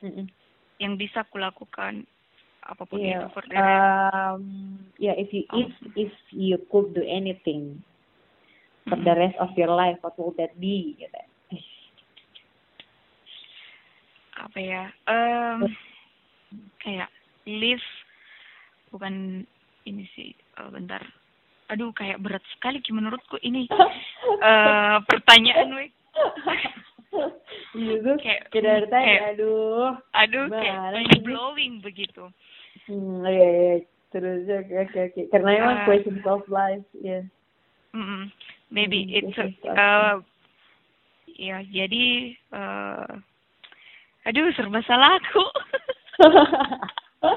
mm 0.00 0.08
-mm. 0.08 0.26
yang 0.80 0.96
bisa 0.96 1.20
kulakukan 1.28 2.08
apa 2.66 2.82
pun 2.82 2.98
yeah. 2.98 3.22
itu 3.22 3.28
for 3.30 3.44
the 3.46 3.54
rest. 3.54 3.66
Um, 3.70 4.42
yeah, 4.98 5.14
if 5.14 5.30
you 5.30 5.46
oh. 5.54 5.62
if 5.62 5.72
if 5.94 6.12
you 6.34 6.58
could 6.68 6.92
do 6.92 7.02
anything 7.06 7.78
for 8.90 8.98
the 8.98 9.14
rest 9.14 9.38
of 9.38 9.54
your 9.54 9.70
life, 9.70 9.98
what 10.02 10.18
would 10.18 10.34
that 10.38 10.58
be? 10.58 10.98
Gitu 10.98 11.20
apa 14.36 14.58
ya 14.60 14.82
um, 15.08 15.64
kayak 16.84 17.08
live 17.48 17.82
bukan 18.92 19.44
ini 19.88 20.04
sih 20.12 20.30
uh, 20.60 20.68
bentar 20.68 21.00
aduh 21.72 21.90
kayak 21.96 22.22
berat 22.22 22.44
sekali 22.54 22.78
menurutku 22.92 23.40
ini 23.42 23.66
uh, 24.46 25.02
pertanyaan 25.08 25.72
we 27.74 27.80
gitu 27.96 28.12
kayak 28.22 28.42
kayak, 28.52 28.88
kayak 28.90 29.22
aduh 29.36 29.96
aduh 30.14 30.46
kayak 30.50 30.78
mind 30.94 31.22
blowing 31.24 31.74
begitu. 31.80 32.28
Hmm 32.86 33.26
iya 33.26 33.48
iya 33.50 33.74
terus 34.14 34.46
ya 34.46 34.62
oke 34.62 35.22
karena 35.34 35.50
emang 35.58 35.78
uh, 35.82 35.86
questions 35.86 36.24
of 36.24 36.46
life 36.48 36.86
ya. 36.96 37.20
Yeah. 37.20 37.24
mm 37.96 38.04
-mm, 38.04 38.22
maybe 38.70 39.08
hmm, 39.08 39.16
it's 39.18 39.38
uh, 39.66 40.20
ya 41.26 41.60
jadi 41.64 42.36
uh, 42.52 43.20
Aduh, 44.26 44.50
serba 44.58 44.82
salah 44.82 45.22
aku. 45.22 45.44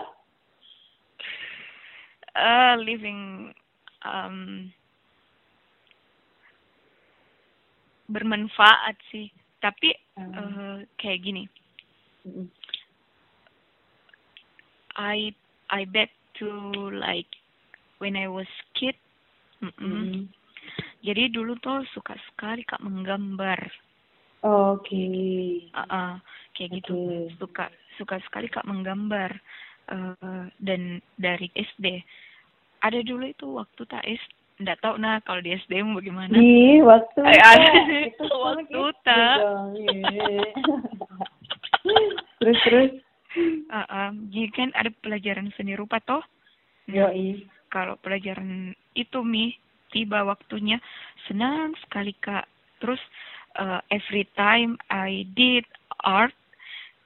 uh, 2.34 2.74
living 2.82 3.54
um, 4.02 4.66
bermanfaat 8.10 8.98
sih. 9.14 9.30
Tapi 9.60 9.89
uh, 10.16 10.80
kayak 10.95 11.20
gini. 11.24 11.43
I 14.95 15.32
I 15.72 15.82
bet 15.88 16.12
to 16.39 16.47
like 16.95 17.30
when 17.99 18.16
I 18.16 18.28
was 18.32 18.47
kid. 18.76 18.95
Mm 19.60 19.72
-mm. 19.76 19.91
Mm. 19.91 20.22
Jadi 21.03 21.32
dulu 21.32 21.55
tuh 21.60 21.84
suka 21.91 22.16
sekali 22.32 22.64
kak 22.64 22.84
menggambar. 22.84 23.60
Oke. 24.43 24.88
Okay. 24.88 25.68
Uh 25.76 25.84
-uh, 25.84 26.14
kayak 26.55 26.80
gitu. 26.84 27.28
Suka 27.39 27.68
suka 27.99 28.20
sekali 28.24 28.47
kak 28.47 28.68
menggambar 28.68 29.36
uh, 29.91 30.47
dan 30.60 31.03
dari 31.20 31.51
SD. 31.55 32.03
Ada 32.80 33.03
dulu 33.03 33.28
itu 33.28 33.47
waktu 33.60 33.84
tak 33.88 34.03
es 34.07 34.24
nggak 34.60 34.80
tahu 34.84 34.99
nah 34.99 35.24
kalau 35.24 35.39
di 35.39 35.55
SD 35.55 35.80
mau 35.82 36.03
bagaimana. 36.03 36.36
Di 36.36 36.84
waktu. 36.84 37.20
Eh, 37.24 37.41
ada 37.41 37.72
itu 38.12 38.26
waktu 38.28 38.82
tak. 39.07 39.38
terus 42.43 42.60
terus. 42.68 42.91
Uh, 43.70 43.86
uh, 43.86 44.10
jadi 44.34 44.49
kan 44.51 44.70
ada 44.74 44.89
pelajaran 44.99 45.53
seni 45.55 45.78
rupa 45.78 46.01
toh. 46.03 46.26
Nah, 46.89 47.14
kalau 47.70 47.95
pelajaran 48.01 48.74
itu 48.97 49.22
mi 49.22 49.53
tiba 49.93 50.26
waktunya 50.26 50.82
senang 51.30 51.78
sekali 51.86 52.18
kak. 52.18 52.49
Terus 52.82 52.99
uh, 53.62 53.80
every 53.93 54.26
time 54.34 54.82
I 54.89 55.30
did 55.38 55.70
art, 56.01 56.34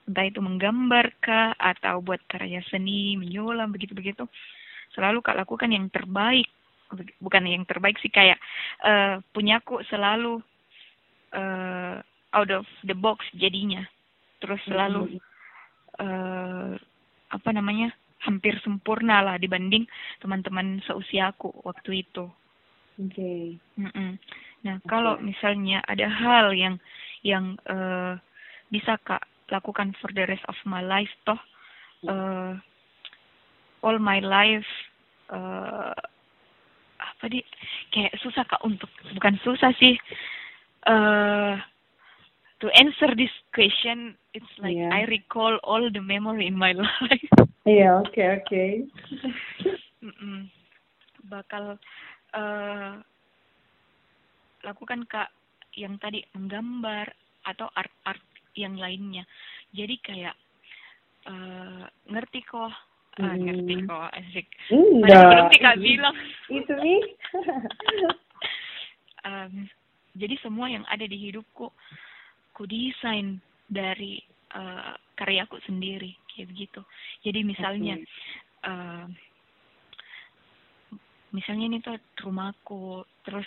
entah 0.08 0.26
itu 0.28 0.40
menggambar 0.40 1.12
kah 1.20 1.52
atau 1.60 2.00
buat 2.00 2.24
karya 2.32 2.64
seni, 2.72 3.20
menyulam 3.20 3.76
begitu-begitu, 3.76 4.24
selalu 4.96 5.20
kak 5.20 5.38
lakukan 5.38 5.76
yang 5.76 5.92
terbaik. 5.92 6.48
Bukan 7.22 7.44
yang 7.46 7.66
terbaik 7.66 7.98
sih 8.00 8.12
kayak 8.12 8.38
uh, 8.86 9.20
punyaku 9.34 9.82
selalu 9.90 10.40
uh, 11.34 12.00
out 12.34 12.50
of 12.52 12.66
the 12.86 12.96
box 12.96 13.26
jadinya. 13.38 13.86
Terus 14.42 14.60
selalu 14.68 15.18
uh, 16.00 16.76
apa 17.34 17.50
namanya 17.50 17.92
hampir 18.24 18.56
sempurna 18.64 19.20
lah 19.20 19.36
dibanding 19.36 19.84
teman-teman 20.24 20.80
seusiaku 20.88 21.52
waktu 21.68 22.08
itu. 22.08 22.30
Oke. 23.02 23.14
Okay. 23.14 23.44
Mm 23.80 23.92
-mm. 23.92 24.12
Nah, 24.64 24.76
okay. 24.80 24.88
kalau 24.88 25.20
misalnya 25.20 25.84
ada 25.90 26.08
hal 26.08 26.56
yang 26.56 26.80
yang 27.26 27.60
uh, 27.68 28.16
bisa 28.72 28.96
Kak 29.04 29.24
lakukan 29.52 29.92
for 30.00 30.10
the 30.16 30.24
rest 30.26 30.44
of 30.48 30.56
my 30.64 30.82
life 30.82 31.12
toh 31.28 31.40
uh, 32.08 32.56
all 33.84 33.98
my 34.00 34.20
life 34.24 34.68
uh, 35.30 35.94
apa 37.04 37.28
di 37.28 37.40
kayak 37.92 38.16
susah 38.24 38.48
Kak 38.48 38.64
untuk 38.64 38.88
bukan 39.12 39.36
susah 39.44 39.76
sih 39.76 40.00
uh, 40.88 41.60
to 42.64 42.72
answer 42.80 43.12
this 43.20 43.32
question 43.52 44.16
it's 44.32 44.50
like 44.60 44.76
yeah. 44.76 44.90
I 44.92 45.04
recall 45.12 45.60
all 45.68 45.84
the 45.92 46.02
memory 46.02 46.48
in 46.48 46.58
my 46.58 46.74
life. 46.80 47.30
Iya, 47.64 47.80
yeah, 47.80 47.94
oke 48.00 48.12
okay, 48.12 48.28
oke. 48.40 48.48
Okay. 48.48 48.72
Bakal 51.28 51.80
uh, 52.36 52.94
lakukan 54.64 55.08
kak 55.08 55.32
yang 55.76 55.96
tadi 56.00 56.24
menggambar 56.36 57.08
atau 57.48 57.68
art-art 57.76 58.24
yang 58.56 58.76
lainnya. 58.78 59.24
Jadi 59.74 59.96
kayak 60.04 60.36
uh, 61.28 61.84
ngerti 62.08 62.44
kok 62.46 62.72
hmm. 63.22 63.42
ngerti 63.46 63.74
kok 63.86 64.10
asik. 64.18 64.48
Enggak. 64.74 65.24
belum 65.30 65.48
tika 65.54 65.72
bilang. 65.78 66.16
Itu 66.58 66.74
nih 66.78 67.04
um, 69.28 69.54
jadi 70.14 70.36
semua 70.42 70.70
yang 70.70 70.86
ada 70.90 71.06
di 71.06 71.18
hidupku 71.18 71.70
ku 72.54 72.64
desain 72.70 73.42
dari 73.66 74.22
uh, 74.54 74.94
karyaku 75.18 75.58
sendiri 75.66 76.14
kayak 76.30 76.50
begitu. 76.54 76.82
Jadi 77.26 77.40
misalnya 77.42 77.98
okay. 77.98 78.70
uh, 78.70 79.06
misalnya 81.34 81.66
ini 81.66 81.78
tuh 81.82 81.98
rumahku 82.22 83.02
terus 83.26 83.46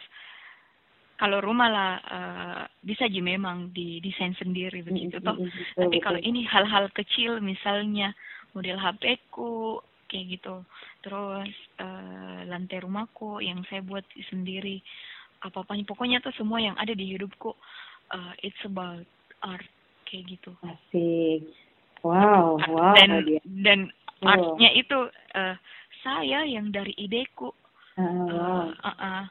kalau 1.16 1.40
rumah 1.40 1.68
lah 1.72 1.92
uh, 2.04 2.62
bisa 2.84 3.08
aja 3.08 3.20
memang 3.24 3.72
didesain 3.72 4.36
sendiri 4.36 4.84
begitu 4.84 5.16
toh. 5.24 5.38
tapi 5.72 5.96
kalau 6.04 6.20
ini 6.20 6.44
hal-hal 6.44 6.92
kecil 6.92 7.40
misalnya 7.40 8.12
model 8.56 8.80
HP 8.80 9.20
ku 9.28 9.84
kayak 10.08 10.40
gitu. 10.40 10.64
Terus 11.04 11.52
uh, 11.76 12.40
lantai 12.48 12.80
rumahku 12.80 13.44
yang 13.44 13.60
saya 13.68 13.84
buat 13.84 14.06
sendiri 14.32 14.80
apa 15.44 15.60
apanya 15.60 15.84
pokoknya 15.84 16.24
tuh 16.24 16.32
semua 16.34 16.56
yang 16.58 16.74
ada 16.80 16.96
di 16.96 17.12
hidupku 17.12 17.52
uh, 18.16 18.32
it's 18.40 18.58
about 18.64 19.04
art 19.44 19.68
kayak 20.08 20.24
gitu. 20.32 20.56
Asik. 20.64 21.44
Wow 22.00 22.56
wow 22.70 22.94
dan 22.96 23.20
dan 23.60 23.80
oh. 24.24 24.30
artnya 24.32 24.70
itu 24.72 24.98
uh, 25.36 25.56
saya 26.00 26.48
yang 26.48 26.72
dari 26.72 26.96
ideku. 26.96 27.52
Uh, 27.96 28.28
wow. 28.28 28.68
uh, 28.84 28.88
uh, 28.88 28.90
uh, 29.00 29.24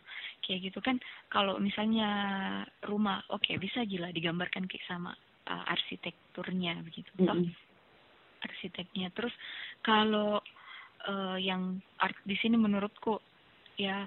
kayak 0.45 0.69
gitu 0.69 0.80
kan. 0.82 1.01
Kalau 1.34 1.57
misalnya 1.57 2.09
rumah 2.86 3.26
oke 3.34 3.45
okay, 3.45 3.57
bisa 3.57 3.82
aja 3.82 4.09
digambarkan 4.13 4.69
kayak 4.69 4.86
sama 4.86 5.13
uh, 5.49 5.63
arsitekturnya 5.69 6.82
begitu. 6.86 7.09
Mm 7.17 7.26
-hmm. 7.26 7.53
Arsiteknya 8.46 9.10
terus 9.18 9.34
kalau 9.82 10.39
uh, 11.10 11.38
yang 11.41 11.82
art 12.02 12.16
di 12.26 12.38
sini 12.38 12.56
menurutku 12.56 13.18
ya 13.76 14.06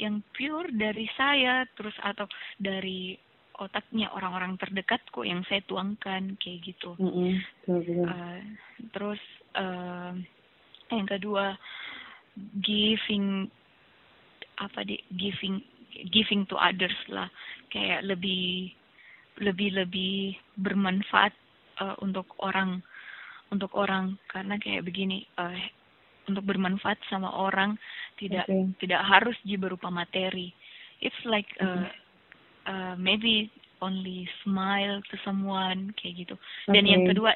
yang 0.00 0.24
pure 0.34 0.74
dari 0.74 1.06
saya 1.14 1.62
terus 1.78 1.94
atau 2.02 2.26
dari 2.58 3.14
otaknya 3.62 4.10
orang-orang 4.10 4.58
terdekatku 4.58 5.22
yang 5.22 5.46
saya 5.46 5.62
tuangkan 5.70 6.34
kayak 6.42 6.74
gitu. 6.74 6.98
Mm 6.98 7.38
-hmm. 7.70 8.02
uh, 8.02 8.42
terus 8.90 9.22
uh, 9.54 10.10
yang 10.90 11.06
kedua 11.06 11.54
giving 12.58 13.46
apa 14.58 14.82
di 14.82 14.98
giving 15.14 15.62
giving 16.10 16.42
to 16.50 16.58
others 16.58 16.94
lah 17.06 17.30
kayak 17.70 18.02
lebih 18.02 18.74
lebih 19.38 19.74
lebih 19.74 20.34
bermanfaat 20.58 21.34
uh, 21.82 21.94
untuk 22.02 22.26
orang 22.42 22.82
untuk 23.54 23.70
orang 23.78 24.18
karena 24.26 24.58
kayak 24.58 24.82
begini 24.82 25.22
uh, 25.38 25.54
untuk 26.26 26.44
bermanfaat 26.44 26.98
sama 27.06 27.30
orang 27.30 27.78
tidak 28.18 28.48
okay. 28.48 28.66
tidak 28.82 29.02
harus 29.04 29.36
di 29.46 29.54
berupa 29.54 29.88
materi 29.92 30.50
it's 30.98 31.18
like 31.28 31.48
uh, 31.60 31.86
uh, 32.66 32.94
maybe 32.98 33.48
only 33.84 34.24
smile 34.42 34.98
to 35.12 35.14
someone 35.22 35.92
kayak 36.00 36.26
gitu 36.26 36.34
dan 36.72 36.84
okay. 36.84 36.92
yang 36.92 37.02
kedua 37.06 37.32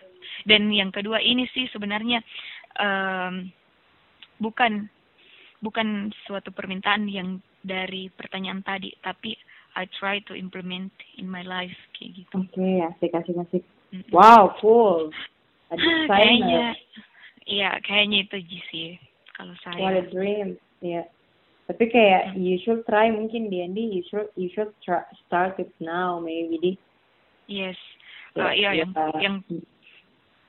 dan 0.48 0.62
yang 0.72 0.90
kedua 0.90 1.20
ini 1.20 1.44
sih 1.52 1.68
sebenarnya 1.70 2.24
um, 2.80 3.46
bukan 4.40 4.88
bukan 5.60 6.14
suatu 6.24 6.54
permintaan 6.54 7.10
yang 7.10 7.42
dari 7.60 8.08
pertanyaan 8.14 8.62
tadi 8.64 8.94
tapi 9.02 9.34
I 9.78 9.86
try 10.00 10.18
to 10.26 10.34
implement 10.34 10.90
in 11.20 11.30
my 11.30 11.46
life 11.46 11.76
kayak 11.94 12.24
gitu. 12.24 12.34
Oke, 12.34 12.50
okay, 12.50 12.82
asik 12.82 13.14
asik 13.14 13.36
asik. 13.38 13.62
Mm 13.94 14.02
-hmm. 14.02 14.10
Wow, 14.10 14.58
cool. 14.58 15.14
Kayaknya 16.10 16.76
Iya, 17.48 17.80
kayaknya 17.80 18.28
itu 18.28 18.36
sih 18.68 18.88
kalau 19.32 19.56
saya. 19.64 19.80
What 19.80 19.96
a 19.96 20.04
dream. 20.12 20.60
Iya. 20.84 21.00
Yeah. 21.00 21.06
Tapi 21.68 21.84
kayak 21.92 22.36
you 22.36 22.60
should 22.60 22.84
try 22.88 23.08
mungkin 23.12 23.48
di 23.52 23.60
you 23.60 24.04
should 24.08 24.28
you 24.36 24.48
should 24.52 24.72
try, 24.84 25.04
start 25.24 25.56
it 25.56 25.72
now 25.80 26.20
maybe 26.20 26.60
di. 26.60 26.72
Yes. 27.48 27.76
Yeah, 28.36 28.44
uh, 28.44 28.52
iya 28.52 28.60
yeah, 28.60 28.72
yang 28.84 28.90
uh, 28.92 29.16
yang 29.20 29.36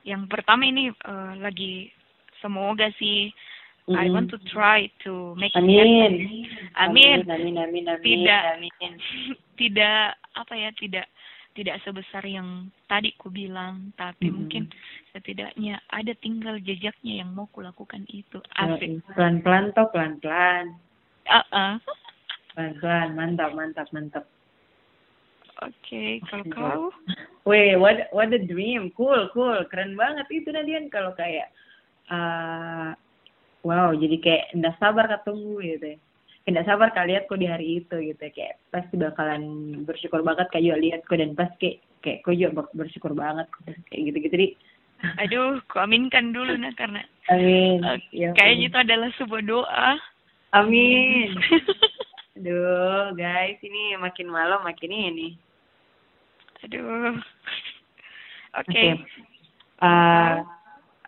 yang 0.04 0.22
pertama 0.28 0.68
ini 0.68 0.92
uh, 1.08 1.36
lagi 1.40 1.92
semoga 2.40 2.88
sih 3.00 3.32
mm 3.88 3.96
-hmm. 3.96 4.00
I 4.00 4.06
want 4.12 4.28
to 4.32 4.40
try 4.48 4.88
to 5.04 5.36
make 5.40 5.52
amin. 5.56 5.72
it 5.72 5.88
happen. 5.88 6.14
Amin. 6.76 7.18
Amin 7.28 7.56
amin 7.56 7.84
amin. 7.88 8.04
Tidak 8.04 8.42
amin. 8.56 8.92
tidak 9.60 10.20
apa 10.36 10.52
ya 10.56 10.70
tidak 10.76 11.08
tidak 11.54 11.82
sebesar 11.82 12.22
yang 12.26 12.70
tadi 12.86 13.10
ku 13.18 13.26
bilang, 13.30 13.90
tapi 13.98 14.30
hmm. 14.30 14.34
mungkin 14.34 14.64
setidaknya 15.10 15.82
ada 15.90 16.14
tinggal 16.22 16.56
jejaknya 16.62 17.24
yang 17.24 17.34
mau 17.34 17.50
kulakukan 17.50 18.06
itu. 18.06 18.38
Asik. 18.54 19.02
Pelan-pelan 19.14 19.74
toh, 19.74 19.90
pelan-pelan. 19.90 20.78
Uh 21.26 21.42
-uh. 21.50 21.72
Pelan-pelan, 22.54 23.08
mantap, 23.18 23.50
mantap, 23.54 23.88
mantap. 23.90 24.24
Oke, 25.60 25.76
okay, 25.84 26.10
kalau 26.24 26.46
kau? 26.48 26.82
Weh, 27.44 27.76
what 27.76 28.08
what 28.16 28.32
a 28.32 28.40
dream, 28.40 28.88
cool, 28.96 29.28
cool, 29.36 29.60
keren 29.68 29.92
banget 29.92 30.24
itu 30.32 30.48
Nadian 30.48 30.88
kalau 30.88 31.12
kayak, 31.12 31.52
uh, 32.08 32.96
wow, 33.60 33.92
jadi 33.92 34.16
kayak 34.24 34.44
nggak 34.56 34.76
sabar 34.80 35.04
ketemu 35.04 35.52
gitu 35.60 35.86
ya 35.96 35.98
tidak 36.50 36.66
sabar 36.66 36.88
kali 36.90 37.14
lihat 37.14 37.30
kok 37.30 37.40
di 37.40 37.46
hari 37.46 37.66
itu 37.80 37.96
gitu. 38.02 38.24
Kayak 38.34 38.58
pasti 38.74 38.94
bakalan 38.98 39.42
bersyukur 39.86 40.20
banget 40.26 40.50
kayak 40.50 40.64
juga 40.66 40.78
lihat 40.82 41.00
kok 41.06 41.18
dan 41.18 41.32
pas 41.38 41.50
kayak 41.56 41.78
kayak 42.02 42.18
kok 42.26 42.34
juga 42.36 42.66
bersyukur 42.74 43.12
banget 43.14 43.46
kayak 43.88 44.02
gitu 44.10 44.18
gitu 44.26 44.36
di 44.36 44.48
aduh 45.00 45.56
ku 45.64 45.80
aminkan 45.80 46.28
dulu 46.28 46.52
nah 46.60 46.76
karena 46.76 47.00
amin. 47.32 47.80
uh, 47.80 47.96
ya, 48.12 48.36
kayaknya 48.36 48.68
itu 48.68 48.78
adalah 48.78 49.08
sebuah 49.16 49.42
doa. 49.48 49.90
Amin. 50.50 51.30
Aduh 52.36 53.14
guys 53.16 53.56
ini 53.64 53.96
makin 53.96 54.28
malam 54.28 54.60
makin 54.60 54.92
ini. 54.92 55.28
Aduh. 56.68 57.16
Oke. 58.60 58.66
Okay. 58.68 58.88
okay. 58.98 59.84
uh, 59.86 60.44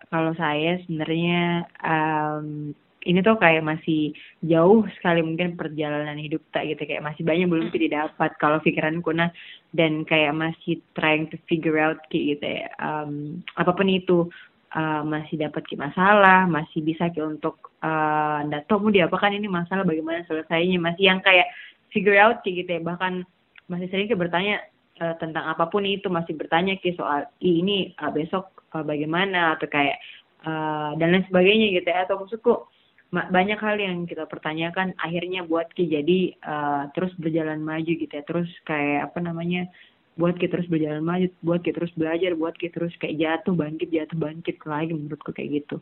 kalau 0.09 0.31
saya 0.37 0.79
sebenarnya 0.85 1.67
um, 1.83 2.73
ini 3.03 3.19
tuh 3.19 3.35
kayak 3.35 3.63
masih 3.63 4.15
jauh 4.43 4.87
sekali 4.99 5.19
mungkin 5.19 5.59
perjalanan 5.59 6.15
hidup 6.15 6.39
tak 6.55 6.71
gitu 6.71 6.87
kayak 6.87 7.03
masih 7.03 7.23
banyak 7.27 7.47
belum 7.47 7.67
tidak 7.71 7.91
dapat 7.91 8.31
kalau 8.39 8.57
pikiranku 8.63 9.11
nah 9.11 9.29
dan 9.75 10.07
kayak 10.07 10.31
masih 10.31 10.79
trying 10.95 11.27
to 11.27 11.35
figure 11.45 11.79
out 11.79 11.99
kayak 12.07 12.39
gitu 12.39 12.45
ya 12.63 12.67
um, 12.79 13.43
apa 13.59 13.71
pun 13.75 13.87
itu 13.91 14.31
uh, 14.73 15.01
masih 15.05 15.39
dapat 15.39 15.63
ki 15.69 15.77
masalah 15.77 16.49
masih 16.49 16.81
bisa 16.81 17.09
ki 17.13 17.21
untuk 17.21 17.73
uh, 17.83 18.37
ndak 18.47 18.65
tahu 18.65 18.89
mau 18.89 18.95
diapakan 18.95 19.37
ini 19.37 19.47
masalah 19.47 19.85
bagaimana 19.85 20.25
selesainya. 20.25 20.79
Masih 20.81 21.11
yang 21.11 21.19
kayak 21.21 21.47
figure 21.93 22.17
out 22.17 22.41
kayak 22.41 22.65
gitu 22.65 22.69
ya 22.79 22.81
bahkan 22.81 23.27
masih 23.69 23.87
sering 23.91 24.09
ki 24.09 24.17
bertanya 24.17 24.63
uh, 25.03 25.13
tentang 25.19 25.45
apa 25.45 25.69
pun 25.69 25.85
itu 25.85 26.09
masih 26.09 26.33
bertanya 26.33 26.79
ki 26.79 26.97
soal 26.97 27.29
ini 27.43 27.93
uh, 28.01 28.09
besok 28.09 28.65
uh, 28.73 28.83
bagaimana? 28.83 29.59
Atau 29.59 29.69
kayak 29.69 29.99
uh, 30.47 30.97
dan 30.97 31.13
lain 31.13 31.25
sebagainya 31.29 31.67
gitu 31.77 31.87
ya. 31.87 32.07
Atau 32.07 32.23
maksudku 32.23 32.72
banyak 33.13 33.61
hal 33.61 33.77
yang 33.77 34.09
kita 34.09 34.25
pertanyakan 34.25 34.97
akhirnya 34.97 35.45
buat 35.45 35.69
ki. 35.77 35.85
Jadi 35.85 36.33
uh, 36.41 36.89
terus 36.97 37.13
berjalan 37.21 37.61
maju 37.61 37.91
gitu 37.93 38.09
ya. 38.09 38.25
Terus 38.25 38.49
kayak 38.65 39.13
apa 39.13 39.21
namanya 39.21 39.69
buat 40.17 40.37
kita 40.37 40.57
terus 40.57 40.69
berjalan 40.69 41.05
maju 41.05 41.27
buat 41.45 41.61
kita 41.61 41.77
terus 41.81 41.93
belajar 41.97 42.33
buat 42.37 42.57
kita 42.57 42.73
terus 42.81 42.93
kayak 43.01 43.17
jatuh 43.17 43.53
bangkit 43.53 43.89
jatuh 43.89 44.17
bangkit 44.17 44.57
lagi 44.65 44.93
menurutku 44.97 45.29
kayak 45.29 45.61
gitu. 45.61 45.77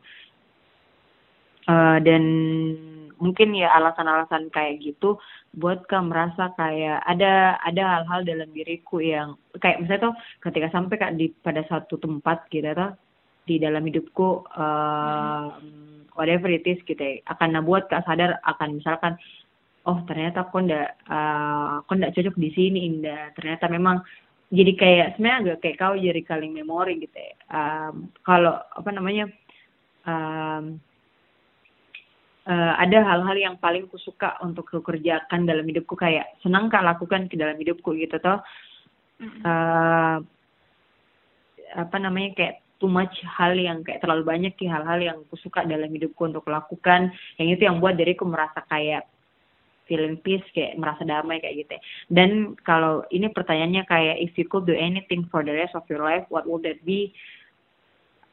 Uh, 1.69 2.01
dan 2.01 2.23
mungkin 3.21 3.53
ya 3.53 3.69
alasan-alasan 3.77 4.49
kayak 4.49 4.82
gitu 4.82 5.21
buat 5.53 5.86
kamu 5.86 6.09
merasa 6.09 6.49
kayak 6.57 7.05
ada 7.05 7.61
ada 7.61 8.01
hal-hal 8.01 8.25
dalam 8.25 8.49
diriku 8.49 8.97
yang 8.97 9.38
kayak 9.61 9.77
misalnya 9.86 10.09
tuh 10.09 10.15
ketika 10.41 10.67
sampai 10.73 10.97
kak 10.97 11.15
di 11.15 11.29
pada 11.29 11.61
satu 11.69 12.01
tempat 12.01 12.49
gitu 12.49 12.65
tuh 12.73 12.97
di 13.45 13.61
dalam 13.61 13.86
hidupku 13.86 14.41
uh, 14.57 15.53
whatever 16.16 16.49
it 16.51 16.66
is 16.68 16.80
gitu 16.84 16.99
ya, 16.99 17.20
akan 17.30 17.59
nabuat 17.59 17.88
kak 17.88 18.03
sadar 18.05 18.39
akan 18.43 18.80
misalkan 18.80 19.16
oh 19.89 19.97
ternyata 20.05 20.45
aku 20.45 20.62
ndak 20.62 20.99
uh, 21.09 21.82
aku 21.82 21.97
ndak 21.97 22.14
cocok 22.14 22.36
di 22.38 22.49
sini 22.53 22.80
indah 22.86 23.34
ternyata 23.34 23.66
memang 23.66 24.03
jadi 24.51 24.72
kayak 24.76 25.07
sebenarnya 25.16 25.39
agak 25.39 25.57
kayak 25.64 25.78
kau 25.80 25.95
jadi 25.95 26.22
kaling 26.28 26.51
memori 26.51 26.99
gitu 26.99 27.16
ya. 27.16 27.34
Um, 27.55 28.12
kalau 28.28 28.59
apa 28.59 28.89
namanya 28.91 29.32
um, 30.03 30.76
uh, 32.51 32.74
ada 32.76 32.99
hal-hal 32.99 33.38
yang 33.39 33.55
paling 33.64 33.88
kusuka 33.88 34.36
untuk 34.43 34.68
kukerjakan 34.68 35.47
dalam 35.47 35.64
hidupku 35.64 35.95
kayak 35.95 36.36
senang 36.43 36.68
kak 36.68 36.84
lakukan 36.84 37.32
ke 37.32 37.39
dalam 37.39 37.55
hidupku 37.55 37.95
gitu 37.95 38.20
toh. 38.20 38.43
Uh, 39.24 40.20
apa 41.72 41.97
namanya 42.01 42.36
kayak 42.36 42.61
too 42.82 42.89
much 42.89 43.13
hal 43.21 43.53
yang 43.53 43.86
kayak 43.86 44.01
terlalu 44.01 44.25
banyak 44.25 44.57
sih 44.57 44.65
hal-hal 44.65 44.97
yang 44.97 45.21
aku 45.21 45.38
suka 45.38 45.61
dalam 45.69 45.93
hidupku 45.93 46.25
untuk 46.25 46.49
lakukan. 46.49 47.13
Yang 47.38 47.47
itu 47.55 47.61
yang 47.69 47.77
buat 47.77 47.93
diriku 47.93 48.25
merasa 48.25 48.65
kayak 48.65 49.05
feeling 49.86 50.17
peace 50.23 50.45
kayak 50.55 50.79
merasa 50.79 51.03
damai 51.03 51.43
kayak 51.43 51.67
gitu 51.67 51.71
ya. 51.75 51.82
dan 52.07 52.55
kalau 52.63 53.03
ini 53.11 53.27
pertanyaannya 53.27 53.84
kayak 53.91 54.17
if 54.23 54.32
you 54.39 54.47
could 54.47 54.63
do 54.63 54.71
anything 54.71 55.27
for 55.27 55.43
the 55.43 55.51
rest 55.51 55.75
of 55.75 55.84
your 55.91 55.99
life 55.99 56.23
what 56.32 56.47
would 56.47 56.63
that 56.63 56.79
be? 56.88 57.11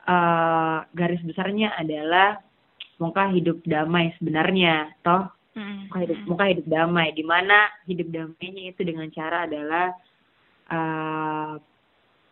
Uh, 0.08 0.86
garis 0.96 1.20
besarnya 1.20 1.74
adalah 1.76 2.40
muka 2.96 3.28
hidup 3.34 3.60
damai 3.66 4.14
sebenarnya 4.16 4.94
toh. 5.02 5.28
Muka 5.58 5.98
hidup 6.06 6.18
muka 6.30 6.44
hidup 6.48 6.66
damai. 6.70 7.10
Di 7.12 7.26
mana 7.26 7.66
hidup 7.84 8.08
damainya 8.14 8.70
itu 8.70 8.80
dengan 8.86 9.10
cara 9.10 9.44
adalah 9.44 9.92
uh, 10.70 11.60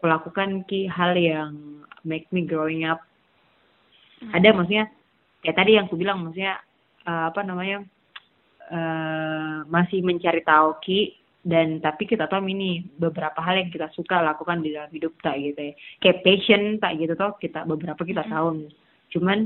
melakukan 0.01 0.65
ki 0.69 0.89
hal 0.91 1.17
yang 1.17 1.83
make 2.05 2.29
me 2.31 2.45
growing 2.45 2.85
up 2.87 3.03
hmm. 4.23 4.33
ada 4.35 4.53
maksudnya 4.53 4.87
kayak 5.43 5.57
tadi 5.57 5.71
yang 5.79 5.87
aku 5.89 5.97
bilang 5.99 6.23
maksudnya 6.23 6.61
uh, 7.07 7.31
apa 7.31 7.41
namanya 7.43 7.87
uh, 8.71 9.65
masih 9.67 10.03
mencari 10.03 10.43
tahu 10.43 10.77
ki 10.83 11.17
dan 11.47 11.79
tapi 11.79 12.11
kita 12.11 12.27
tahu 12.27 12.51
ini 12.51 12.83
beberapa 12.99 13.39
hal 13.39 13.63
yang 13.63 13.71
kita 13.71 13.87
suka 13.95 14.19
lakukan 14.19 14.67
di 14.67 14.75
dalam 14.75 14.91
hidup 14.91 15.15
tak 15.23 15.39
gitu 15.39 15.71
ya 15.71 15.75
kayak 16.03 16.27
passion 16.27 16.83
tak 16.83 16.99
gitu 16.99 17.15
toh 17.15 17.39
kita 17.39 17.63
beberapa 17.63 18.03
kita 18.03 18.27
mm 18.27 18.29
-hmm. 18.29 18.35
tahu 18.35 18.49
cuman 19.15 19.39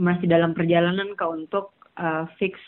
masih 0.00 0.26
dalam 0.26 0.56
perjalanan 0.56 1.12
kak 1.14 1.28
untuk 1.28 1.76
uh, 2.00 2.24
fix 2.40 2.58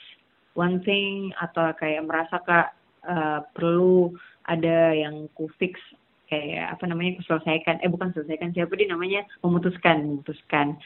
one 0.52 0.84
thing 0.84 1.32
atau 1.40 1.72
kayak 1.80 2.04
merasa 2.06 2.38
kak 2.44 2.76
uh, 3.08 3.40
perlu 3.56 4.14
ada 4.46 4.94
yang 4.94 5.26
ku 5.34 5.50
fix 5.58 5.80
kayak 6.26 6.78
apa 6.78 6.84
namanya 6.90 7.22
selesaikan. 7.26 7.82
Eh 7.82 7.90
bukan 7.90 8.10
selesaikan 8.12 8.52
siapa 8.52 8.74
dia 8.74 8.90
namanya? 8.90 9.22
Memutuskan 9.42 10.06
memutuskan. 10.06 10.78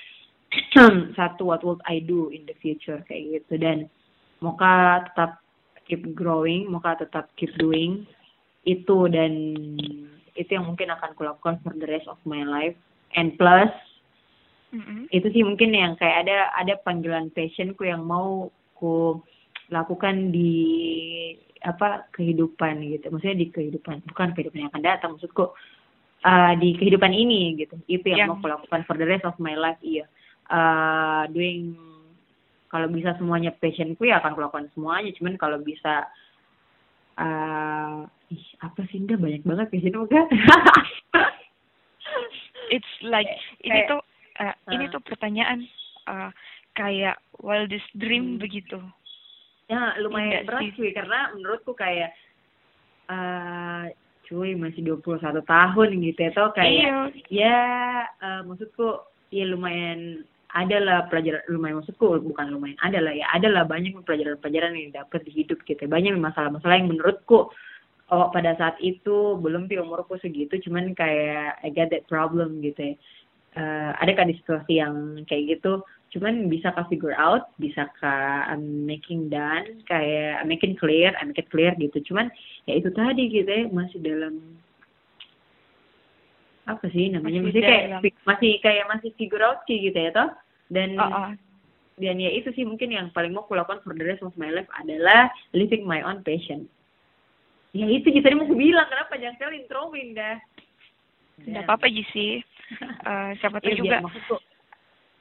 Satu 1.18 1.48
what 1.48 1.62
would 1.62 1.80
I 1.86 2.02
do 2.02 2.32
in 2.34 2.44
the 2.44 2.56
future? 2.58 3.00
Kayak 3.06 3.42
gitu. 3.42 3.60
Dan 3.60 3.88
moka 4.44 5.06
tetap 5.10 5.40
keep 5.88 6.02
growing, 6.14 6.68
muka 6.70 7.00
tetap 7.00 7.32
keep 7.36 7.52
doing 7.56 8.04
itu. 8.68 9.08
Dan 9.08 9.32
itu 10.34 10.50
yang 10.50 10.68
mungkin 10.68 10.92
akan 10.92 11.16
kulakukan 11.16 11.58
for 11.64 11.74
the 11.76 11.88
rest 11.88 12.06
of 12.06 12.20
my 12.28 12.44
life. 12.44 12.76
And 13.18 13.34
plus 13.34 13.70
mm-hmm. 14.74 15.10
itu 15.10 15.26
sih 15.34 15.42
mungkin 15.42 15.74
yang 15.74 15.98
kayak 15.98 16.26
ada 16.26 16.54
ada 16.54 16.74
panggilan 16.86 17.34
passionku 17.34 17.86
yang 17.86 18.06
mau 18.06 18.50
ku 18.78 19.18
lakukan 19.70 20.34
di 20.34 20.52
apa 21.64 22.08
kehidupan 22.16 22.80
gitu. 22.88 23.12
Maksudnya 23.12 23.38
di 23.38 23.48
kehidupan, 23.52 24.04
bukan 24.08 24.32
kehidupan 24.32 24.66
yang 24.66 24.70
akan 24.72 24.84
datang 24.84 25.10
maksudku 25.16 25.52
uh, 26.24 26.52
di 26.56 26.76
kehidupan 26.76 27.12
ini 27.12 27.60
gitu. 27.60 27.76
Itu 27.86 28.06
yang, 28.10 28.28
yang 28.28 28.28
mau 28.36 28.40
kulakukan 28.40 28.84
for 28.88 28.96
the 28.96 29.06
rest 29.06 29.24
of 29.28 29.36
my 29.36 29.54
life 29.56 29.80
iya. 29.84 30.08
Uh, 30.50 31.30
doing 31.30 31.78
kalau 32.70 32.86
bisa 32.86 33.18
semuanya 33.18 33.50
passionku 33.50 34.06
ya 34.06 34.22
akan 34.22 34.38
kulakukan 34.38 34.70
semuanya 34.72 35.10
cuman 35.18 35.34
kalau 35.34 35.58
bisa 35.58 36.06
uh, 37.18 38.06
ih 38.30 38.46
apa 38.62 38.86
sih 38.88 39.02
Indah 39.02 39.18
banyak 39.18 39.42
banget 39.42 39.66
passion 39.74 39.94
it's 42.74 42.94
like 43.02 43.26
kayak, 43.26 43.66
ini 43.66 43.78
tuh 43.90 44.00
uh, 44.38 44.54
uh, 44.54 44.70
ini 44.70 44.86
tuh 44.94 45.02
pertanyaan 45.02 45.66
uh, 46.06 46.30
kayak 46.78 47.18
wildest 47.42 47.90
dream 47.98 48.38
hmm. 48.38 48.40
begitu 48.40 48.78
ya 49.70 49.94
lumayan 50.02 50.42
berat 50.42 50.74
sih. 50.74 50.90
karena 50.90 51.30
menurutku 51.38 51.78
kayak 51.78 52.10
uh, 53.06 53.86
cuy 54.26 54.58
masih 54.58 54.82
21 54.98 55.42
tahun 55.46 55.88
gitu 56.10 56.20
ya 56.26 56.30
kayak 56.54 56.70
iya. 56.70 56.98
ya 57.30 57.58
uh, 58.18 58.40
maksudku 58.46 59.06
ya 59.30 59.46
lumayan 59.46 60.26
adalah 60.50 61.06
pelajaran 61.06 61.46
lumayan 61.46 61.78
maksudku 61.78 62.18
bukan 62.18 62.50
lumayan 62.50 62.78
adalah 62.82 63.14
ya 63.14 63.30
adalah 63.30 63.62
banyak 63.62 63.94
pelajaran-pelajaran 64.02 64.74
yang 64.74 64.90
dapat 64.90 65.22
di 65.22 65.42
hidup 65.42 65.62
kita 65.62 65.86
banyak 65.86 66.18
masalah-masalah 66.18 66.74
yang 66.74 66.90
menurutku 66.90 67.54
oh 68.10 68.26
pada 68.34 68.58
saat 68.58 68.74
itu 68.82 69.38
belum 69.38 69.70
di 69.70 69.78
umurku 69.78 70.18
segitu 70.18 70.58
cuman 70.66 70.98
kayak 70.98 71.62
I 71.62 71.70
get 71.70 71.94
that 71.94 72.10
problem 72.10 72.58
gitu 72.62 72.94
ya. 72.94 72.94
Uh, 73.50 73.90
ada 73.98 74.14
kan 74.14 74.30
di 74.30 74.38
situasi 74.38 74.78
yang 74.78 75.26
kayak 75.26 75.58
gitu 75.58 75.82
cuman 76.10 76.50
bisa 76.50 76.74
kah 76.74 76.86
figure 76.90 77.14
out 77.14 77.54
bisa 77.62 77.86
kah 78.02 78.50
I'm 78.50 78.86
making 78.86 79.30
done 79.30 79.86
kayak 79.86 80.42
I'm 80.42 80.50
making 80.50 80.74
clear 80.74 81.14
I'm 81.14 81.30
making 81.30 81.46
clear 81.50 81.72
gitu. 81.78 82.02
Cuman 82.10 82.26
ya 82.66 82.74
itu 82.78 82.90
tadi 82.90 83.30
gitu 83.30 83.46
ya 83.46 83.70
masih 83.70 84.02
dalam 84.02 84.58
apa 86.66 86.86
sih 86.90 87.10
namanya 87.10 87.42
masih, 87.42 87.62
masih 87.62 87.62
kayak 87.62 87.86
masih 88.26 88.52
kayak 88.62 88.84
masih 88.90 89.10
figure 89.14 89.42
out 89.46 89.62
kayak 89.70 89.80
gitu 89.90 89.98
ya 89.98 90.10
toh. 90.10 90.30
Dan 90.70 90.98
uh 90.98 91.06
-uh. 91.06 91.30
dan 92.02 92.16
ya 92.18 92.30
itu 92.34 92.50
sih 92.58 92.66
mungkin 92.66 92.90
yang 92.90 93.06
paling 93.14 93.30
mau 93.30 93.46
kulakukan 93.46 93.78
for 93.86 93.94
the 93.94 94.02
rest 94.02 94.26
of 94.26 94.34
my 94.34 94.50
life 94.50 94.70
adalah 94.82 95.30
living 95.54 95.86
my 95.86 96.02
own 96.02 96.26
passion. 96.26 96.66
Ya 97.70 97.86
itu 97.86 98.10
gitu 98.10 98.26
tadi 98.26 98.34
masih 98.34 98.58
bilang 98.58 98.90
kenapa 98.90 99.14
jangan 99.14 99.38
sekali 99.38 99.62
introin 99.62 100.08
dah? 100.18 100.36
Tidak 101.40 101.62
apa-apa 101.64 101.86
sih 102.10 102.42
uh, 103.06 103.30
siapa 103.38 103.62
tahu 103.62 103.72
ya, 103.72 103.78
juga 103.78 103.96
maksudku 104.02 104.49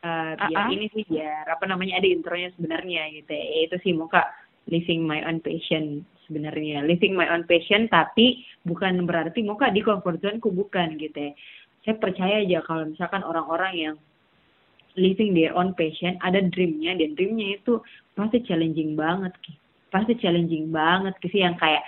uh, 0.03 0.33
biar 0.35 0.65
uh 0.65 0.67
-uh. 0.69 0.75
ini 0.75 0.87
sih 0.93 1.03
biar 1.07 1.45
apa 1.47 1.65
namanya 1.67 1.99
ada 1.99 2.07
intronya 2.07 2.49
sebenarnya 2.55 3.03
gitu 3.15 3.31
ya. 3.31 3.45
Itu 3.67 3.75
sih 3.83 3.93
muka 3.95 4.23
living 4.69 5.03
my 5.03 5.23
own 5.25 5.39
passion 5.43 6.03
sebenarnya. 6.27 6.85
Living 6.85 7.17
my 7.17 7.27
own 7.31 7.43
passion 7.49 7.87
tapi 7.89 8.43
bukan 8.63 9.03
berarti 9.03 9.43
muka 9.43 9.71
di 9.73 9.81
comfort 9.83 10.21
zone 10.21 10.39
ku 10.39 10.53
bukan 10.53 10.95
gitu 10.99 11.31
ya. 11.31 11.33
Saya 11.87 11.95
percaya 11.97 12.43
aja 12.43 12.59
kalau 12.67 12.91
misalkan 12.91 13.23
orang-orang 13.23 13.73
yang 13.75 13.95
living 14.99 15.31
their 15.31 15.55
own 15.55 15.71
passion 15.77 16.19
ada 16.19 16.43
dreamnya 16.43 16.97
dan 16.97 17.15
dreamnya 17.15 17.55
itu 17.55 17.79
pasti 18.13 18.43
challenging 18.43 18.99
banget 18.99 19.31
ki. 19.43 19.53
Pasti 19.89 20.13
challenging 20.19 20.69
banget 20.69 21.15
sih. 21.23 21.41
Yang 21.41 21.55
kayak 21.63 21.83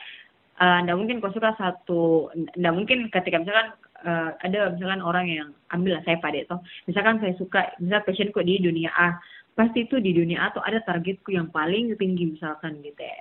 uh, 0.61 0.95
mungkin 0.95 1.19
kau 1.19 1.33
suka 1.33 1.53
satu 1.57 2.31
ndak 2.57 2.73
mungkin 2.73 3.09
ketika 3.13 3.41
misalkan 3.41 3.75
uh, 4.05 4.31
ada 4.41 4.73
misalkan 4.73 5.01
orang 5.01 5.25
yang 5.29 5.49
ambil 5.73 5.97
lah 5.97 6.03
saya 6.05 6.17
pada 6.21 6.37
itu 6.37 6.57
misalkan 6.89 7.17
saya 7.21 7.33
suka 7.37 7.61
misal 7.81 8.01
passionku 8.05 8.41
di 8.43 8.61
dunia 8.61 8.91
A 8.93 9.17
pasti 9.53 9.85
itu 9.85 9.99
di 9.99 10.15
dunia 10.15 10.47
A 10.47 10.55
tuh 10.55 10.63
ada 10.63 10.79
targetku 10.83 11.33
yang 11.33 11.51
paling 11.51 11.93
tinggi 11.99 12.37
misalkan 12.37 12.79
gitu. 12.81 13.01
Ya 13.01 13.15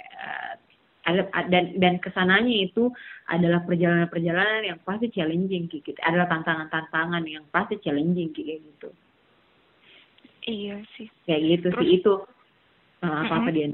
ada 1.09 1.25
dan 1.49 1.81
dan 1.81 1.97
ke 1.97 2.13
sananya 2.13 2.71
itu 2.71 2.93
adalah 3.27 3.65
perjalanan-perjalanan 3.65 4.69
yang 4.69 4.79
pasti 4.85 5.09
challenging 5.09 5.67
gitu. 5.73 5.97
Adalah 6.05 6.29
tantangan-tantangan 6.29 7.25
yang 7.25 7.43
pasti 7.49 7.81
challenging 7.81 8.31
kayak 8.37 8.61
gitu. 8.61 8.89
Iya 10.45 10.77
sih. 10.95 11.09
Kayak 11.25 11.41
gitu 11.57 11.67
Terus, 11.73 11.81
sih 11.81 11.91
itu. 12.05 12.15
Uh, 13.01 13.25
apa 13.25 13.35
apa 13.41 13.49
dia 13.49 13.73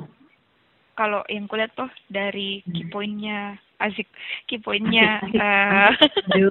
kalau 0.96 1.20
yang 1.28 1.44
kulihat 1.46 1.76
tuh 1.76 1.92
dari 2.09 2.64
key 2.72 2.88
hmm. 2.88 2.92
pointnya 2.94 3.61
asik. 3.80 4.08
Key 4.48 4.60
pointnya 4.60 5.20
uh, 5.22 5.92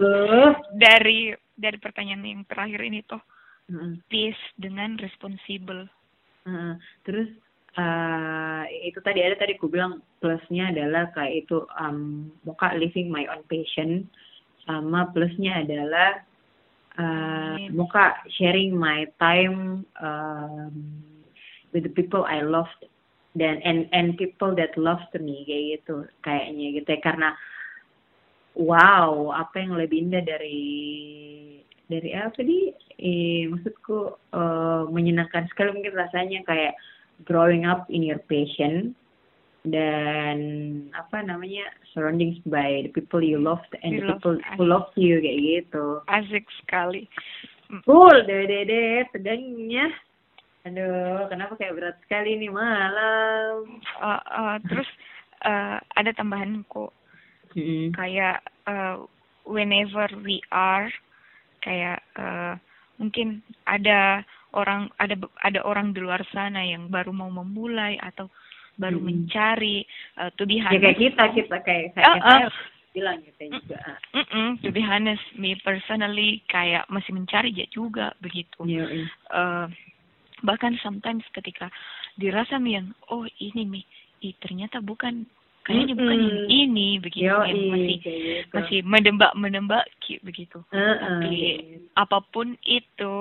dari 0.86 1.34
dari 1.56 1.78
pertanyaan 1.80 2.24
yang 2.26 2.44
terakhir 2.48 2.82
ini 2.84 3.02
tuh. 3.06 3.22
Uh, 3.66 3.98
peace 4.14 4.40
dengan 4.62 4.94
responsible. 5.02 5.90
Uh, 6.46 6.78
terus 7.02 7.34
uh, 7.82 8.64
itu 8.70 9.02
tadi 9.02 9.26
ada 9.26 9.34
tadi 9.34 9.58
ku 9.58 9.66
bilang 9.66 10.06
plusnya 10.22 10.70
adalah 10.70 11.10
kayak 11.18 11.50
itu 11.50 11.66
um, 11.82 12.30
muka 12.46 12.78
living 12.78 13.10
my 13.10 13.26
own 13.34 13.42
passion. 13.50 14.06
Sama 14.66 15.10
plusnya 15.14 15.66
adalah 15.66 16.22
uh, 16.98 17.58
muka 17.74 18.22
sharing 18.38 18.74
my 18.74 19.06
time 19.18 19.86
um, 20.02 20.74
with 21.74 21.86
the 21.86 21.94
people 21.94 22.26
I 22.26 22.42
loved 22.42 22.86
dan 23.36 23.60
and 23.68 23.92
and 23.92 24.16
people 24.16 24.56
that 24.56 24.72
loved 24.80 25.12
me 25.20 25.44
kayak 25.44 25.84
gitu 25.84 26.08
kayaknya 26.24 26.80
gitu 26.80 26.90
ya. 26.96 27.00
Karena 27.04 27.30
wow 28.56 29.36
apa 29.36 29.60
yang 29.60 29.76
lebih 29.76 30.08
indah 30.08 30.24
dari 30.24 30.64
dari 31.86 32.12
apa 32.18 32.42
di 32.42 32.74
eh, 32.98 33.46
maksudku 33.52 34.18
uh, 34.34 34.90
menyenangkan 34.90 35.46
sekali 35.52 35.76
mungkin 35.76 35.94
rasanya 35.94 36.42
kayak 36.48 36.74
growing 37.30 37.68
up 37.68 37.86
in 37.92 38.02
your 38.02 38.20
passion 38.26 38.96
dan 39.66 40.38
apa 40.94 41.26
namanya 41.26 41.66
surroundings 41.94 42.38
by 42.46 42.86
the 42.86 42.92
people 42.94 43.22
you 43.22 43.42
love 43.42 43.62
and 43.82 43.98
you 43.98 44.02
the 44.06 44.14
people 44.18 44.38
love, 44.38 44.54
who 44.58 44.64
love 44.66 44.90
you 44.98 45.18
kayak 45.22 45.42
gitu. 45.42 45.86
Asik 46.06 46.46
sekali. 46.62 47.10
Cool. 47.84 48.14
Deh 48.30 48.46
deh 48.46 48.64
deh 48.70 49.10
tegangnya 49.10 49.90
aduh 50.66 51.30
kenapa 51.30 51.54
kayak 51.62 51.76
berat 51.78 51.98
sekali 52.06 52.42
nih 52.42 52.50
malam 52.50 53.80
uh, 54.02 54.22
uh, 54.26 54.56
terus 54.66 54.90
uh, 55.46 55.78
ada 55.94 56.12
tambahanku 56.18 56.90
mm-hmm. 57.54 57.94
kayak 57.94 58.42
uh, 58.66 59.06
whenever 59.46 60.10
we 60.26 60.42
are 60.50 60.90
kayak 61.62 62.02
uh, 62.18 62.58
mungkin 62.98 63.46
ada 63.70 64.26
orang 64.56 64.90
ada 64.98 65.16
ada 65.44 65.60
orang 65.62 65.92
di 65.92 66.00
luar 66.02 66.24
sana 66.32 66.64
yang 66.64 66.88
baru 66.90 67.12
mau 67.12 67.30
memulai 67.30 68.00
atau 68.00 68.32
baru 68.76 69.00
hmm. 69.00 69.08
mencari 69.08 69.84
uh, 70.20 70.32
to 70.36 70.44
be 70.44 70.60
honest. 70.60 70.80
Ya 70.80 70.92
kayak 70.92 71.00
kita 71.00 71.24
kita 71.32 71.58
kayak 71.64 71.86
saya, 71.96 72.06
uh, 72.12 72.48
uh, 72.48 72.52
bilang 72.96 73.20
gitu 73.24 73.44
juga. 73.52 73.80
Mm 74.16 74.26
-mm, 74.28 74.48
to 74.64 74.70
be 74.72 74.84
honest, 74.84 75.26
me 75.36 75.60
personally 75.64 76.44
kayak 76.48 76.88
masih 76.88 77.12
mencari 77.16 77.52
ya 77.52 77.68
juga 77.72 78.16
begitu. 78.24 78.64
Yeah, 78.64 78.88
yeah. 78.88 79.08
Uh, 79.32 79.66
bahkan 80.46 80.78
sometimes 80.80 81.26
ketika 81.34 81.74
dirasa 82.16 82.62
mi 82.62 82.78
yang 82.78 82.94
oh 83.10 83.26
ini 83.42 83.66
mi, 83.66 83.82
ih 84.22 84.38
ternyata 84.40 84.80
bukan 84.80 85.26
kayaknya 85.66 85.84
mm 85.84 85.98
-hmm. 85.98 86.00
bukan 86.00 86.20
yang 86.22 86.42
ini 86.48 86.88
begitu 87.02 87.26
Yo, 87.26 87.42
yang 87.42 87.62
masih 87.74 87.98
gitu. 87.98 88.54
masih 88.54 88.80
menembak 88.86 89.32
menembak 89.34 89.86
begitu 90.22 90.62
uh 90.70 90.78
-uh. 90.78 90.96
tapi 91.02 91.38
apa 91.98 92.22
pun 92.30 92.54
itu 92.62 93.16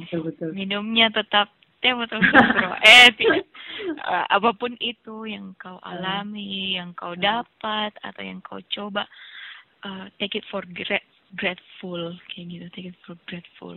betul, 0.00 0.20
betul. 0.32 0.50
minumnya 0.56 1.12
tetap 1.12 1.52
teh 1.84 1.92
betul 1.92 2.20
betul 2.24 2.72
eh 2.88 3.08
uh, 4.04 4.24
apa 4.32 4.50
pun 4.56 4.72
itu 4.80 5.28
yang 5.28 5.52
kau 5.60 5.76
alami 5.84 6.80
yang 6.80 6.96
kau 6.96 7.12
dapat 7.12 7.92
atau 8.00 8.22
yang 8.24 8.40
kau 8.40 8.60
coba 8.72 9.04
uh, 9.84 10.08
take 10.16 10.36
it 10.36 10.44
for 10.48 10.64
grateful 11.36 12.16
kayak 12.32 12.46
gitu 12.48 12.66
take 12.72 12.88
it 12.92 12.98
for 13.04 13.16
grateful 13.28 13.76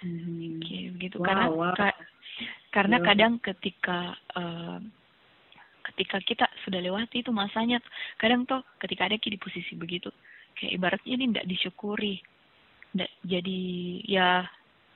hmm. 0.00 0.60
kayak 0.64 0.96
gitu 0.98 1.16
wow, 1.20 1.26
karena 1.28 1.46
wow. 1.52 1.72
Ka, 1.76 1.92
karena 2.72 2.96
wow. 3.00 3.04
kadang 3.04 3.32
ketika 3.42 4.16
uh, 4.36 4.78
ketika 5.92 6.18
kita 6.24 6.46
sudah 6.64 6.80
lewati 6.80 7.20
itu 7.20 7.34
masanya 7.34 7.82
kadang 8.16 8.48
tuh 8.48 8.62
ketika 8.80 9.10
ada 9.10 9.18
di 9.18 9.38
posisi 9.38 9.76
begitu 9.76 10.08
kayak 10.56 10.72
ibaratnya 10.78 11.12
ini 11.18 11.24
tidak 11.34 11.48
disyukuri 11.48 12.16
tidak 12.92 13.10
jadi 13.26 13.60
ya 14.06 14.28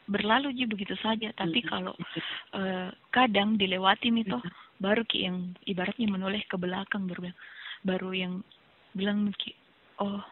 berlalu 0.07 0.55
aja 0.55 0.64
begitu 0.70 0.95
saja 1.03 1.34
tapi 1.34 1.66
kalau 1.66 1.93
uh, 2.55 2.89
kadang 3.11 3.59
dilewati 3.59 4.14
itu 4.14 4.39
hmm. 4.39 4.78
baru 4.78 5.03
ki 5.03 5.18
yang 5.26 5.51
ibaratnya 5.66 6.07
menoleh 6.07 6.47
ke 6.47 6.55
belakang 6.55 7.11
baru 7.11 7.34
baru 7.82 8.11
yang 8.14 8.32
bilang 8.95 9.34
ki 9.34 9.53
oh 9.99 10.22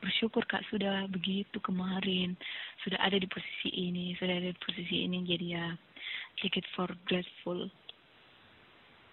bersyukur 0.00 0.46
kak 0.46 0.62
sudah 0.70 1.04
begitu 1.10 1.58
kemarin 1.60 2.38
sudah 2.86 2.98
ada 3.02 3.18
di 3.18 3.26
posisi 3.26 3.68
ini 3.74 4.14
sudah 4.16 4.34
ada 4.38 4.48
di 4.54 4.58
posisi 4.62 5.04
ini 5.04 5.26
jadi 5.26 5.46
ya 5.46 5.66
take 6.42 6.56
it 6.56 6.66
for 6.76 6.88
grateful 7.06 7.70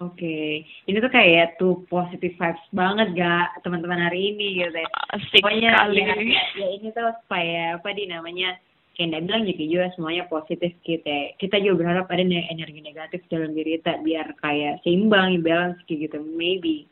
Oke, 0.03 0.19
okay. 0.19 0.51
ini 0.91 0.99
tuh 0.99 1.07
kayak 1.07 1.55
tuh 1.55 1.87
positive 1.87 2.35
vibes 2.35 2.65
banget 2.75 3.15
gak 3.15 3.63
teman-teman 3.63 4.03
hari 4.03 4.35
ini 4.35 4.59
gitu 4.59 4.75
ya. 4.75 4.91
Asik 5.15 5.39
Pokoknya 5.39 5.71
kali. 5.71 6.03
Ya, 6.03 6.43
ya 6.59 6.67
ini 6.67 6.91
tuh 6.91 7.15
supaya 7.23 7.79
apa 7.79 7.95
di 7.95 8.03
namanya 8.03 8.59
kayak 8.99 9.23
bilang 9.23 9.47
juga 9.47 9.63
juga 9.63 9.87
semuanya 9.95 10.27
positif 10.27 10.75
kita. 10.83 11.39
Kita 11.39 11.63
juga 11.63 11.79
berharap 11.79 12.11
ada 12.11 12.27
energi 12.27 12.83
negatif 12.83 13.23
dalam 13.31 13.55
diri 13.55 13.79
kita 13.79 14.03
biar 14.03 14.35
kayak 14.43 14.83
seimbang, 14.83 15.39
balance 15.39 15.79
gitu. 15.87 16.19
Maybe 16.35 16.91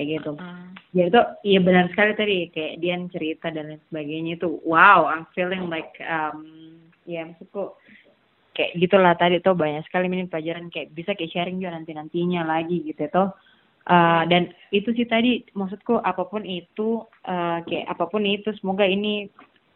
kayak 0.00 0.24
gitu. 0.24 0.40
Uh. 0.40 0.72
Ya 0.96 1.12
itu 1.12 1.20
iya 1.52 1.60
benar 1.60 1.92
sekali 1.92 2.16
tadi 2.16 2.36
kayak 2.48 2.80
Dian 2.80 3.12
cerita 3.12 3.52
dan 3.52 3.76
lain 3.76 3.80
sebagainya 3.92 4.40
itu 4.40 4.56
wow 4.64 5.04
I'm 5.04 5.28
feeling 5.36 5.68
like 5.68 5.92
um 6.00 6.48
ya 7.04 7.28
maksudku 7.28 7.76
kayak 8.54 8.76
gitulah 8.76 9.14
tadi 9.14 9.38
tuh 9.38 9.54
banyak 9.54 9.86
sekali 9.86 10.10
minim 10.10 10.26
pelajaran 10.26 10.68
kayak 10.68 10.90
bisa 10.92 11.14
kayak 11.14 11.30
sharing 11.32 11.62
juga 11.62 11.78
nanti 11.78 11.94
nantinya 11.94 12.42
lagi 12.46 12.82
gitu 12.82 13.06
tuh. 13.10 13.30
Uh, 13.90 14.22
dan 14.28 14.52
itu 14.70 14.92
sih 14.92 15.08
tadi 15.08 15.42
maksudku 15.56 15.98
apa 16.04 16.28
pun 16.28 16.44
itu 16.44 17.02
uh, 17.26 17.58
kayak 17.64 17.88
apa 17.88 18.04
pun 18.06 18.22
itu 18.28 18.52
semoga 18.60 18.84
ini 18.84 19.26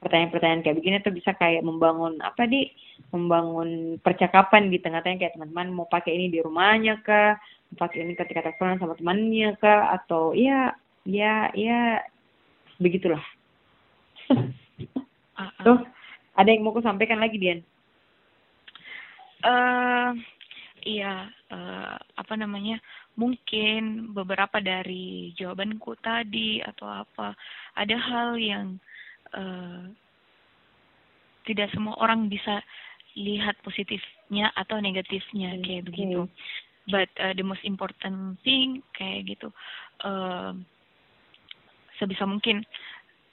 pertanyaan-pertanyaan 0.04 0.60
kayak 0.60 0.76
begini 0.76 0.96
tuh 1.00 1.16
bisa 1.16 1.32
kayak 1.40 1.64
membangun 1.64 2.20
apa 2.20 2.44
di 2.44 2.68
membangun 3.10 3.96
percakapan 4.04 4.68
di 4.68 4.76
tengah-tengah 4.78 5.16
kayak 5.16 5.34
teman-teman 5.40 5.72
mau 5.72 5.88
pakai 5.88 6.12
ini 6.12 6.28
di 6.28 6.38
rumahnya 6.44 7.00
kah 7.00 7.40
pakai 7.80 8.04
ini 8.04 8.12
ketika 8.12 8.44
teleponan 8.44 8.76
sama 8.76 8.94
temannya 9.00 9.56
kah 9.56 9.96
atau 9.96 10.36
ya 10.36 10.76
ya 11.08 11.48
ya 11.56 12.04
begitulah. 12.76 13.24
Uh, 14.28 14.52
uh. 15.40 15.50
tuh 15.64 15.78
ada 16.36 16.48
yang 16.52 16.60
mau 16.60 16.76
aku 16.76 16.84
sampaikan 16.84 17.18
lagi 17.18 17.40
Dian 17.40 17.64
uh, 19.44 20.10
iya 20.84 21.28
uh, 21.52 21.96
apa 21.96 22.34
namanya 22.36 22.80
mungkin 23.16 24.12
beberapa 24.12 24.58
dari 24.58 25.32
jawabanku 25.38 25.96
tadi 26.02 26.60
atau 26.60 26.88
apa 26.90 27.32
ada 27.78 27.96
hal 27.96 28.36
yang 28.36 28.76
uh, 29.32 29.88
tidak 31.44 31.68
semua 31.72 31.96
orang 32.00 32.26
bisa 32.32 32.64
lihat 33.14 33.54
positifnya 33.62 34.50
atau 34.58 34.80
negatifnya 34.80 35.54
okay. 35.60 35.62
kayak 35.62 35.84
begitu. 35.86 36.20
But 36.84 37.08
uh, 37.16 37.32
the 37.32 37.46
most 37.46 37.64
important 37.64 38.36
thing 38.44 38.84
kayak 38.92 39.32
gitu 39.32 39.48
uh, 40.04 40.52
sebisa 41.96 42.28
mungkin 42.28 42.60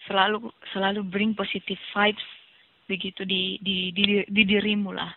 selalu 0.07 0.49
selalu 0.71 1.03
bring 1.03 1.31
positive 1.35 1.79
vibes 1.91 2.27
begitu 2.87 3.27
di 3.27 3.59
di 3.59 3.91
di, 3.91 4.23
di 4.27 4.43
dirimu 4.47 4.95
lah 4.95 5.11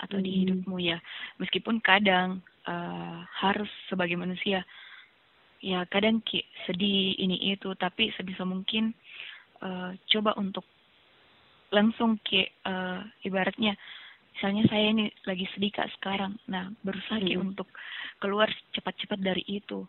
atau 0.00 0.16
mm. 0.18 0.24
di 0.24 0.30
hmm. 0.30 0.40
hidupmu 0.44 0.76
ya 0.80 0.98
meskipun 1.36 1.78
kadang 1.84 2.40
uh, 2.64 3.20
harus 3.28 3.68
sebagai 3.92 4.16
manusia 4.16 4.64
ya 5.60 5.84
kadang 5.92 6.24
ki 6.24 6.40
sedih 6.64 7.20
ini 7.20 7.52
itu 7.52 7.68
tapi 7.76 8.08
sebisa 8.16 8.48
mungkin 8.48 8.96
uh, 9.60 9.92
coba 10.08 10.32
untuk 10.40 10.64
langsung 11.70 12.16
ke 12.24 12.48
uh, 12.64 13.04
ibaratnya 13.22 13.76
misalnya 14.34 14.64
saya 14.72 14.86
ini 14.88 15.04
lagi 15.28 15.44
sedih 15.52 15.70
kak 15.70 15.92
sekarang 16.00 16.40
nah 16.48 16.72
berusaha 16.80 17.20
hmm. 17.20 17.52
untuk 17.52 17.68
keluar 18.18 18.48
cepat-cepat 18.72 19.20
dari 19.20 19.44
itu 19.46 19.84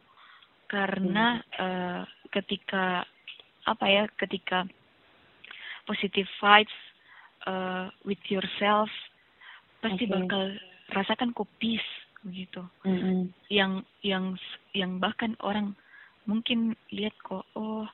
karena 0.68 1.40
hmm. 1.40 1.56
uh, 1.56 2.04
ketika 2.36 3.08
apa 3.64 3.86
ya 3.88 4.04
ketika 4.20 4.68
positive 5.88 6.28
vibes 6.44 6.78
uh, 7.48 7.88
with 8.04 8.22
yourself 8.28 8.92
pasti 9.82 10.06
okay. 10.06 10.14
bakal 10.14 10.44
rasakan 10.94 11.32
kopis 11.34 11.84
begitu 12.22 12.62
mm-hmm. 12.86 13.34
yang 13.50 13.82
yang 14.06 14.38
yang 14.78 15.02
bahkan 15.02 15.34
orang 15.42 15.74
mungkin 16.30 16.78
lihat 16.94 17.18
kok 17.26 17.50
oh 17.58 17.90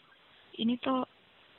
ini 0.60 0.76
tuh 0.84 1.08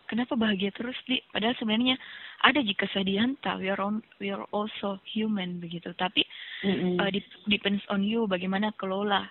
kenapa 0.04 0.36
bahagia 0.36 0.68
terus 0.76 0.96
di 1.08 1.20
padahal 1.32 1.56
sebenarnya 1.56 1.96
ada 2.44 2.60
jika 2.60 2.84
kesedihan 2.84 3.36
tak 3.40 3.60
we 3.60 3.72
are 3.72 3.80
on, 3.80 4.04
we 4.20 4.28
are 4.28 4.44
also 4.52 5.00
human 5.08 5.60
begitu 5.64 5.96
tapi 5.96 6.24
mm-hmm. 6.60 7.00
uh, 7.00 7.08
depends 7.48 7.84
on 7.88 8.04
you 8.04 8.28
bagaimana 8.28 8.68
kelola 8.76 9.24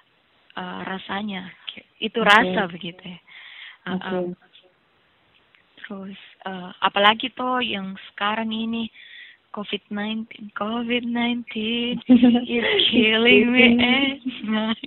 uh, 0.57 0.81
rasanya 0.85 1.53
itu 2.01 2.17
okay. 2.21 2.29
rasa 2.29 2.61
begitu 2.73 3.01
ya 3.05 3.19
uh, 3.85 3.93
okay. 4.01 4.17
uh, 4.17 4.29
terus 5.77 6.19
uh, 6.49 6.73
apalagi 6.81 7.29
toh 7.37 7.61
yang 7.61 7.93
sekarang 8.13 8.49
ini 8.49 8.89
COVID-19 9.57 10.53
COVID-19 10.53 11.49
is 12.45 12.67
killing 12.93 13.49
me. 13.49 13.67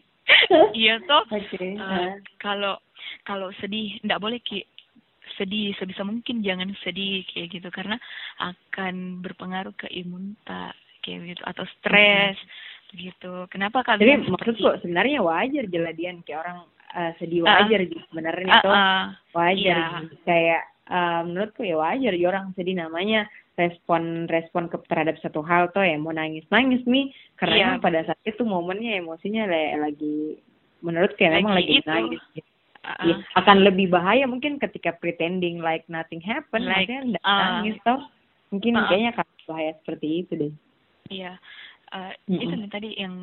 Iya 0.78 1.02
toh. 1.10 1.26
Okay. 1.26 1.74
uh, 1.74 2.14
kalau 2.38 2.78
kalau 3.26 3.50
sedih 3.58 3.98
tidak 3.98 4.22
boleh 4.22 4.38
ki 4.38 4.62
sedih 5.34 5.74
sebisa 5.74 6.06
mungkin 6.06 6.38
jangan 6.46 6.70
sedih 6.86 7.26
kayak 7.34 7.50
gitu. 7.50 7.68
Karena 7.74 7.98
akan 8.38 9.26
berpengaruh 9.26 9.74
ke 9.74 9.90
imun 9.90 10.38
tak 10.46 10.78
kayak 11.02 11.34
gitu 11.34 11.42
atau 11.42 11.66
stres 11.66 12.38
hmm. 12.38 13.10
gitu. 13.10 13.50
Kenapa 13.50 13.82
kalian 13.82 14.22
jadi 14.22 14.30
maksud 14.30 14.54
kok 14.62 14.78
sebenarnya 14.86 15.18
wajar 15.18 15.66
jeladian 15.66 16.22
kayak 16.22 16.46
orang 16.46 16.58
uh, 16.94 17.12
sedih 17.18 17.42
wajar 17.42 17.80
uh, 17.82 17.86
gitu 17.90 18.02
sebenarnya 18.14 18.52
uh, 18.54 18.58
itu 18.58 18.70
uh, 18.70 19.04
wajar 19.34 19.76
yeah. 19.82 20.02
gitu. 20.06 20.16
kayak 20.26 20.62
uh, 20.90 21.20
menurutku 21.26 21.62
ya 21.66 21.76
wajar 21.78 22.12
ya 22.14 22.26
orang 22.30 22.46
sedih 22.54 22.76
namanya 22.78 23.26
respon 23.60 24.24
respon 24.32 24.72
ke 24.72 24.80
terhadap 24.88 25.20
satu 25.20 25.44
hal 25.44 25.68
tuh 25.76 25.84
ya 25.84 26.00
mau 26.00 26.16
nangis 26.16 26.48
nangis 26.48 26.80
nih. 26.88 27.12
Karena 27.36 27.76
yeah. 27.76 27.82
pada 27.84 28.00
saat 28.08 28.20
itu 28.24 28.40
momennya 28.40 29.04
emosinya 29.04 29.44
lagi 29.76 30.40
menurut 30.80 31.12
kayak 31.20 31.44
memang 31.44 31.60
lagi 31.60 31.84
nangis. 31.84 32.24
Gitu 32.32 32.50
uh, 32.84 33.04
ya, 33.04 33.14
akan 33.36 33.64
lebih 33.64 33.92
bahaya 33.92 34.24
mungkin 34.24 34.56
ketika 34.56 34.96
pretending 34.96 35.60
like 35.60 35.84
nothing 35.86 36.20
happen 36.20 36.64
like, 36.64 36.88
maksudnya 36.88 37.20
uh, 37.24 37.60
nangis 37.60 37.76
toh. 37.84 38.00
Mungkin 38.50 38.74
uh, 38.74 38.86
kayaknya 38.88 39.10
akan 39.14 39.26
bahaya 39.46 39.72
seperti 39.82 40.06
itu 40.24 40.32
deh. 40.36 40.52
Iya. 41.10 41.32
Uh, 41.90 42.14
mm 42.30 42.38
-mm. 42.38 42.42
itu 42.46 42.54
nih 42.54 42.70
tadi 42.70 42.90
yang 43.02 43.14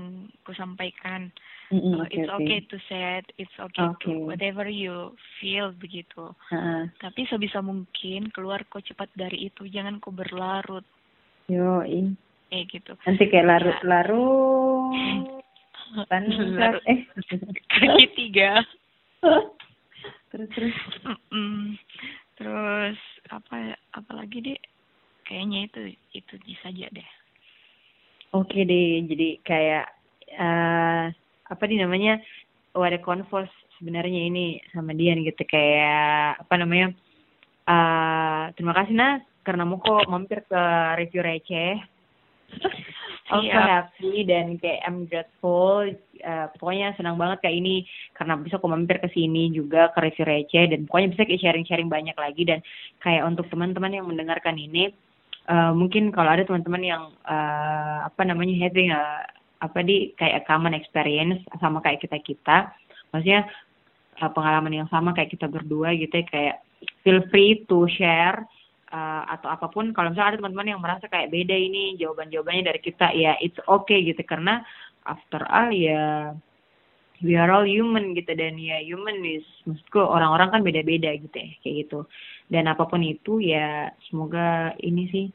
ku 0.44 0.52
sampaikan 0.52 1.32
mm 1.72 1.80
-mm, 1.80 1.94
uh, 2.00 2.08
it's 2.08 2.30
okay, 2.32 2.60
okay. 2.60 2.60
to 2.68 2.78
sad 2.88 3.24
it's 3.36 3.58
okay, 3.60 3.84
okay. 3.84 4.14
to 4.16 4.28
whatever 4.28 4.66
you 4.68 5.12
feel 5.40 5.72
begitu. 5.76 6.32
Uh, 6.52 6.88
tapi 7.00 7.28
sebisa 7.28 7.60
mungkin 7.60 8.32
keluar 8.32 8.64
kok 8.68 8.86
cepat 8.86 9.12
dari 9.16 9.52
itu. 9.52 9.68
Jangan 9.68 10.00
kok 10.00 10.16
berlarut. 10.16 10.86
Yo 11.48 11.84
eh 11.84 12.64
gitu. 12.68 12.96
Nanti 13.04 13.24
kayak 13.28 13.48
larut-larut. 13.48 14.94
Kan 16.12 16.24
eh. 16.88 17.00
Kaki 17.72 18.06
tiga. 18.16 18.60
Terus 20.32 20.50
terus. 20.52 20.76
Mm 21.32 21.80
terus 22.38 22.98
apa 23.34 23.74
apa 23.98 24.12
lagi 24.14 24.46
deh 24.46 24.62
kayaknya 25.26 25.68
itu 25.68 25.82
itu 26.14 26.34
saja 26.62 26.86
deh. 26.94 27.10
Oke 28.38 28.62
deh 28.62 29.02
jadi 29.10 29.30
kayak 29.42 29.86
uh, 30.38 31.10
apa 31.48 31.64
nih 31.68 31.84
namanya 31.84 32.20
oh 32.76 32.84
ada 32.84 33.00
konvos 33.00 33.50
sebenarnya 33.80 34.28
ini 34.28 34.60
sama 34.76 34.92
dia 34.94 35.16
gitu 35.16 35.44
kayak 35.48 36.44
apa 36.44 36.54
namanya 36.60 36.88
uh, 37.68 38.52
terima 38.54 38.74
kasih 38.76 38.94
nah 38.94 39.20
karena 39.48 39.64
mau 39.64 39.80
kok 39.80 40.12
mampir 40.12 40.44
ke 40.44 40.62
review 41.00 41.24
receh. 41.24 41.80
Also 43.28 43.52
happy 43.52 44.24
dan 44.24 44.56
kayak 44.56 44.88
I'm 44.88 45.04
grateful 45.04 45.84
uh, 46.24 46.48
pokoknya 46.56 46.96
senang 46.96 47.20
banget 47.20 47.44
kayak 47.44 47.60
ini 47.60 47.84
karena 48.16 48.40
bisa 48.40 48.56
aku 48.56 48.72
mampir 48.72 49.04
ke 49.04 49.12
sini 49.12 49.52
juga 49.52 49.92
ke 49.92 50.00
review 50.00 50.24
receh 50.24 50.72
dan 50.72 50.88
pokoknya 50.88 51.12
bisa 51.12 51.28
kayak 51.28 51.44
sharing-sharing 51.44 51.92
banyak 51.92 52.16
lagi 52.16 52.48
dan 52.48 52.64
kayak 53.04 53.28
untuk 53.28 53.52
teman-teman 53.52 54.00
yang 54.00 54.08
mendengarkan 54.08 54.56
ini 54.56 54.96
uh, 55.52 55.76
mungkin 55.76 56.16
kalau 56.16 56.40
ada 56.40 56.48
teman-teman 56.48 56.80
yang 56.80 57.04
uh, 57.28 58.08
apa 58.08 58.24
namanya 58.24 58.56
having 58.64 58.96
a, 58.96 59.28
apa 59.58 59.80
di 59.82 60.14
kayak 60.18 60.46
common 60.46 60.78
experience 60.78 61.42
sama 61.58 61.82
kayak 61.82 62.02
kita 62.04 62.18
kita. 62.22 62.58
Maksudnya 63.14 63.50
pengalaman 64.18 64.74
yang 64.74 64.90
sama 64.90 65.14
kayak 65.14 65.34
kita 65.34 65.46
berdua 65.46 65.94
gitu 65.94 66.14
ya 66.14 66.26
kayak 66.26 66.56
feel 67.06 67.22
free 67.30 67.66
to 67.70 67.86
share 67.90 68.42
uh, 68.94 69.24
atau 69.30 69.50
apa 69.54 69.70
pun. 69.70 69.94
Kalau 69.94 70.14
misalnya 70.14 70.36
ada 70.36 70.40
teman-teman 70.42 70.72
yang 70.74 70.82
merasa 70.82 71.06
kayak 71.10 71.30
beda 71.30 71.54
ini 71.54 71.98
jawaban-jawabannya 72.02 72.74
dari 72.74 72.80
kita 72.82 73.14
ya 73.14 73.38
it's 73.42 73.58
okay 73.70 74.02
gitu. 74.06 74.22
Karena 74.26 74.62
after 75.06 75.46
all 75.50 75.70
ya 75.70 76.34
we 77.22 77.34
are 77.34 77.50
all 77.50 77.66
human 77.66 78.14
gitu. 78.18 78.34
Dan 78.34 78.58
ya 78.58 78.82
human 78.82 79.22
is 79.26 79.46
maksudku 79.66 80.02
orang-orang 80.02 80.50
kan 80.54 80.62
beda-beda 80.66 81.14
gitu 81.18 81.38
ya 81.38 81.50
kayak 81.62 81.76
gitu. 81.88 82.00
Dan 82.48 82.70
apa 82.72 82.88
pun 82.88 83.04
itu 83.04 83.44
ya 83.44 83.92
semoga 84.08 84.72
ini 84.82 85.04
sih 85.12 85.26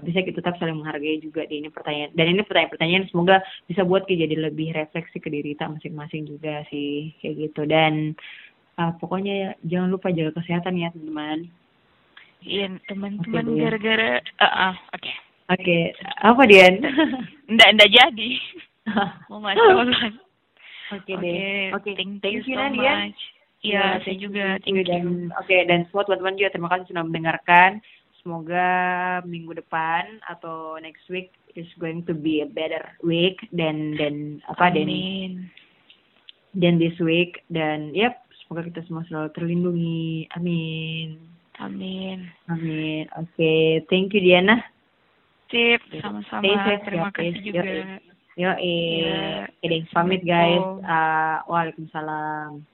bisa 0.00 0.24
kita 0.24 0.40
tetap 0.40 0.56
saling 0.56 0.80
menghargai 0.80 1.20
juga 1.20 1.44
di 1.44 1.60
ini 1.60 1.68
pertanyaan 1.68 2.14
dan 2.16 2.26
ini 2.32 2.40
pertanyaan-pertanyaan 2.46 3.04
semoga 3.12 3.44
bisa 3.68 3.84
buat 3.84 4.08
kita 4.08 4.24
jadi 4.24 4.36
lebih 4.48 4.72
refleksi 4.72 5.20
ke 5.20 5.28
diri 5.28 5.52
kita 5.52 5.68
masing-masing 5.68 6.24
juga 6.24 6.64
sih 6.72 7.12
kayak 7.20 7.50
gitu 7.50 7.68
dan 7.68 8.16
uh, 8.80 8.96
pokoknya 8.96 9.58
jangan 9.68 9.92
lupa 9.92 10.08
jaga 10.08 10.32
kesehatan 10.40 10.80
ya 10.80 10.88
teman-teman 10.94 11.50
Iya 12.42 12.74
teman-teman 12.90 13.46
okay, 13.54 13.58
gara-gara 13.60 14.10
uh, 14.18 14.44
uh, 14.46 14.74
oke 14.96 14.98
okay. 14.98 15.14
oke 15.52 15.62
okay. 15.62 15.82
apa 16.24 16.42
Dian 16.48 16.74
ndak 17.52 17.68
ndak 17.76 17.90
jadi 17.92 18.30
mau 19.30 19.38
masuk 19.38 20.18
Oke 20.92 21.12
deh. 21.16 21.72
Oke, 21.72 21.96
thank, 21.96 22.20
thank 22.20 22.44
you, 22.44 22.52
so 22.52 22.60
Nadia. 22.60 23.08
much. 23.08 23.22
Iya, 23.62 23.78
ya, 23.78 24.02
saya 24.02 24.16
juga 24.18 24.44
thank 24.66 24.76
you. 24.76 24.84
Dan 24.84 25.30
oke 25.38 25.46
okay, 25.46 25.62
dan 25.64 25.86
semua 25.88 26.02
teman-teman 26.04 26.34
juga 26.36 26.50
terima 26.52 26.68
kasih 26.68 26.86
sudah 26.92 27.04
mendengarkan. 27.06 27.70
Semoga 28.22 28.70
minggu 29.26 29.58
depan 29.58 30.22
atau 30.30 30.78
next 30.78 31.10
week 31.10 31.34
is 31.58 31.66
going 31.82 32.06
to 32.06 32.14
be 32.14 32.40
a 32.40 32.48
better 32.48 32.82
week 33.02 33.42
dan 33.50 33.98
dan 33.98 34.38
apa 34.46 34.70
dan 34.70 34.88
dan 36.54 36.78
this 36.78 36.94
week 37.02 37.42
dan 37.50 37.90
yep 37.92 38.22
semoga 38.44 38.68
kita 38.68 38.80
semua 38.86 39.02
selalu 39.10 39.28
terlindungi. 39.34 40.30
Amin. 40.38 41.18
Amin. 41.60 42.30
Amin. 42.48 43.10
Oke, 43.18 43.32
okay. 43.34 43.66
thank 43.90 44.14
you 44.14 44.22
Diana. 44.22 44.60
Sip, 45.52 45.80
sama-sama. 46.00 46.80
Terima 46.80 47.12
kasih 47.12 47.40
juga. 47.44 47.62
Yo, 48.40 48.56
eh, 48.56 49.44
ya. 49.60 49.78
pamit 49.92 50.24
guys. 50.24 50.64
Uh, 50.80 51.44
Waalaikumsalam. 51.44 52.64